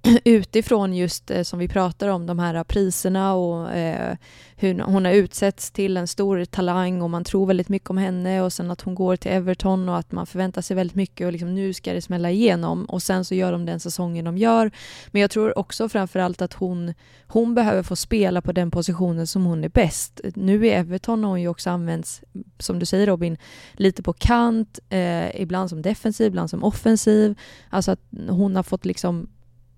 utifrån 0.23 0.93
just 0.93 1.31
eh, 1.31 1.43
som 1.43 1.59
vi 1.59 1.67
pratar 1.67 2.07
om 2.07 2.25
de 2.25 2.39
här 2.39 2.63
priserna 2.63 3.33
och 3.33 3.71
eh, 3.71 4.17
hur 4.55 4.79
hon 4.79 5.05
har 5.05 5.11
utsetts 5.11 5.71
till 5.71 5.97
en 5.97 6.07
stor 6.07 6.45
talang 6.45 7.01
och 7.01 7.09
man 7.09 7.23
tror 7.23 7.45
väldigt 7.45 7.69
mycket 7.69 7.89
om 7.89 7.97
henne 7.97 8.41
och 8.41 8.53
sen 8.53 8.71
att 8.71 8.81
hon 8.81 8.95
går 8.95 9.15
till 9.15 9.31
Everton 9.31 9.89
och 9.89 9.97
att 9.97 10.11
man 10.11 10.27
förväntar 10.27 10.61
sig 10.61 10.75
väldigt 10.75 10.95
mycket 10.95 11.25
och 11.25 11.31
liksom 11.31 11.55
nu 11.55 11.73
ska 11.73 11.93
det 11.93 12.01
smälla 12.01 12.31
igenom 12.31 12.85
och 12.85 13.03
sen 13.03 13.25
så 13.25 13.35
gör 13.35 13.51
de 13.51 13.65
den 13.65 13.79
säsongen 13.79 14.25
de 14.25 14.37
gör. 14.37 14.71
Men 15.11 15.21
jag 15.21 15.31
tror 15.31 15.59
också 15.59 15.89
framförallt 15.89 16.41
att 16.41 16.53
hon, 16.53 16.93
hon 17.27 17.55
behöver 17.55 17.83
få 17.83 17.95
spela 17.95 18.41
på 18.41 18.51
den 18.51 18.71
positionen 18.71 19.27
som 19.27 19.45
hon 19.45 19.63
är 19.63 19.69
bäst. 19.69 20.21
Nu 20.35 20.65
i 20.65 20.69
Everton 20.69 21.23
har 21.23 21.29
hon 21.29 21.41
ju 21.41 21.47
också 21.47 21.69
använts, 21.69 22.21
som 22.59 22.79
du 22.79 22.85
säger 22.85 23.07
Robin, 23.07 23.37
lite 23.73 24.03
på 24.03 24.13
kant, 24.13 24.79
eh, 24.89 25.41
ibland 25.41 25.69
som 25.69 25.81
defensiv, 25.81 26.27
ibland 26.27 26.49
som 26.49 26.63
offensiv. 26.63 27.39
Alltså 27.69 27.91
att 27.91 28.01
hon 28.29 28.55
har 28.55 28.63
fått 28.63 28.85
liksom 28.85 29.27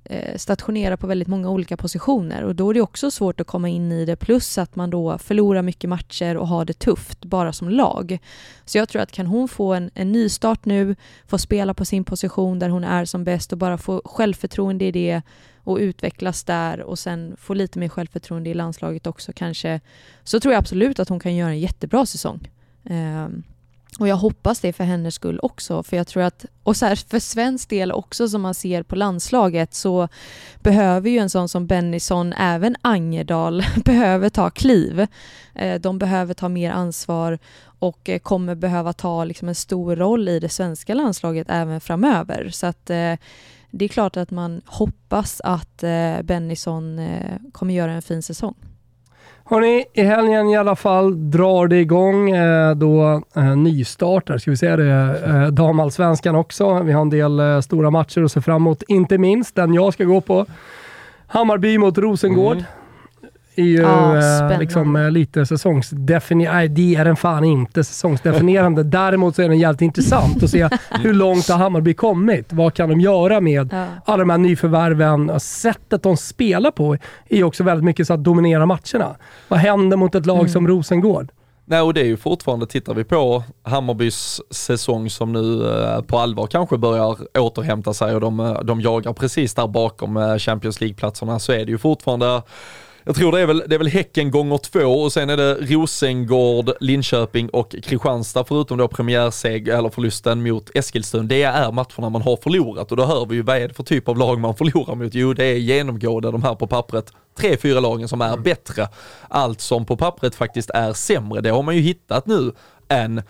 Eh, 0.10 0.38
stationera 0.38 0.98
på 0.98 1.08
väldigt 1.08 1.28
många 1.28 1.50
olika 1.50 1.78
positioner 1.78 2.44
och 2.44 2.56
då 2.56 2.70
är 2.70 2.74
det 2.74 2.82
också 2.82 3.12
svårt 3.12 3.41
att 3.41 3.48
komma 3.48 3.70
in 3.70 3.91
i 3.91 4.06
det 4.06 4.15
plus 4.15 4.58
att 4.58 4.76
man 4.76 4.89
då 4.89 5.18
förlorar 5.18 5.62
mycket 5.62 5.89
matcher 5.89 6.38
och 6.38 6.48
har 6.48 6.65
det 6.65 6.74
tufft 6.74 7.26
bara 7.26 7.54
som 7.54 7.70
lag. 7.70 8.20
Så 8.65 8.78
jag 8.78 8.89
tror 8.89 9.02
att 9.02 9.12
kan 9.12 9.28
hon 9.28 9.48
få 9.48 9.74
en, 9.74 9.91
en 9.94 10.12
ny 10.12 10.30
start 10.30 10.65
nu, 10.65 10.96
få 11.28 11.38
spela 11.38 11.74
på 11.74 11.86
sin 11.86 12.04
position 12.04 12.60
där 12.60 12.70
hon 12.70 12.84
är 12.84 13.06
som 13.06 13.24
bäst 13.24 13.52
och 13.52 13.58
bara 13.58 13.78
få 13.78 14.02
självförtroende 14.06 14.86
i 14.86 14.91
det 14.91 15.22
och 15.58 15.78
utvecklas 15.78 16.44
där 16.44 16.82
och 16.82 17.00
sen 17.00 17.36
få 17.39 17.54
lite 17.54 17.80
mer 17.80 17.89
självförtroende 17.89 18.50
i 18.50 18.54
landslaget 18.54 19.08
också 19.08 19.34
kanske, 19.34 19.82
så 20.24 20.39
tror 20.39 20.54
jag 20.54 20.60
absolut 20.60 21.00
att 21.00 21.10
hon 21.10 21.20
kan 21.20 21.36
göra 21.36 21.50
en 21.50 21.60
jättebra 21.60 22.06
säsong. 22.06 22.52
Um, 22.84 23.44
och 23.99 24.08
jag 24.08 24.15
hoppas 24.15 24.60
det 24.60 24.73
för 24.73 24.84
hennes 24.84 25.15
skull 25.15 25.39
också, 25.41 25.84
för 25.84 25.97
jag 25.97 26.08
tror 26.08 26.23
att, 26.23 26.45
och 26.63 26.77
så 26.77 26.86
här, 26.86 26.95
för 26.95 27.19
svensk 27.19 27.69
del 27.69 27.91
också 27.91 28.29
som 28.29 28.41
man 28.41 28.53
ser 28.53 28.84
på 28.84 28.95
landslaget 28.95 29.73
så 29.73 30.08
behöver 30.60 31.10
ju 31.10 31.17
en 31.17 31.29
sån 31.29 31.49
som 31.49 31.67
Bennison, 31.67 32.34
även 32.34 32.75
Angerdal, 32.81 33.63
behöver 33.86 34.29
ta 34.29 34.49
kliv. 34.49 35.08
Eh, 35.55 35.81
de 35.81 35.99
behöver 35.99 36.34
ta 36.34 36.49
mer 36.49 36.71
ansvar 36.71 37.39
och 37.79 38.10
eh, 38.10 38.19
kommer 38.19 38.55
behöva 38.55 38.93
ta 38.93 39.23
liksom 39.23 39.47
en 39.47 39.55
stor 39.55 39.95
roll 39.95 40.29
i 40.29 40.39
det 40.39 40.49
svenska 40.49 40.93
landslaget 40.93 41.47
även 41.49 41.81
framöver. 41.81 42.49
Så 42.49 42.67
att 42.67 42.89
eh, 42.89 43.13
det 43.71 43.86
är 43.86 43.89
klart 43.89 44.17
att 44.17 44.31
man 44.31 44.62
hoppas 44.65 45.41
att 45.41 45.84
Bennison 46.23 47.01
kommer 47.51 47.73
göra 47.73 47.91
en 47.91 48.01
fin 48.01 48.23
säsong. 48.23 48.55
Hörni, 49.47 49.86
i 49.93 50.01
helgen 50.01 50.49
i 50.49 50.58
alla 50.58 50.75
fall 50.75 51.31
drar 51.31 51.67
det 51.67 51.79
igång 51.79 52.29
eh, 52.29 52.75
då 52.75 53.21
eh, 53.36 53.55
nystartar, 53.55 54.38
ska 54.38 54.51
vi 54.51 54.58
säga 54.58 54.77
det, 54.77 55.19
eh, 55.25 55.47
damallsvenskan 55.47 56.36
också. 56.36 56.79
Vi 56.79 56.91
har 56.91 57.01
en 57.01 57.10
del 57.10 57.39
eh, 57.39 57.60
stora 57.60 57.89
matcher 57.89 58.23
att 58.23 58.31
se 58.31 58.41
fram 58.41 58.55
emot, 58.55 58.84
inte 58.88 59.17
minst 59.17 59.55
den 59.55 59.73
jag 59.73 59.93
ska 59.93 60.03
gå 60.03 60.21
på. 60.21 60.45
Hammarby 61.27 61.77
mot 61.77 61.97
Rosengård. 61.97 62.58
Mm 62.58 62.65
är 63.56 63.63
ju 63.63 63.82
ja, 63.82 64.52
eh, 64.52 64.60
liksom, 64.60 64.96
eh, 64.96 65.12
lite 65.12 65.46
säsongsdefinierande. 65.46 66.58
Nej, 66.58 66.70
det 66.70 66.96
är 66.96 67.06
den 67.06 67.15
fan 67.15 67.44
inte 67.44 67.84
säsongsdefinierande. 67.84 68.84
Däremot 68.96 69.36
så 69.36 69.41
är 69.41 69.50
den 69.50 69.60
jävligt 69.60 69.82
intressant 69.82 70.44
att 70.44 70.50
se 70.50 70.70
hur 70.91 71.13
långt 71.13 71.50
har 71.50 71.58
Hammarby 71.58 71.94
kommit? 71.94 72.54
Vad 72.54 72.74
kan 72.74 72.89
de 72.89 73.02
göra 73.02 73.41
med 73.41 73.70
ja. 73.74 73.88
alla 74.06 74.18
de 74.18 74.30
här 74.30 74.38
nyförvärven? 74.38 75.39
Sättet 75.39 76.04
de 76.04 76.18
spelar 76.18 76.72
på 76.72 76.98
är 77.30 77.44
också 77.44 77.63
väldigt 77.63 77.86
mycket 77.86 78.08
så 78.08 78.13
att 78.13 78.24
dominera 78.24 78.65
matcherna. 78.65 79.15
Vad 79.48 79.60
händer 79.60 79.98
mot 79.98 80.15
ett 80.15 80.26
lag 80.26 80.39
mm. 80.39 80.50
som 80.50 80.68
Rosengård? 80.68 81.32
Nej 81.68 81.82
och 81.82 81.94
det 81.94 82.02
är 82.02 82.06
ju 82.06 82.18
fortfarande, 82.18 82.68
tittar 82.68 82.94
vi 82.94 83.04
på 83.04 83.44
Hammarbys 83.63 84.41
säsong 84.52 85.10
som 85.10 85.34
nu 85.34 85.70
eh, 85.70 86.02
på 86.02 86.18
allvar 86.20 86.48
kanske 86.48 86.78
börjar 86.78 87.18
återhämta 87.39 87.94
sig 87.94 88.15
och 88.15 88.22
de, 88.22 88.58
de 88.63 88.82
jagar 88.82 89.13
precis 89.13 89.54
där 89.54 89.68
bakom 89.68 90.39
Champions 90.39 90.82
League-platserna 90.82 91.39
så 91.39 91.52
är 91.52 91.65
det 91.65 91.72
ju 91.72 91.78
fortfarande 91.78 92.41
jag 93.06 93.15
tror 93.15 93.32
det 93.32 93.39
är 93.39 93.46
väl, 93.46 93.63
det 93.68 93.76
är 93.76 93.80
väl 93.80 93.88
Häcken 93.88 94.32
gånger 94.32 94.58
två 94.58 94.80
och 94.80 95.13
sen 95.13 95.30
är 95.30 95.38
det 95.38 95.54
Rosengård, 95.54 96.72
Linköping 96.80 97.50
och 97.50 97.76
Kristianstad 97.84 98.44
förutom 98.44 98.78
då 98.78 98.88
premiärseg 98.88 99.68
eller 99.68 99.89
förlusten 99.89 100.44
mot 100.44 100.70
Eskilstuna. 100.76 101.24
Det 101.24 101.44
är 101.44 101.72
matcherna 101.72 102.10
man 102.10 102.22
har 102.22 102.38
förlorat 102.38 102.91
och 102.91 102.98
då 102.98 103.06
hör 103.06 103.26
vi 103.26 103.36
ju 103.36 103.41
vad 103.41 103.58
är 103.58 103.68
det 103.68 103.74
för 103.74 103.84
typ 103.84 104.08
av 104.10 104.18
lag 104.18 104.39
man 104.39 104.56
förlorar 104.56 104.96
mot? 104.96 105.13
Jo, 105.13 105.34
det 105.34 105.46
är 105.46 105.56
genomgående 105.56 106.32
de 106.32 106.44
här 106.44 106.56
på 106.56 106.68
pappret 106.68 107.13
tre, 107.39 107.58
fyra 107.58 107.80
lagen 107.80 108.08
som 108.08 108.22
är 108.22 108.34
mm. 108.34 108.44
bättre. 108.44 108.88
Allt 109.30 109.62
som 109.62 109.86
på 109.86 109.98
pappret 109.98 110.36
faktiskt 110.36 110.70
är 110.70 110.94
sämre, 110.94 111.41
det 111.41 111.50
har 111.50 111.63
man 111.63 111.76
ju 111.76 111.82
hittat 111.82 112.28
nu 112.28 112.52
en 112.88 113.22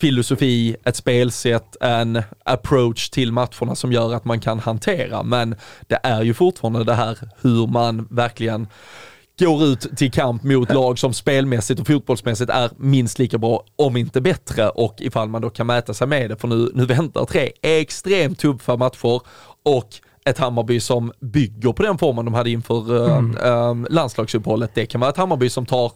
filosofi, 0.00 0.76
ett 0.84 0.96
spelsätt, 0.96 1.76
en 1.80 2.22
approach 2.44 3.10
till 3.10 3.32
matcherna 3.32 3.74
som 3.74 3.92
gör 3.92 4.14
att 4.14 4.24
man 4.24 4.40
kan 4.40 4.58
hantera. 4.58 5.22
Men 5.22 5.54
det 5.88 5.98
är 6.02 6.22
ju 6.22 6.34
fortfarande 6.34 6.84
det 6.84 6.94
här 6.94 7.18
hur 7.40 7.66
man 7.66 8.08
verkligen 8.10 8.66
går 9.40 9.64
ut 9.64 9.96
till 9.96 10.12
kamp 10.12 10.42
mot 10.42 10.72
lag 10.72 10.98
som 10.98 11.14
spelmässigt 11.14 11.80
och 11.80 11.86
fotbollsmässigt 11.86 12.50
är 12.50 12.70
minst 12.76 13.18
lika 13.18 13.38
bra, 13.38 13.64
om 13.76 13.96
inte 13.96 14.20
bättre, 14.20 14.68
och 14.68 14.94
ifall 14.98 15.28
man 15.28 15.42
då 15.42 15.50
kan 15.50 15.66
mäta 15.66 15.94
sig 15.94 16.06
med 16.06 16.30
det, 16.30 16.36
för 16.36 16.48
nu, 16.48 16.70
nu 16.74 16.86
väntar 16.86 17.24
tre 17.24 17.52
extremt 17.62 18.38
tuffa 18.38 18.76
matcher 18.76 19.20
och 19.62 19.88
ett 20.24 20.38
Hammarby 20.38 20.80
som 20.80 21.12
bygger 21.20 21.72
på 21.72 21.82
den 21.82 21.98
formen 21.98 22.24
de 22.24 22.34
hade 22.34 22.50
inför 22.50 23.08
mm. 23.10 23.36
äh, 23.36 23.90
landslagsuppehållet. 23.90 24.70
Det 24.74 24.86
kan 24.86 25.00
vara 25.00 25.10
ett 25.10 25.16
Hammarby 25.16 25.50
som 25.50 25.66
tar 25.66 25.92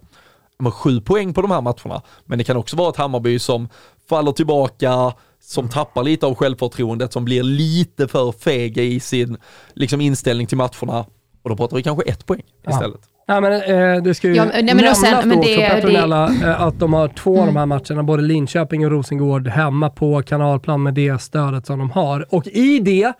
sju 0.72 1.00
poäng 1.00 1.35
på 1.35 1.42
de 1.42 1.50
här 1.50 1.61
matcherna, 1.61 2.02
men 2.24 2.38
det 2.38 2.44
kan 2.44 2.57
också 2.57 2.76
vara 2.76 2.90
ett 2.90 2.96
Hammarby 2.96 3.38
som 3.38 3.68
faller 4.09 4.33
tillbaka, 4.33 5.12
som 5.40 5.68
tappar 5.68 6.02
lite 6.02 6.26
av 6.26 6.35
självförtroendet, 6.35 7.12
som 7.12 7.24
blir 7.24 7.42
lite 7.42 8.09
för 8.09 8.33
fega 8.33 8.83
i 8.83 9.00
sin 9.00 9.37
liksom, 9.74 10.00
inställning 10.00 10.46
till 10.46 10.57
matcherna. 10.57 11.07
Och 11.42 11.50
då 11.50 11.57
pratar 11.57 11.76
vi 11.76 11.83
kanske 11.83 12.04
ett 12.04 12.26
poäng 12.26 12.42
istället. 12.68 13.00
Ja. 13.02 13.13
Ja, 13.27 13.41
men, 13.41 13.53
eh, 13.53 14.03
det 14.03 14.15
ska 14.15 14.29
ju 14.29 14.35
ja, 14.35 14.45
men, 14.45 14.67
nämnas 14.67 15.01
sen, 15.01 15.21
då 15.21 15.27
men 15.27 15.41
det, 15.41 15.57
också, 15.57 15.75
Petronella, 15.75 16.27
det... 16.27 16.47
Eh, 16.47 16.63
att 16.63 16.79
de 16.79 16.93
har 16.93 17.09
två 17.09 17.35
mm. 17.35 17.41
av 17.41 17.47
de 17.47 17.57
här 17.59 17.67
matcherna, 17.67 18.03
både 18.03 18.23
Linköping 18.23 18.85
och 18.85 18.91
Rosengård, 18.91 19.49
hemma 19.49 19.91
på 19.91 20.23
kanalplan 20.23 20.83
med 20.83 20.95
det 20.95 21.21
stödet 21.21 21.67
som 21.67 21.79
de 21.79 21.91
har. 21.91 22.35
Och 22.35 22.47
i 22.47 22.79
det 22.79 23.13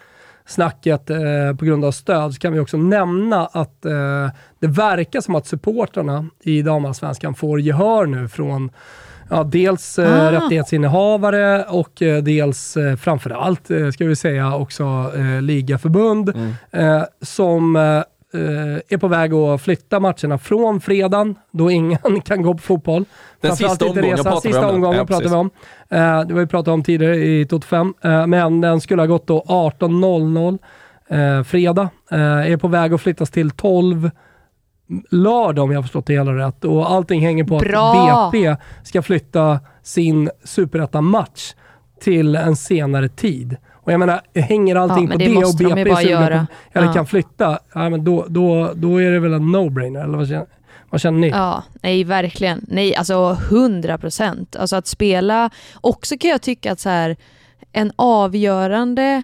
snacket 0.47 1.11
eh, 1.11 1.17
på 1.59 1.64
grund 1.64 1.85
av 1.85 1.93
stöd 1.93 2.35
så 2.35 2.40
kan 2.40 2.53
vi 2.53 2.61
också 2.61 2.77
nämna 2.77 3.47
att 3.47 3.85
eh, 3.85 4.29
det 4.61 4.67
verkar 4.67 5.21
som 5.21 5.35
att 5.35 5.47
supportrarna 5.47 6.27
i 6.43 6.62
damallsvenskan 6.62 7.35
får 7.35 7.61
gehör 7.61 8.07
nu 8.07 8.29
från 8.29 8.71
ja, 9.31 9.45
dels 9.45 9.99
eh, 9.99 10.27
ah. 10.27 10.33
rättighetsinnehavare 10.33 11.64
och 11.64 12.03
eh, 12.03 12.23
dels 12.23 12.77
eh, 12.77 12.97
framförallt, 12.97 13.71
eh, 13.71 13.90
ska 13.90 14.05
vi 14.05 14.17
säga, 14.17 14.57
också 14.57 15.12
eh, 15.17 15.43
ligaförbund 15.43 16.33
mm. 16.73 17.05
som 17.23 17.77
är 18.35 18.99
på 18.99 19.09
väg 19.09 19.35
att 19.35 19.62
flytta 19.62 20.01
matcherna 20.01 20.38
från 20.38 20.81
fredagen, 20.81 21.35
då 21.51 21.70
ingen 21.70 22.20
kan 22.25 22.42
gå 22.42 22.55
på 22.55 22.62
fotboll. 22.62 23.05
Den 23.40 23.57
sista 23.57 23.87
omgången 23.87 24.16
pratar 24.16 24.40
sista. 24.40 24.70
Omgången 24.70 24.99
ja, 24.99 25.07
pratar 25.07 25.29
vi 25.29 25.35
om. 25.35 25.47
Uh, 25.47 25.99
det 26.27 26.35
har 26.35 26.40
vi 26.40 26.47
pratat 26.47 26.73
om 26.73 26.83
tidigare 26.83 27.16
i 27.16 27.47
Tot 27.47 27.64
5. 27.64 27.94
Uh, 28.05 28.27
men 28.27 28.61
den 28.61 28.81
skulle 28.81 29.03
ha 29.03 29.07
gått 29.07 29.27
då 29.27 29.44
18.00 29.49 30.59
uh, 31.38 31.44
fredag. 31.44 31.88
Uh, 32.12 32.53
är 32.53 32.57
på 32.57 32.68
väg 32.68 32.94
att 32.94 33.01
flyttas 33.01 33.31
till 33.31 33.51
12 33.51 34.11
lördag 35.11 35.64
om 35.64 35.70
jag 35.70 35.79
har 35.79 35.83
förstått 35.83 36.07
det 36.07 36.12
hela 36.12 36.33
rätt. 36.33 36.64
Och 36.64 36.90
allting 36.90 37.20
hänger 37.20 37.44
på 37.44 37.59
Bra. 37.59 38.27
att 38.27 38.33
BP 38.33 38.57
ska 38.83 39.03
flytta 39.03 39.61
sin 39.83 40.31
superettan-match 40.44 41.55
till 42.01 42.37
en 42.37 42.57
senare 42.57 43.09
tid. 43.09 43.57
Och 43.85 43.92
jag 43.92 44.01
menar, 44.01 44.20
hänger 44.35 44.77
allting 44.77 45.05
Ja, 45.07 45.12
på 45.12 45.18
det, 45.18 45.25
det 45.25 45.37
och 45.37 45.57
de 45.59 45.75
BP 45.85 45.90
på, 45.90 45.99
eller 45.99 46.46
Ja. 46.73 46.92
kan 46.92 47.06
flytta, 47.06 47.58
ja, 47.75 47.88
men 47.90 48.04
då, 48.04 48.27
då, 48.29 48.73
då 48.75 49.02
är 49.02 49.11
det 49.11 49.21
väl 49.21 49.33
en 49.33 49.56
no-brainer, 49.56 50.04
eller 50.04 50.19
vad 50.19 50.29
känner, 50.29 50.46
vad 50.90 51.00
känner 51.00 51.19
ni? 51.19 51.29
Ja, 51.29 51.63
nej 51.83 52.04
verkligen. 52.04 52.65
Nej, 52.69 52.96
alltså 52.96 53.38
100 53.50 53.98
procent. 53.98 54.56
Alltså 54.56 54.77
att 54.77 54.87
spela, 54.87 55.50
också 55.81 56.17
kan 56.19 56.31
jag 56.31 56.42
tycka 56.42 56.73
att 56.73 56.81
så 56.81 56.88
här, 56.88 57.17
en 57.73 57.92
avgörande 57.96 59.23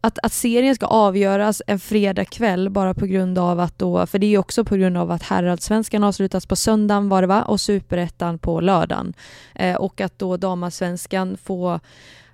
att, 0.00 0.18
att 0.22 0.32
serien 0.32 0.74
ska 0.74 0.86
avgöras 0.86 1.62
en 1.66 1.78
fredag 1.78 2.24
kväll 2.24 2.70
bara 2.70 2.94
på 2.94 3.06
grund 3.06 3.38
av 3.38 3.60
att 3.60 3.78
då, 3.78 4.06
för 4.06 4.18
det 4.18 4.26
är 4.26 4.28
ju 4.28 4.38
också 4.38 4.64
på 4.64 4.76
grund 4.76 4.96
av 4.96 5.10
att 5.10 5.22
herrallsvenskan 5.22 6.04
avslutas 6.04 6.46
på 6.46 6.56
söndagen 6.56 7.08
var 7.08 7.20
det 7.22 7.28
va, 7.28 7.42
och 7.42 7.60
superettan 7.60 8.38
på 8.38 8.60
lördagen. 8.60 9.14
Eh, 9.54 9.76
och 9.76 10.00
att 10.00 10.18
då 10.18 10.36
damallsvenskan 10.36 11.36
får 11.44 11.80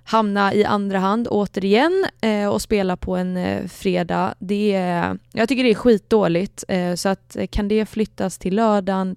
hamna 0.05 0.53
i 0.53 0.65
andra 0.65 0.99
hand 0.99 1.27
återigen 1.31 2.05
eh, 2.21 2.47
och 2.47 2.61
spela 2.61 2.97
på 2.97 3.15
en 3.15 3.37
eh, 3.37 3.67
fredag. 3.67 4.35
Det 4.39 4.73
är, 4.73 5.17
jag 5.33 5.49
tycker 5.49 5.63
det 5.63 5.71
är 5.71 5.75
skitdåligt. 5.75 6.63
Eh, 6.67 6.95
så 6.95 7.09
att 7.09 7.35
eh, 7.35 7.47
kan 7.47 7.67
det 7.67 7.85
flyttas 7.85 8.37
till 8.37 8.55
lördagen 8.55 9.15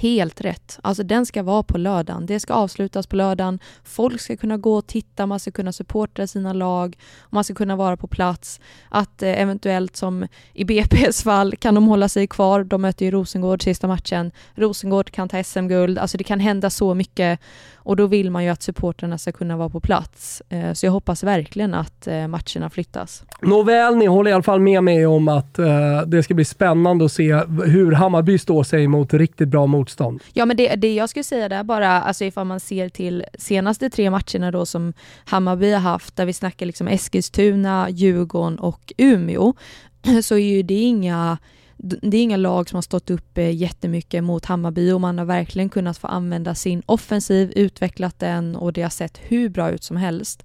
Helt 0.00 0.40
rätt. 0.40 0.78
Alltså 0.82 1.02
den 1.02 1.26
ska 1.26 1.42
vara 1.42 1.62
på 1.62 1.78
lördagen. 1.78 2.26
Det 2.26 2.40
ska 2.40 2.54
avslutas 2.54 3.06
på 3.06 3.16
lördagen. 3.16 3.58
Folk 3.84 4.20
ska 4.20 4.36
kunna 4.36 4.56
gå 4.56 4.74
och 4.74 4.86
titta, 4.86 5.26
man 5.26 5.40
ska 5.40 5.50
kunna 5.50 5.72
supporta 5.72 6.26
sina 6.26 6.52
lag, 6.52 6.98
man 7.30 7.44
ska 7.44 7.54
kunna 7.54 7.76
vara 7.76 7.96
på 7.96 8.06
plats. 8.06 8.60
Att 8.88 9.22
eh, 9.22 9.40
eventuellt 9.40 9.96
som 9.96 10.26
i 10.52 10.64
BP's 10.68 11.24
fall 11.24 11.56
kan 11.56 11.74
de 11.74 11.88
hålla 11.88 12.08
sig 12.08 12.26
kvar. 12.26 12.64
De 12.64 12.82
möter 12.82 13.04
ju 13.04 13.10
Rosengård 13.10 13.62
sista 13.62 13.86
matchen. 13.86 14.30
Rosengård 14.54 15.10
kan 15.10 15.28
ta 15.28 15.44
SM-guld. 15.44 15.98
Alltså 15.98 16.18
det 16.18 16.24
kan 16.24 16.40
hända 16.40 16.70
så 16.70 16.94
mycket 16.94 17.40
och 17.88 17.96
då 17.96 18.06
vill 18.06 18.30
man 18.30 18.44
ju 18.44 18.50
att 18.50 18.62
supporterna 18.62 19.18
ska 19.18 19.32
kunna 19.32 19.56
vara 19.56 19.68
på 19.68 19.80
plats. 19.80 20.42
Eh, 20.48 20.72
så 20.72 20.86
jag 20.86 20.92
hoppas 20.92 21.22
verkligen 21.22 21.74
att 21.74 22.06
eh, 22.06 22.28
matcherna 22.28 22.70
flyttas. 22.70 23.22
Nåväl, 23.42 23.96
ni 23.96 24.06
håller 24.06 24.30
i 24.30 24.34
alla 24.34 24.42
fall 24.42 24.60
med 24.60 24.84
mig 24.84 25.06
om 25.06 25.28
att 25.28 25.58
eh, 25.58 25.66
det 26.06 26.22
ska 26.22 26.34
bli 26.34 26.44
spännande 26.44 27.04
att 27.04 27.12
se 27.12 27.34
hur 27.64 27.92
Hammarby 27.92 28.38
står 28.38 28.62
sig 28.62 28.88
mot 28.88 29.14
riktigt 29.14 29.48
bra 29.48 29.66
motstånd. 29.88 30.22
Ja 30.32 30.46
men 30.46 30.56
det, 30.56 30.76
det 30.76 30.94
jag 30.94 31.08
skulle 31.08 31.24
säga 31.24 31.48
där 31.48 31.64
bara, 31.64 32.02
alltså 32.02 32.24
ifall 32.24 32.46
man 32.46 32.60
ser 32.60 32.88
till 32.88 33.24
senaste 33.38 33.90
tre 33.90 34.10
matcherna 34.10 34.50
då 34.50 34.66
som 34.66 34.92
Hammarby 35.24 35.72
har 35.72 35.80
haft, 35.80 36.16
där 36.16 36.26
vi 36.26 36.32
snackar 36.32 36.66
liksom 36.66 36.88
Eskilstuna, 36.88 37.90
Djurgården 37.90 38.58
och 38.58 38.92
Umeå, 38.98 39.54
så 40.22 40.34
är 40.34 40.56
ju 40.56 40.62
det 40.62 40.74
inga 40.74 41.38
det 41.80 42.16
är 42.16 42.22
inga 42.22 42.36
lag 42.36 42.68
som 42.68 42.76
har 42.76 42.82
stått 42.82 43.10
upp 43.10 43.38
eh, 43.38 43.54
jättemycket 43.54 44.24
mot 44.24 44.44
Hammarby 44.44 44.92
och 44.92 45.00
man 45.00 45.18
har 45.18 45.24
verkligen 45.24 45.68
kunnat 45.68 45.98
få 45.98 46.06
använda 46.06 46.54
sin 46.54 46.82
offensiv, 46.86 47.52
utvecklat 47.56 48.18
den 48.18 48.56
och 48.56 48.72
det 48.72 48.82
har 48.82 48.90
sett 48.90 49.18
hur 49.22 49.48
bra 49.48 49.70
ut 49.70 49.84
som 49.84 49.96
helst. 49.96 50.42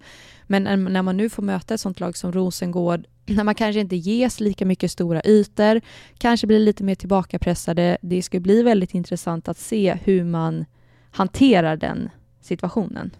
Men 0.48 0.64
när- 0.64 1.02
man 1.02 1.18
nu 1.18 1.30
får 1.30 1.44
möta 1.44 1.74
ett 1.74 1.82
sånt 1.82 2.00
lag 2.00 2.18
som 2.18 2.32
Rosengård, 2.32 3.06
när 3.26 3.44
man 3.44 3.56
kanske 3.56 3.80
inte 3.80 3.96
ges 3.96 4.39
lika 4.39 4.66
mycket 4.66 4.91
stora 4.91 5.22
ytor, 5.26 5.82
kanske 6.18 6.48
blir 6.48 6.60
lite 6.60 6.84
mer 6.84 6.96
tillbakapressade. 6.96 7.98
Det 8.02 8.22
ska 8.22 8.39
bli 8.39 8.62
väldigt 8.64 8.94
intressant 8.94 9.48
att 9.48 9.58
se 9.58 9.98
hur 10.04 10.24
man 10.24 10.66
hanterar 11.12 11.78
den 11.78 12.10
situationen. 12.41 13.12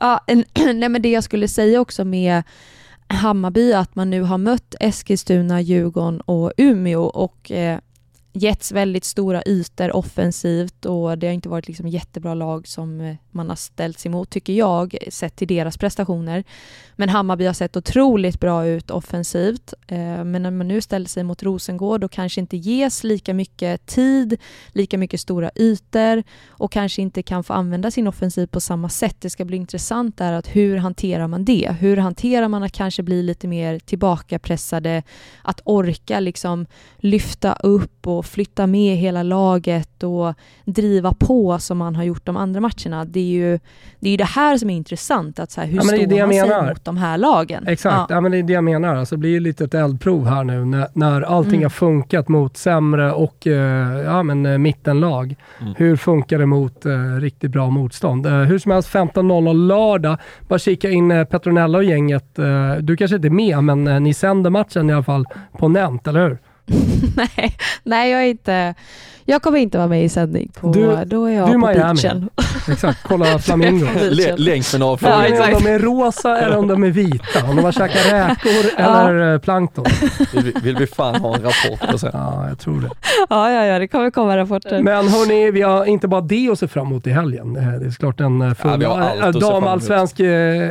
Ja, 0.00 0.24
en, 0.26 0.44
nej 0.78 0.88
men 0.88 1.02
det 1.02 1.10
jag 1.10 1.24
skulle 1.24 1.48
säga 1.48 1.80
också 1.80 2.04
med 2.04 2.42
Hammarby, 3.06 3.72
att 3.72 3.94
man 3.94 4.10
nu 4.10 4.22
har 4.22 4.38
mött 4.38 4.74
Eskilstuna, 4.80 5.60
Djurgården 5.60 6.20
och 6.20 6.52
Umeå 6.56 7.02
och 7.02 7.50
eh, 7.50 7.78
getts 8.32 8.72
väldigt 8.72 9.04
stora 9.04 9.42
ytor 9.46 9.96
offensivt 9.96 10.84
och 10.84 11.18
det 11.18 11.26
har 11.26 11.34
inte 11.34 11.48
varit 11.48 11.68
liksom 11.68 11.88
jättebra 11.88 12.34
lag 12.34 12.68
som 12.68 13.00
eh, 13.00 13.16
man 13.30 13.48
har 13.48 13.56
ställts 13.56 14.06
emot, 14.06 14.30
tycker 14.30 14.52
jag, 14.52 14.96
sett 15.08 15.36
till 15.36 15.48
deras 15.48 15.78
prestationer. 15.78 16.44
Men 16.96 17.08
Hammarby 17.08 17.46
har 17.46 17.52
sett 17.52 17.76
otroligt 17.76 18.40
bra 18.40 18.66
ut 18.66 18.90
offensivt. 18.90 19.74
Eh, 19.86 20.24
men 20.24 20.42
när 20.42 20.50
man 20.50 20.68
nu 20.68 20.80
ställer 20.80 21.06
sig 21.06 21.24
mot 21.24 21.42
Rosengård 21.42 22.04
och 22.04 22.10
kanske 22.10 22.40
inte 22.40 22.56
ges 22.56 23.04
lika 23.04 23.34
mycket 23.34 23.86
tid, 23.86 24.40
lika 24.72 24.98
mycket 24.98 25.20
stora 25.20 25.50
ytor 25.54 26.22
och 26.48 26.72
kanske 26.72 27.02
inte 27.02 27.22
kan 27.22 27.44
få 27.44 27.52
använda 27.52 27.90
sin 27.90 28.06
offensiv 28.06 28.46
på 28.46 28.60
samma 28.60 28.88
sätt. 28.88 29.16
Det 29.20 29.30
ska 29.30 29.44
bli 29.44 29.56
intressant 29.56 30.16
där 30.16 30.32
att 30.32 30.56
hur 30.56 30.76
hanterar 30.76 31.26
man 31.26 31.44
det? 31.44 31.76
Hur 31.80 31.96
hanterar 31.96 32.48
man 32.48 32.62
att 32.62 32.72
kanske 32.72 33.02
bli 33.02 33.22
lite 33.22 33.48
mer 33.48 33.78
tillbakapressade, 33.78 35.02
att 35.42 35.60
orka 35.64 36.20
liksom 36.20 36.66
lyfta 36.98 37.52
upp 37.52 38.06
och 38.06 38.21
flytta 38.26 38.66
med 38.66 38.96
hela 38.96 39.22
laget 39.22 40.02
och 40.02 40.34
driva 40.64 41.14
på 41.18 41.58
som 41.58 41.78
man 41.78 41.96
har 41.96 42.04
gjort 42.04 42.26
de 42.26 42.36
andra 42.36 42.60
matcherna. 42.60 43.04
Det 43.04 43.20
är 43.20 43.24
ju 43.24 43.58
det, 44.00 44.08
är 44.08 44.10
ju 44.10 44.16
det 44.16 44.24
här 44.24 44.58
som 44.58 44.70
är 44.70 44.74
intressant, 44.76 45.38
att 45.38 45.50
så 45.50 45.60
här, 45.60 45.68
hur 45.68 45.76
Ja, 45.76 45.82
men 45.84 45.94
det 45.96 46.02
är 46.02 46.06
står 46.08 46.18
man 46.26 46.32
sig 46.34 46.48
menar. 46.48 46.68
mot 46.68 46.84
de 46.84 46.96
här 46.96 47.18
lagen? 47.18 47.64
Exakt, 47.66 47.94
Ja. 47.96 48.06
ja. 48.08 48.20
men 48.20 48.32
det 48.32 48.38
är 48.38 48.42
det 48.42 48.52
jag 48.52 48.64
menar. 48.64 48.96
Alltså, 48.96 49.14
det 49.14 49.18
blir 49.18 49.30
ju 49.30 49.40
lite 49.40 49.64
ett 49.64 49.74
eldprov 49.74 50.26
här 50.26 50.44
nu 50.44 50.64
när, 50.64 50.88
när 50.92 51.22
allting 51.22 51.52
Mm. 51.52 51.62
har 51.62 51.70
funkat 51.70 52.28
mot 52.28 52.56
sämre 52.56 53.12
och 53.12 53.46
eh, 53.46 53.98
ja, 54.04 54.22
men, 54.22 54.46
eh, 54.46 54.58
mittenlag. 54.58 55.34
Mm. 55.60 55.74
Hur 55.76 55.96
funkar 55.96 56.38
det 56.38 56.46
mot 56.46 56.86
eh, 56.86 57.16
riktigt 57.20 57.50
bra 57.50 57.70
motstånd? 57.70 58.26
Eh, 58.26 58.32
hur 58.32 58.58
som 58.58 58.72
helst, 58.72 58.88
15.00 58.94 59.54
lördag. 59.66 60.16
Bara 60.48 60.58
kika 60.58 60.90
in 60.90 61.26
Petronella 61.30 61.78
och 61.78 61.84
gänget. 61.84 62.38
Eh, 62.38 62.74
du 62.80 62.96
kanske 62.96 63.16
inte 63.16 63.28
är 63.28 63.30
med, 63.30 63.64
men 63.64 64.02
ni 64.04 64.14
sänder 64.14 64.50
matchen 64.50 64.90
i 64.90 64.92
alla 64.92 65.02
fall 65.02 65.24
på 65.58 65.68
Nent, 65.68 66.06
eller 66.06 66.28
hur? 66.28 66.38
nej, 67.16 67.56
nej, 67.84 68.10
jag 68.10 68.22
är 68.22 68.26
inte... 68.26 68.74
Jag 69.24 69.42
kommer 69.42 69.58
inte 69.58 69.78
vara 69.78 69.88
med 69.88 70.04
i 70.04 70.08
sändning. 70.08 70.50
På, 70.60 70.72
Du- 70.72 70.98
då 71.06 71.24
är 71.24 71.32
jag 71.32 71.48
du 71.48 71.52
på 71.52 71.58
Miami. 71.58 71.74
beachen. 71.74 72.28
Exakt, 72.68 72.98
kolla 73.02 73.38
Flamingo. 73.38 73.86
Lä- 74.10 74.36
Längs 74.36 74.72
med 74.72 74.80
några 74.80 74.98
Ja, 75.10 75.24
exakt. 75.24 75.56
om 75.56 75.64
de 75.64 75.70
är 75.70 75.78
rosa 75.78 76.38
eller 76.38 76.56
om 76.56 76.68
de 76.68 76.84
är 76.84 76.90
vita. 76.90 77.44
Om 77.48 77.56
de 77.56 77.64
har 77.64 77.72
käkat 77.72 78.06
räkor 78.12 78.70
Ja. 78.78 79.08
eller 79.08 79.32
eh, 79.32 79.38
plankton. 79.38 79.84
Vill 80.34 80.44
vi, 80.44 80.52
vill 80.62 80.76
vi 80.76 80.86
fan 80.86 81.14
ha 81.14 81.36
en 81.36 81.42
rapport 81.42 81.90
på 81.90 81.98
sen. 81.98 82.10
Ja, 82.12 82.48
jag 82.48 82.58
tror 82.58 82.80
det. 82.80 82.90
Ja, 83.30 83.50
ja, 83.52 83.64
ja, 83.66 83.78
det 83.78 83.88
kommer 83.88 84.10
komma 84.10 84.36
rapporter. 84.36 84.82
Men 84.82 85.08
hörni, 85.08 85.50
vi 85.50 85.62
har 85.62 85.84
inte 85.84 86.08
bara 86.08 86.20
det 86.20 86.48
att 86.52 86.58
se 86.58 86.68
fram 86.68 86.86
emot 86.86 87.06
i 87.06 87.10
helgen. 87.10 87.56
Eh, 87.56 87.62
Det 87.80 87.86
är 87.86 87.90
såklart 87.90 88.20
en 88.20 88.42
eh, 88.42 88.54
full 88.54 88.82
Ja, 88.82 89.32
damallsvensk 89.32 90.20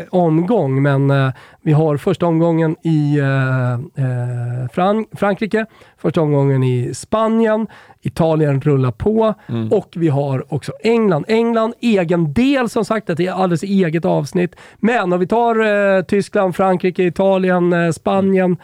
omgång, 0.09 0.81
men 0.81 1.31
vi 1.63 1.71
har 1.71 1.97
första 1.97 2.25
omgången 2.25 2.75
i 2.83 3.17
eh, 3.19 3.73
eh, 3.73 4.69
Fran 4.73 5.05
Frankrike, 5.15 5.65
första 5.97 6.21
omgången 6.21 6.63
i 6.63 6.93
Spanien, 6.93 7.67
Italien 8.01 8.61
rullar 8.61 8.91
på 8.91 9.33
Mm. 9.49 9.71
och 9.71 9.93
vi 9.95 10.07
har 10.07 10.53
också 10.53 10.71
England. 10.83 11.25
England, 11.27 11.73
egen 11.79 12.33
del 12.33 12.69
som 12.69 12.85
sagt, 12.85 13.07
det 13.07 13.27
är 13.27 13.31
alldeles 13.31 13.63
eget 13.63 14.05
avsnitt. 14.05 14.55
Men 14.79 15.13
om 15.13 15.19
vi 15.19 15.27
tar 15.27 15.55
eh, 15.97 16.03
Tyskland, 16.03 16.55
Frankrike, 16.55 17.03
Italien, 17.03 17.73
eh, 17.73 17.91
Spanien, 17.91 18.51
eh, 18.51 18.57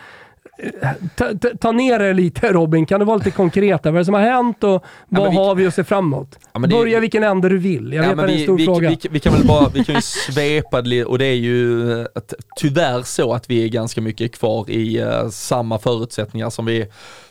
Ta, 1.16 1.26
ta, 1.41 1.49
ta 1.62 1.72
ner 1.72 1.99
det 1.99 2.14
lite 2.14 2.51
Robin, 2.53 2.86
kan 2.86 2.99
du 2.99 3.05
vara 3.05 3.18
lite 3.18 3.32
konkret? 3.32 3.84
där? 3.84 3.91
Vad 3.91 3.95
är 3.97 3.99
det 4.01 4.05
som 4.05 4.14
har 4.14 4.22
hänt 4.22 4.64
och 4.64 4.70
vad 4.70 4.82
men 5.24 5.32
vi- 5.32 5.38
har 5.38 5.55
vi 5.55 5.68
att 5.68 5.74
se 5.76 5.84
fram 5.84 6.05
emot? 6.14 6.39
Ja, 6.53 6.60
det- 6.60 6.68
Börja 6.68 6.99
vilken 6.99 7.24
ände 7.24 7.49
du 7.49 7.58
vill. 7.58 7.93
Jag 7.93 8.05
Ja, 8.05 8.10
vet 8.10 8.20
att 8.20 8.28
det 8.28 8.34
är 8.34 8.34
en 8.34 8.38
vi, 8.38 8.43
stor 8.43 8.58
vi, 8.58 8.66
fråga. 8.66 8.89
Vi, 8.89 8.97
vi 9.12 9.20
kan 9.20 9.34
väl 9.34 9.47
bara, 9.47 9.70
vi 9.70 9.84
kan 9.84 9.95
ju 9.95 10.01
svepa 10.01 10.82
det 10.82 11.05
och 11.05 11.18
det 11.20 11.26
är 11.26 11.34
ju 11.36 11.91
eh, 12.01 12.05
att, 12.16 12.34
tyvärr 12.55 13.01
så 13.03 13.34
att 13.34 13.49
vi 13.49 13.64
är 13.64 13.68
ganska 13.68 14.01
mycket 14.01 14.36
kvar 14.39 14.70
i 14.70 14.97
eh, 14.99 15.30
samma 15.30 15.80
förutsättningar 15.80 16.49
som 16.49 16.66
vi, 16.66 16.86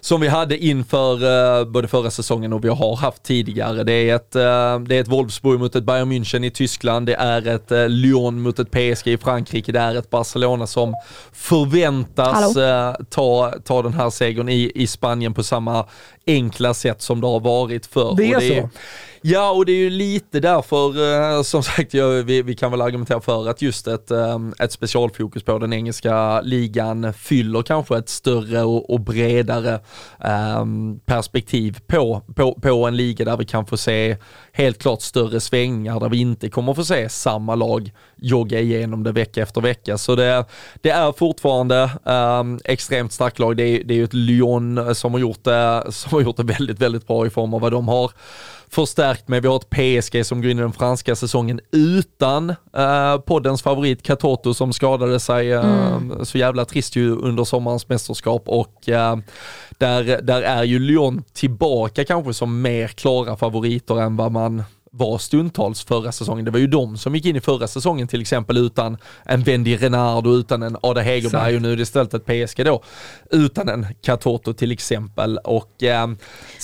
som 0.07 0.21
vi 0.21 0.29
hade 0.29 0.65
inför 0.65 1.13
eh, 1.59 1.65
både 1.65 1.89
förra 1.89 2.11
säsongen 2.11 2.53
och 2.53 2.65
vi 2.65 2.69
har 2.69 2.97
haft 2.97 3.23
tidigare. 3.23 3.85
Det 3.85 3.93
är 3.93 4.15
ett, 4.15 4.37
uh, 4.37 4.87
det 4.89 4.97
är 4.97 5.01
ett 5.01 5.09
Wolfsburg 5.09 5.61
mot 5.61 5.77
ett 5.77 5.85
Bayern 5.85 6.13
München 6.13 6.47
i 6.47 6.51
Tyskland, 6.51 7.07
det 7.07 7.15
är 7.15 7.47
ett 7.47 7.73
uh, 7.73 7.89
Lyon 7.89 8.43
mot 8.43 8.59
ett 8.59 8.71
PSG 8.71 9.09
i 9.09 9.19
Frankrike, 9.19 9.73
det 9.73 9.81
är 9.81 9.95
ett 9.95 10.11
Barcelona 10.11 10.67
som 10.67 10.95
förväntas 11.33 12.57
eh, 12.57 12.95
ta, 13.11 13.55
ta 13.65 13.83
den 13.83 13.95
här 13.95 14.11
segern 14.11 14.49
i, 14.49 14.73
i 14.75 14.87
Spanien 14.87 15.35
på 15.35 15.43
samma 15.43 15.85
enkla 16.27 16.75
sätt 16.75 17.03
som 17.03 17.21
det 17.21 17.27
har 17.27 17.41
varit 17.41 17.87
förr. 17.87 18.15
Det 18.17 18.33
är 18.33 18.37
Och 18.37 18.43
så? 18.43 18.69
Ja, 19.29 19.51
och 19.51 19.67
det 19.67 19.73
är 19.73 19.77
ju 19.77 19.91
lite 19.91 20.41
därför, 20.41 21.13
eh, 21.37 21.43
som 21.43 21.63
sagt, 21.63 21.95
jag, 21.95 22.23
vi, 22.23 22.43
vi 22.43 22.55
kan 22.55 22.71
väl 22.71 22.81
argumentera 22.81 23.21
för 23.21 23.49
att 23.49 23.63
just 23.63 23.87
ett, 23.87 24.11
eh, 24.11 24.39
ett 24.59 24.73
specialfokus 24.73 25.43
på 25.43 25.59
den 25.59 25.73
engelska 25.73 26.41
ligan 26.41 27.13
fyller 27.13 27.63
kanske 27.63 27.99
ett 27.99 28.09
större 28.09 28.63
och, 28.63 28.91
och 28.91 29.01
bredare 29.01 29.75
eh, 30.25 30.65
perspektiv 31.07 31.79
på, 31.87 32.23
på, 32.35 32.55
på 32.55 32.87
en 32.87 32.97
liga 32.97 33.25
där 33.25 33.37
vi 33.37 33.45
kan 33.45 33.67
få 33.67 33.77
se 33.77 34.17
helt 34.57 34.79
klart 34.79 35.03
större 35.03 35.41
svängningar, 35.41 36.01
där 36.01 36.09
vi 36.09 36.21
inte 36.21 36.49
kommer 36.49 36.75
få 36.75 36.85
se 36.85 37.09
samma 37.09 37.55
lag 37.55 37.93
jogga 38.17 38.61
igenom 38.61 39.03
det 39.03 39.13
vecka 39.13 39.43
efter 39.43 39.61
vecka. 39.61 39.99
Så 39.99 40.15
det, 40.15 40.45
det 40.81 40.91
är 40.91 41.13
fortfarande 41.13 41.83
eh, 42.05 42.43
extremt 42.65 43.13
starkt 43.13 43.39
lag. 43.39 43.57
Det 43.57 43.63
är, 43.63 43.85
det 43.85 43.95
är 43.95 43.97
ju 43.97 44.05
ett 44.05 44.15
Lyon 44.15 44.95
som 44.95 45.13
har, 45.13 45.21
gjort 45.21 45.45
det, 45.45 45.85
som 45.91 46.13
har 46.13 46.21
gjort 46.21 46.37
det 46.37 46.43
väldigt, 46.43 46.79
väldigt 46.79 47.07
bra 47.07 47.27
i 47.27 47.31
form 47.31 47.55
av 47.55 47.61
vad 47.61 47.73
de 47.73 47.89
har 47.89 48.11
förstärkt 48.69 49.29
med. 49.29 49.43
Vi 49.43 49.49
har 49.49 49.57
ett 49.57 49.71
PSG 49.71 50.27
som 50.27 50.43
går 50.43 50.51
in 50.51 50.59
i 50.59 50.63
den 50.63 50.73
franska 50.73 51.17
säsongen 51.17 51.61
utan 51.71 52.51
eh, 52.77 53.19
poddens 53.19 53.63
favorit 53.63 54.03
Katoto 54.03 54.55
som 54.55 54.73
skadade 54.73 55.21
sig 55.21 55.53
eh, 55.53 55.99
så 56.23 56.39
jävla 56.39 56.65
trist 56.65 56.97
ju 56.97 57.17
under 57.17 57.45
sommarens 57.45 57.89
mästerskap 57.89 58.43
och 58.47 58.89
eh, 58.89 59.17
där, 59.71 60.23
där 60.23 60.43
är 60.43 60.65
ju 60.65 60.79
Lyon 60.79 61.23
tillbaka 61.33 62.05
kanske 62.05 62.35
som 62.35 62.63
mer 62.63 62.89
klara 62.89 63.37
favoriter 63.37 64.01
än 64.01 64.17
vad 64.17 64.33
man 64.33 64.46
fahren. 64.47 64.76
Var 64.97 65.19
stundtals 65.19 65.85
förra 65.85 66.13
säsongen. 66.13 66.45
Det 66.45 66.51
var 66.51 66.59
ju 66.59 66.67
de 66.67 66.97
som 66.97 67.15
gick 67.15 67.25
in 67.25 67.37
i 67.37 67.41
förra 67.41 67.67
säsongen 67.67 68.09
till 68.09 68.21
exempel 68.21 68.57
utan 68.57 68.97
en 69.25 69.43
Wendy 69.43 69.77
Renard 69.77 70.27
och 70.27 70.33
utan 70.33 70.63
en 70.63 70.77
Ada 70.81 71.01
Hegerberg 71.01 71.57
och 71.57 71.63
nu 71.63 71.73
är 71.73 71.77
det 71.77 71.83
istället 71.83 72.15
ett 72.15 72.27
PSG 72.27 72.65
då 72.65 72.83
utan 73.31 73.69
en 73.69 73.87
Katoto 74.03 74.53
till 74.53 74.73
exempel. 74.73 75.39
Och, 75.39 75.83
eh, 75.83 76.07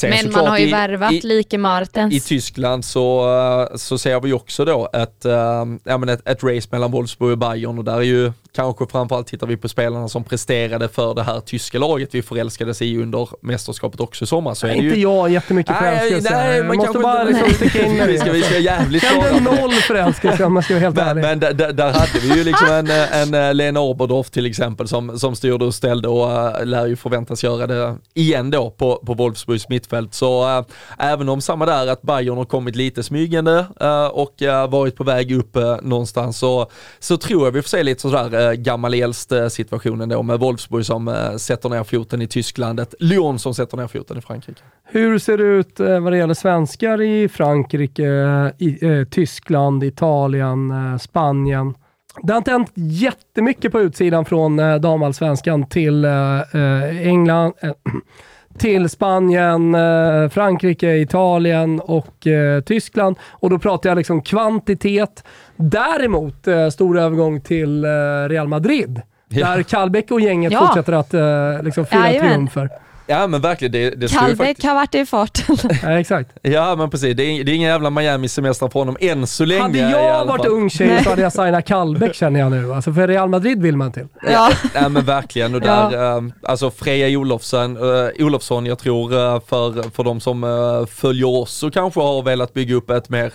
Men 0.03 0.33
man 0.33 0.47
har 0.47 0.59
ju 0.59 0.69
i, 0.69 0.73
värvat 0.73 1.13
i, 1.13 1.21
Like 1.21 1.59
Martens. 1.59 2.15
I 2.15 2.21
Tyskland 2.21 2.85
så, 2.85 3.69
så 3.75 3.99
ser 3.99 4.21
vi 4.21 4.33
också 4.33 4.65
då 4.65 4.89
ett, 4.93 5.25
äh, 5.25 5.63
ett, 6.13 6.29
ett 6.29 6.45
race 6.45 6.69
mellan 6.71 6.91
Wolfsburg 6.91 7.33
och 7.33 7.39
Bayern 7.39 7.79
och 7.79 7.85
där 7.85 7.97
är 7.97 8.03
ju 8.03 8.33
kanske 8.55 8.87
framförallt 8.87 9.27
tittar 9.27 9.47
vi 9.47 9.57
på 9.57 9.69
spelarna 9.69 10.09
som 10.09 10.25
presterade 10.25 10.89
för 10.89 11.15
det 11.15 11.23
här 11.23 11.41
tyska 11.41 11.79
laget 11.79 12.15
vi 12.15 12.23
förälskades 12.23 12.83
i 12.83 12.97
under 12.97 13.29
mästerskapet 13.41 14.01
också 14.01 14.25
i 14.25 14.27
sommar. 14.27 14.55
Så 14.55 14.67
nej, 14.67 14.77
inte 14.77 14.97
ju... 14.97 15.03
jag 15.03 15.31
jättemycket 15.31 15.77
förälskelse. 15.77 16.31
Nej, 16.31 16.57
jag 16.57 16.77
måste 16.77 16.99
bara 16.99 17.25
liksom 17.25 17.51
sticka 17.51 17.87
in 17.87 17.97
ska 18.43 18.59
jävligt 18.59 19.03
Kände 19.03 19.41
noll 19.41 19.73
förälskelse 19.73 20.45
om 20.45 20.53
man 20.53 20.63
ska 20.63 20.75
vara 20.75 20.83
helt 20.83 20.99
ärlig. 20.99 21.23
Men 21.23 21.41
där, 21.41 21.73
där 21.73 21.93
hade 21.93 22.19
vi 22.23 22.37
ju 22.39 22.45
liksom 22.45 22.69
en, 22.69 22.91
en 22.91 23.35
eh, 23.35 23.55
Lena 23.55 23.81
Oberdorf 23.81 24.31
till 24.31 24.47
exempel 24.47 24.89
som, 24.89 25.19
som 25.19 25.37
styrde 25.37 25.65
och 25.65 25.75
ställde 25.75 26.09
och 26.09 26.29
uh, 26.29 26.65
lär 26.65 26.87
ju 26.87 26.97
förväntas 26.97 27.45
göra 27.45 27.67
det 27.67 27.97
igen 28.15 28.51
då 28.51 28.71
på, 28.71 29.03
på 29.07 29.15
Wolfsburgs 29.15 29.69
mittfält. 29.69 30.15
Så 30.15 30.59
uh, 30.59 30.65
även 30.99 31.29
om 31.29 31.41
samma 31.41 31.67
där 31.67 31.87
att 31.87 32.03
Bayern 32.03 32.37
har 32.37 32.45
kommit 32.45 32.77
lite 32.77 33.03
smygande 33.03 33.67
uh, 33.83 34.07
och 34.07 34.43
varit 34.69 34.97
på 34.97 35.05
väg 35.05 35.33
upp 35.33 35.57
någonstans 35.83 36.39
så, 36.39 36.71
så 36.99 37.17
tror 37.17 37.45
jag 37.45 37.53
vi 37.53 37.63
får 37.63 37.69
se 37.69 37.83
lite 37.83 38.01
sådär 38.01 38.51
eh, 38.51 38.53
gammal 38.53 38.95
äldst 38.95 39.33
situationen 39.49 40.09
då 40.09 40.23
med 40.23 40.39
Wolfsburg 40.39 40.87
som 40.87 41.09
eh, 41.09 41.37
sätter 41.37 41.69
ner 41.69 41.85
foten 41.85 42.23
i 42.23 42.27
Tyskland, 42.27 42.81
ett 42.81 42.95
Lyon 42.99 43.39
som 43.39 43.55
sätter 43.55 43.77
ner 43.77 43.87
foten 43.87 44.19
i 44.19 44.21
Frankrike. 44.21 44.61
Hur 44.85 45.19
ser 45.19 45.39
det 45.39 45.45
ut 45.45 45.81
eh, 45.81 46.01
vad 46.01 46.13
det 46.13 46.17
gäller 46.17 46.35
svenskar 46.35 47.03
i 47.03 47.29
Frankrike, 47.29 48.03
i, 48.59 48.79
eh, 48.87 49.05
Tyskland, 49.05 49.85
Italien, 49.85 50.71
eh, 50.71 50.99
Spanien? 50.99 51.75
Det 52.23 52.33
har 52.33 52.39
inte 52.39 52.51
hänt 52.51 52.73
jättemycket 52.75 53.73
på 53.73 53.81
utsidan 53.81 54.25
från 54.25 54.59
eh, 54.59 54.75
damallsvenskan 54.75 55.67
till 55.67 56.05
eh, 56.05 56.41
eh 56.41 57.09
England, 57.09 57.53
eh, 57.61 57.71
till 58.59 58.89
Spanien, 58.89 59.75
eh, 59.75 60.29
Frankrike, 60.29 60.97
Italien 60.97 61.81
och 61.81 62.27
eh, 62.27 62.61
Tyskland. 62.61 63.17
Och 63.31 63.51
då 63.51 63.59
pratar 63.59 63.91
jag 63.91 63.97
liksom 63.97 64.23
kvantitet. 64.23 65.25
Däremot 65.57 66.49
eh, 66.49 66.69
stor 66.69 66.99
övergång 66.99 67.41
till 67.41 67.85
Real 68.29 68.49
Madrid. 68.49 69.03
Ja. 69.29 69.47
Där 69.47 69.63
Kallbäck 69.63 70.11
och 70.11 70.21
gänget 70.21 70.53
ja. 70.53 70.61
fortsätter 70.67 70.93
att 70.93 71.65
liksom, 71.65 71.87
fira 71.87 72.03
triumfer. 72.03 72.69
Ja 73.07 73.27
men 73.27 73.41
verkligen. 73.41 73.73
Det, 73.73 73.91
det 73.91 74.13
Kallbäck 74.13 74.37
faktiskt... 74.39 74.69
har 74.69 74.75
varit 74.75 74.95
i 74.95 75.07
farten. 75.07 75.57
ja, 75.83 76.01
exakt. 76.01 76.31
Ja 76.43 76.77
men 76.77 76.91
precis, 76.91 77.17
det 77.17 77.23
är, 77.23 77.45
det 77.45 77.53
är 77.53 77.55
ingen 77.55 77.69
jävla 77.69 77.91
Miami-semester 77.91 78.69
på 78.69 78.79
honom 78.79 78.97
än 79.01 79.27
så 79.27 79.45
länge. 79.45 79.63
Hade 79.63 79.79
jag 79.79 80.25
varit 80.25 80.47
ung 80.47 80.71
tjej 80.71 81.05
så 81.05 81.11
hade 81.11 81.23
jag 81.23 81.33
signat 81.33 81.67
Kallbäck 81.67 82.15
känner 82.15 82.41
jag 82.41 82.51
nu. 82.51 82.73
Alltså 82.73 82.93
för 82.93 83.09
Real 83.09 83.29
Madrid 83.29 83.63
vill 83.63 83.77
man 83.77 83.93
till. 83.93 84.07
Ja, 84.23 84.51
ja 84.75 84.89
men 84.89 85.05
verkligen. 85.05 85.55
Och 85.55 85.61
där, 85.61 85.93
ja. 85.93 86.17
äh, 86.17 86.23
alltså 86.43 86.71
Freja 86.71 87.19
Olofsson, 87.19 87.77
äh, 87.77 88.27
Olofsson, 88.27 88.67
jag 88.67 88.79
tror 88.79 89.13
äh, 89.13 89.41
för, 89.41 89.91
för 89.91 90.05
de 90.05 90.21
som 90.21 90.45
äh, 90.45 90.87
följer 90.87 91.29
oss 91.29 91.63
och 91.63 91.73
kanske 91.73 92.01
har 92.01 92.23
velat 92.23 92.55
bygga 92.55 92.75
upp 92.75 92.91
ett 92.91 93.09
mer 93.09 93.33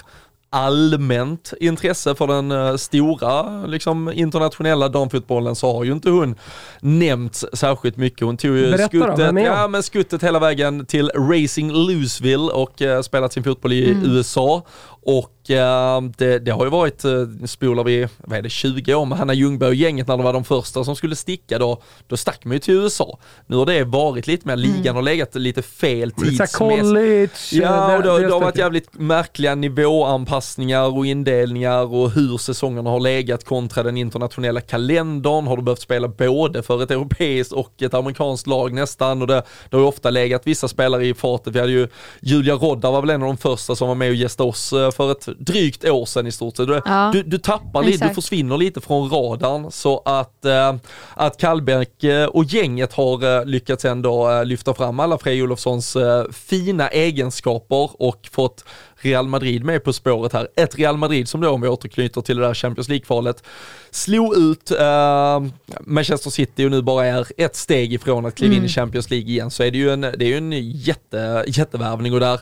allmänt 0.49 1.53
intresse 1.59 2.15
för 2.15 2.27
den 2.27 2.51
uh, 2.51 2.75
stora 2.75 3.65
liksom, 3.65 4.11
internationella 4.11 4.89
damfotbollen 4.89 5.55
så 5.55 5.73
har 5.73 5.83
ju 5.83 5.91
inte 5.91 6.09
hon 6.09 6.35
nämnts 6.81 7.45
särskilt 7.53 7.97
mycket. 7.97 8.21
Hon 8.21 8.37
tog 8.37 8.57
ju 8.57 8.77
skuttet, 8.77 9.17
då, 9.17 9.39
ja, 9.39 9.67
men 9.67 9.83
skuttet 9.83 10.23
hela 10.23 10.39
vägen 10.39 10.85
till 10.85 11.09
Racing 11.09 11.71
Louisville 11.71 12.51
och 12.51 12.81
uh, 12.81 13.01
spelat 13.01 13.33
sin 13.33 13.43
fotboll 13.43 13.73
i 13.73 13.91
mm. 13.91 14.11
USA 14.11 14.65
och 15.07 15.49
uh, 15.49 16.09
det, 16.17 16.39
det, 16.39 16.51
har 16.51 16.63
ju 16.63 16.69
varit, 16.69 17.05
uh, 17.05 17.27
spolar 17.45 17.83
vi, 17.83 18.07
vad 18.17 18.37
är 18.37 18.41
det, 18.41 18.49
20 18.49 18.95
år 18.95 19.05
med 19.05 19.17
Hanna 19.17 19.33
Ljungberg 19.33 19.69
och 19.69 19.75
gänget 19.75 20.07
när 20.07 20.17
de 20.17 20.23
var 20.23 20.33
de 20.33 20.43
första 20.43 20.83
som 20.83 20.95
skulle 20.95 21.15
sticka 21.15 21.59
då, 21.59 21.81
då 22.07 22.17
stack 22.17 22.45
man 22.45 22.53
ju 22.53 22.59
till 22.59 22.73
USA. 22.73 23.19
Nu 23.45 23.55
har 23.55 23.65
det 23.65 23.83
varit 23.83 24.27
lite 24.27 24.47
mer, 24.47 24.55
ligan 24.55 24.79
mm. 24.79 24.95
har 24.95 25.01
legat 25.01 25.35
lite 25.35 25.61
fel 25.61 26.11
tidsmässigt. 26.11 26.57
college. 26.57 27.29
Ja, 27.51 27.97
och 27.97 28.03
det, 28.03 28.27
det 28.27 28.33
har 28.33 28.39
varit 28.39 28.57
jävligt 28.57 28.99
märkliga 28.99 29.55
nivåanpassningar 29.55 30.97
och 30.97 31.05
indelningar 31.05 31.93
och 31.93 32.11
hur 32.11 32.37
säsongerna 32.37 32.89
har 32.89 32.99
legat 32.99 33.43
kontra 33.43 33.83
den 33.83 33.97
internationella 33.97 34.61
kalendern. 34.61 35.47
Har 35.47 35.57
du 35.57 35.63
behövt 35.63 35.81
spela 35.81 36.07
både 36.07 36.63
för 36.63 36.83
ett 36.83 36.91
europeiskt 36.91 37.53
och 37.53 37.81
ett 37.81 37.93
amerikanskt 37.93 38.47
lag 38.47 38.73
nästan 38.73 39.21
och 39.21 39.27
det, 39.27 39.43
det 39.69 39.77
har 39.77 39.81
ju 39.81 39.87
ofta 39.87 40.09
legat 40.09 40.47
vissa 40.47 40.67
spelare 40.67 41.05
i 41.05 41.13
fartet. 41.13 41.55
Vi 41.55 41.59
hade 41.59 41.71
ju 41.71 41.87
Julia 42.21 42.53
Rodda 42.53 42.91
var 42.91 43.01
väl 43.01 43.09
en 43.09 43.21
av 43.21 43.27
de 43.27 43.37
första 43.37 43.75
som 43.75 43.87
var 43.87 43.95
med 43.95 44.09
och 44.09 44.15
gästade 44.15 44.49
oss 44.49 44.73
eh, 44.73 44.91
för 44.97 45.11
ett 45.11 45.27
drygt 45.39 45.85
år 45.85 46.05
sedan 46.05 46.27
i 46.27 46.31
stort 46.31 46.57
sett. 46.57 46.67
Du, 46.67 46.81
ja, 46.85 47.09
du, 47.13 47.23
du 47.23 47.37
tappar 47.37 47.83
lite, 47.83 48.07
du 48.07 48.13
försvinner 48.13 48.57
lite 48.57 48.81
från 48.81 49.09
radarn 49.09 49.71
så 49.71 50.01
att, 50.05 50.45
äh, 50.45 50.75
att 51.13 51.37
Kallbäck 51.37 52.03
eh, 52.03 52.25
och 52.25 52.43
gänget 52.43 52.93
har 52.93 53.39
äh, 53.39 53.45
lyckats 53.45 53.85
ändå 53.85 54.29
äh, 54.29 54.45
lyfta 54.45 54.73
fram 54.73 54.99
alla 54.99 55.17
Frej 55.17 55.43
Olofssons 55.43 55.97
fina 56.31 56.87
egenskaper 56.87 57.89
och 58.01 58.29
fått 58.31 58.63
Real 58.99 59.27
Madrid 59.27 59.63
med 59.63 59.83
på 59.83 59.93
spåret 59.93 60.33
här. 60.33 60.47
Ett 60.55 60.75
Real 60.75 60.97
Madrid 60.97 61.29
som 61.29 61.41
då, 61.41 61.49
om 61.49 61.61
vi 61.61 61.67
återknyter 61.67 62.21
till 62.21 62.37
det 62.37 62.47
där 62.47 62.53
Champions 62.53 62.89
League-kvalet, 62.89 63.43
slog 63.91 64.37
ut 64.37 64.71
äh, 64.71 65.43
Manchester 65.81 66.29
City 66.29 66.65
och 66.65 66.71
nu 66.71 66.81
bara 66.81 67.05
är 67.05 67.27
ett 67.37 67.55
steg 67.55 67.93
ifrån 67.93 68.25
att 68.25 68.35
kliva 68.35 68.53
mm. 68.53 68.57
in 68.57 68.69
i 68.69 68.73
mm. 68.73 68.73
Champions 68.73 69.09
League 69.09 69.29
igen 69.29 69.51
så 69.51 69.63
är 69.63 69.71
det 69.71 69.77
ju 69.77 69.89
en, 69.89 70.01
det 70.01 70.21
är 70.21 70.27
ju 70.27 70.37
en 70.37 70.71
jätte, 70.71 71.43
jättevärvning 71.47 72.13
och 72.13 72.19
där 72.19 72.39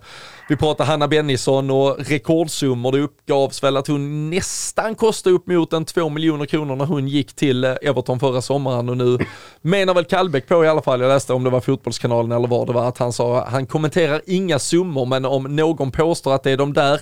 vi 0.47 0.55
pratar 0.55 0.85
Hanna 0.85 1.07
Bennison 1.07 1.71
och 1.71 1.97
rekordsummor. 1.99 2.91
Det 2.91 2.99
uppgavs 2.99 3.63
väl 3.63 3.77
att 3.77 3.87
hon 3.87 4.29
nästan 4.29 4.95
kostade 4.95 5.35
upp 5.35 5.47
mot 5.47 5.73
en 5.73 5.85
2 5.85 6.09
miljoner 6.09 6.45
kronor 6.45 6.75
när 6.75 6.85
hon 6.85 7.07
gick 7.07 7.33
till 7.33 7.63
eh, 7.63 7.75
Everton 7.81 8.19
förra 8.19 8.41
sommaren 8.41 8.89
och 8.89 8.97
nu 8.97 9.17
menar 9.61 9.93
väl 9.93 10.05
Kallbäck 10.05 10.47
på 10.47 10.65
i 10.65 10.67
alla 10.67 10.81
fall, 10.81 11.01
jag 11.01 11.09
läste 11.09 11.33
om 11.33 11.43
det 11.43 11.49
var 11.49 11.61
Fotbollskanalen 11.61 12.31
eller 12.31 12.47
vad 12.47 12.67
det 12.67 12.73
var, 12.73 12.87
att 12.87 12.97
han 12.97 13.13
sa, 13.13 13.45
han 13.45 13.65
kommenterar 13.65 14.21
inga 14.25 14.59
summor 14.59 15.05
men 15.05 15.25
om 15.25 15.55
någon 15.55 15.91
påstår 15.91 16.35
att 16.35 16.43
det 16.43 16.51
är 16.51 16.57
de 16.57 16.73
där 16.73 17.01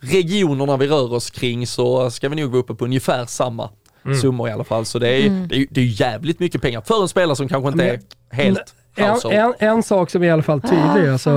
regionerna 0.00 0.76
vi 0.76 0.86
rör 0.86 1.12
oss 1.12 1.30
kring 1.30 1.66
så 1.66 2.10
ska 2.10 2.28
vi 2.28 2.36
nog 2.36 2.50
vara 2.50 2.60
uppe 2.60 2.74
på 2.74 2.84
ungefär 2.84 3.26
samma 3.26 3.70
mm. 4.04 4.16
summor 4.16 4.48
i 4.48 4.52
alla 4.52 4.64
fall. 4.64 4.84
Så 4.84 4.98
det 4.98 5.08
är, 5.08 5.26
mm. 5.26 5.48
det, 5.48 5.56
är, 5.56 5.66
det 5.70 5.80
är 5.80 6.00
jävligt 6.00 6.40
mycket 6.40 6.62
pengar 6.62 6.80
för 6.80 7.02
en 7.02 7.08
spelare 7.08 7.36
som 7.36 7.48
kanske 7.48 7.68
inte 7.68 7.84
är 7.84 8.00
helt 8.30 8.74
en, 8.94 9.16
en, 9.30 9.54
en, 9.58 9.82
sak 9.82 10.10
som 10.10 10.22
är 10.22 10.26
i 10.26 10.30
alla 10.30 10.42
fall 10.42 10.60
tydlig, 10.60 11.08
ah, 11.08 11.12
alltså, 11.12 11.30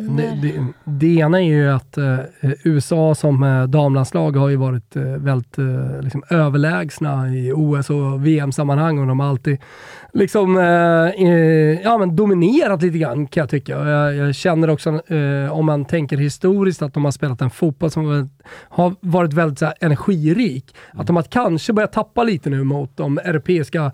det, 0.00 0.38
det, 0.42 0.66
det, 0.84 1.16
ena 1.16 1.42
är 1.42 1.44
ju 1.44 1.70
att 1.70 1.98
eh, 1.98 2.18
USA 2.64 3.14
som 3.14 3.42
eh, 3.42 3.62
damlandslag 3.62 4.36
har 4.36 4.48
ju 4.48 4.56
varit 4.56 4.96
eh, 4.96 5.02
väldigt 5.02 5.58
eh, 5.58 6.00
liksom, 6.00 6.22
överlägsna 6.30 7.28
i 7.28 7.52
OS 7.52 7.90
och 7.90 8.26
VM-sammanhang 8.26 8.98
och 8.98 9.06
de 9.06 9.20
har 9.20 9.28
alltid 9.28 9.58
liksom, 10.12 10.58
eh, 10.58 11.26
eh, 11.28 11.80
ja, 11.82 11.98
men 11.98 12.16
dominerat 12.16 12.82
lite 12.82 12.98
grann 12.98 13.26
kan 13.26 13.40
jag 13.40 13.50
tycka. 13.50 13.72
Jag, 13.72 14.14
jag 14.16 14.34
känner 14.34 14.70
också, 14.70 15.00
om 15.50 15.66
man 15.66 15.84
tänker 15.84 16.16
historiskt, 16.16 16.82
att 16.82 16.94
de 16.94 17.04
har 17.04 17.12
spelat 17.12 17.40
en 17.40 17.50
fotboll 17.50 17.90
som 17.90 18.30
har 18.68 18.94
varit 19.00 19.32
väldigt 19.32 19.58
så 19.58 19.64
här, 19.64 19.74
energirik. 19.80 20.76
Att 20.92 21.06
de 21.06 21.16
har 21.16 21.22
kanske 21.22 21.72
börjat 21.72 21.92
tappa 21.92 22.22
lite 22.22 22.50
nu 22.50 22.64
mot 22.64 22.96
de 22.96 23.18
europeiska 23.18 23.92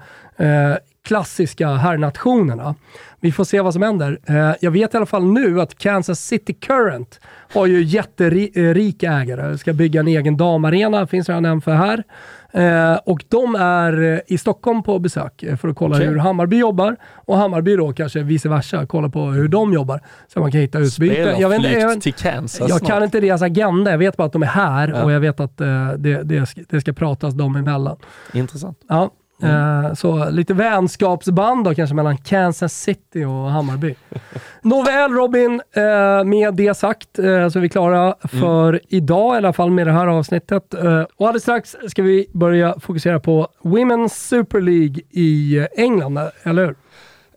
klassiska 1.06 1.68
herrnationerna. 1.68 2.74
Vi 3.20 3.32
får 3.32 3.44
se 3.44 3.60
vad 3.60 3.72
som 3.72 3.82
händer. 3.82 4.18
Eh, 4.26 4.52
jag 4.60 4.70
vet 4.70 4.94
i 4.94 4.96
alla 4.96 5.06
fall 5.06 5.24
nu 5.24 5.60
att 5.60 5.78
Kansas 5.78 6.20
City 6.20 6.52
Current 6.52 7.20
har 7.52 7.66
ju 7.66 7.82
jätterika 7.82 9.12
ägare. 9.12 9.58
Ska 9.58 9.72
bygga 9.72 10.00
en 10.00 10.08
egen 10.08 10.36
damarena, 10.36 11.06
finns 11.06 11.28
redan 11.28 11.44
en 11.44 11.60
för 11.60 11.74
här. 11.74 12.04
Eh, 12.52 12.98
och 13.04 13.24
de 13.28 13.54
är 13.54 14.22
i 14.26 14.38
Stockholm 14.38 14.82
på 14.82 14.98
besök 14.98 15.44
för 15.60 15.68
att 15.68 15.76
kolla 15.76 15.96
okay. 15.96 16.08
hur 16.08 16.16
Hammarby 16.16 16.58
jobbar 16.58 16.96
och 17.14 17.36
Hammarby 17.36 17.76
då 17.76 17.92
kanske 17.92 18.22
vice 18.22 18.48
versa, 18.48 18.86
kolla 18.86 19.08
på 19.08 19.20
hur 19.20 19.48
de 19.48 19.72
jobbar. 19.72 20.00
Så 20.28 20.40
man 20.40 20.52
kan 20.52 20.60
hitta 20.60 20.78
utbyte. 20.78 21.36
Jag, 21.38 21.48
vet, 21.48 21.80
jag, 21.80 22.00
till 22.00 22.14
Kansas 22.14 22.68
jag 22.68 22.80
kan 22.80 23.02
inte 23.02 23.20
deras 23.20 23.42
agenda, 23.42 23.90
jag 23.90 23.98
vet 23.98 24.16
bara 24.16 24.26
att 24.26 24.32
de 24.32 24.42
är 24.42 24.46
här 24.46 24.88
ja. 24.88 25.04
och 25.04 25.12
jag 25.12 25.20
vet 25.20 25.40
att 25.40 25.56
det, 25.56 26.22
det, 26.22 26.46
ska, 26.46 26.60
det 26.68 26.80
ska 26.80 26.92
pratas 26.92 27.34
dem 27.34 27.56
emellan. 27.56 27.96
Intressant. 28.32 28.78
Ja. 28.88 29.10
Mm. 29.42 29.96
Så 29.96 30.30
lite 30.30 30.54
vänskapsband 30.54 31.64
då 31.64 31.74
kanske 31.74 31.96
mellan 31.96 32.16
Kansas 32.16 32.82
City 32.82 33.24
och 33.24 33.50
Hammarby. 33.50 33.94
Nåväl 34.62 35.12
Robin, 35.12 35.62
eh, 35.72 36.24
med 36.24 36.54
det 36.54 36.74
sagt 36.74 37.18
eh, 37.18 37.48
så 37.48 37.58
är 37.58 37.60
vi 37.60 37.68
klara 37.68 38.02
mm. 38.02 38.42
för 38.42 38.68
mm. 38.68 38.80
idag, 38.88 39.34
i 39.34 39.36
alla 39.36 39.52
fall 39.52 39.70
med 39.70 39.86
det 39.86 39.92
här 39.92 40.06
avsnittet. 40.06 40.74
Och 41.16 41.26
alldeles 41.26 41.42
strax 41.42 41.76
ska 41.88 42.02
vi 42.02 42.26
börja 42.32 42.74
fokusera 42.80 43.20
på 43.20 43.48
Women's 43.62 44.08
Super 44.08 44.60
League 44.60 44.96
i 45.10 45.66
England, 45.76 46.20
eller 46.42 46.66
hur? 46.66 46.74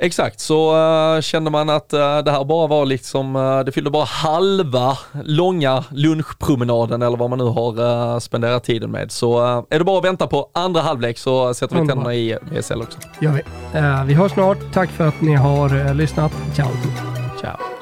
Exakt, 0.02 0.40
så 0.40 0.76
uh, 0.76 1.22
kände 1.22 1.52
man 1.52 1.70
att 1.70 1.94
uh, 1.94 2.00
det 2.00 2.32
här 2.32 2.46
bara 2.46 2.68
var 2.68 2.86
liksom, 2.86 3.36
uh, 3.36 3.60
det 3.60 3.72
fyllde 3.72 3.90
bara 3.90 4.06
halva 4.06 4.98
långa 5.24 5.84
lunchpromenaden 5.90 7.02
eller 7.02 7.18
vad 7.18 7.30
man 7.30 7.40
nu 7.40 7.46
har 7.46 8.20
spenderat 8.20 8.64
tiden 8.64 8.92
med. 8.92 9.12
Så 9.12 9.40
är 9.70 9.80
det 9.80 9.86
bara 9.86 9.98
att 9.98 10.06
vänta 10.06 10.28
på 10.28 10.50
andra 10.54 10.82
halvlek 10.82 11.18
så 11.18 11.54
sätter 11.54 11.76
vi 11.76 11.88
tänderna 11.88 12.14
i 12.14 12.38
VSL 12.52 12.82
också. 12.82 13.00
Gör 13.22 13.32
vi. 13.32 13.42
vi 14.08 14.14
hörs 14.14 14.32
snart. 14.32 14.58
Tack 14.74 14.90
för 14.90 15.08
att 15.08 15.22
ni 15.22 15.36
har 15.36 15.94
lyssnat. 15.94 16.32
Ciao. 16.56 16.70
Ciao. 17.42 17.79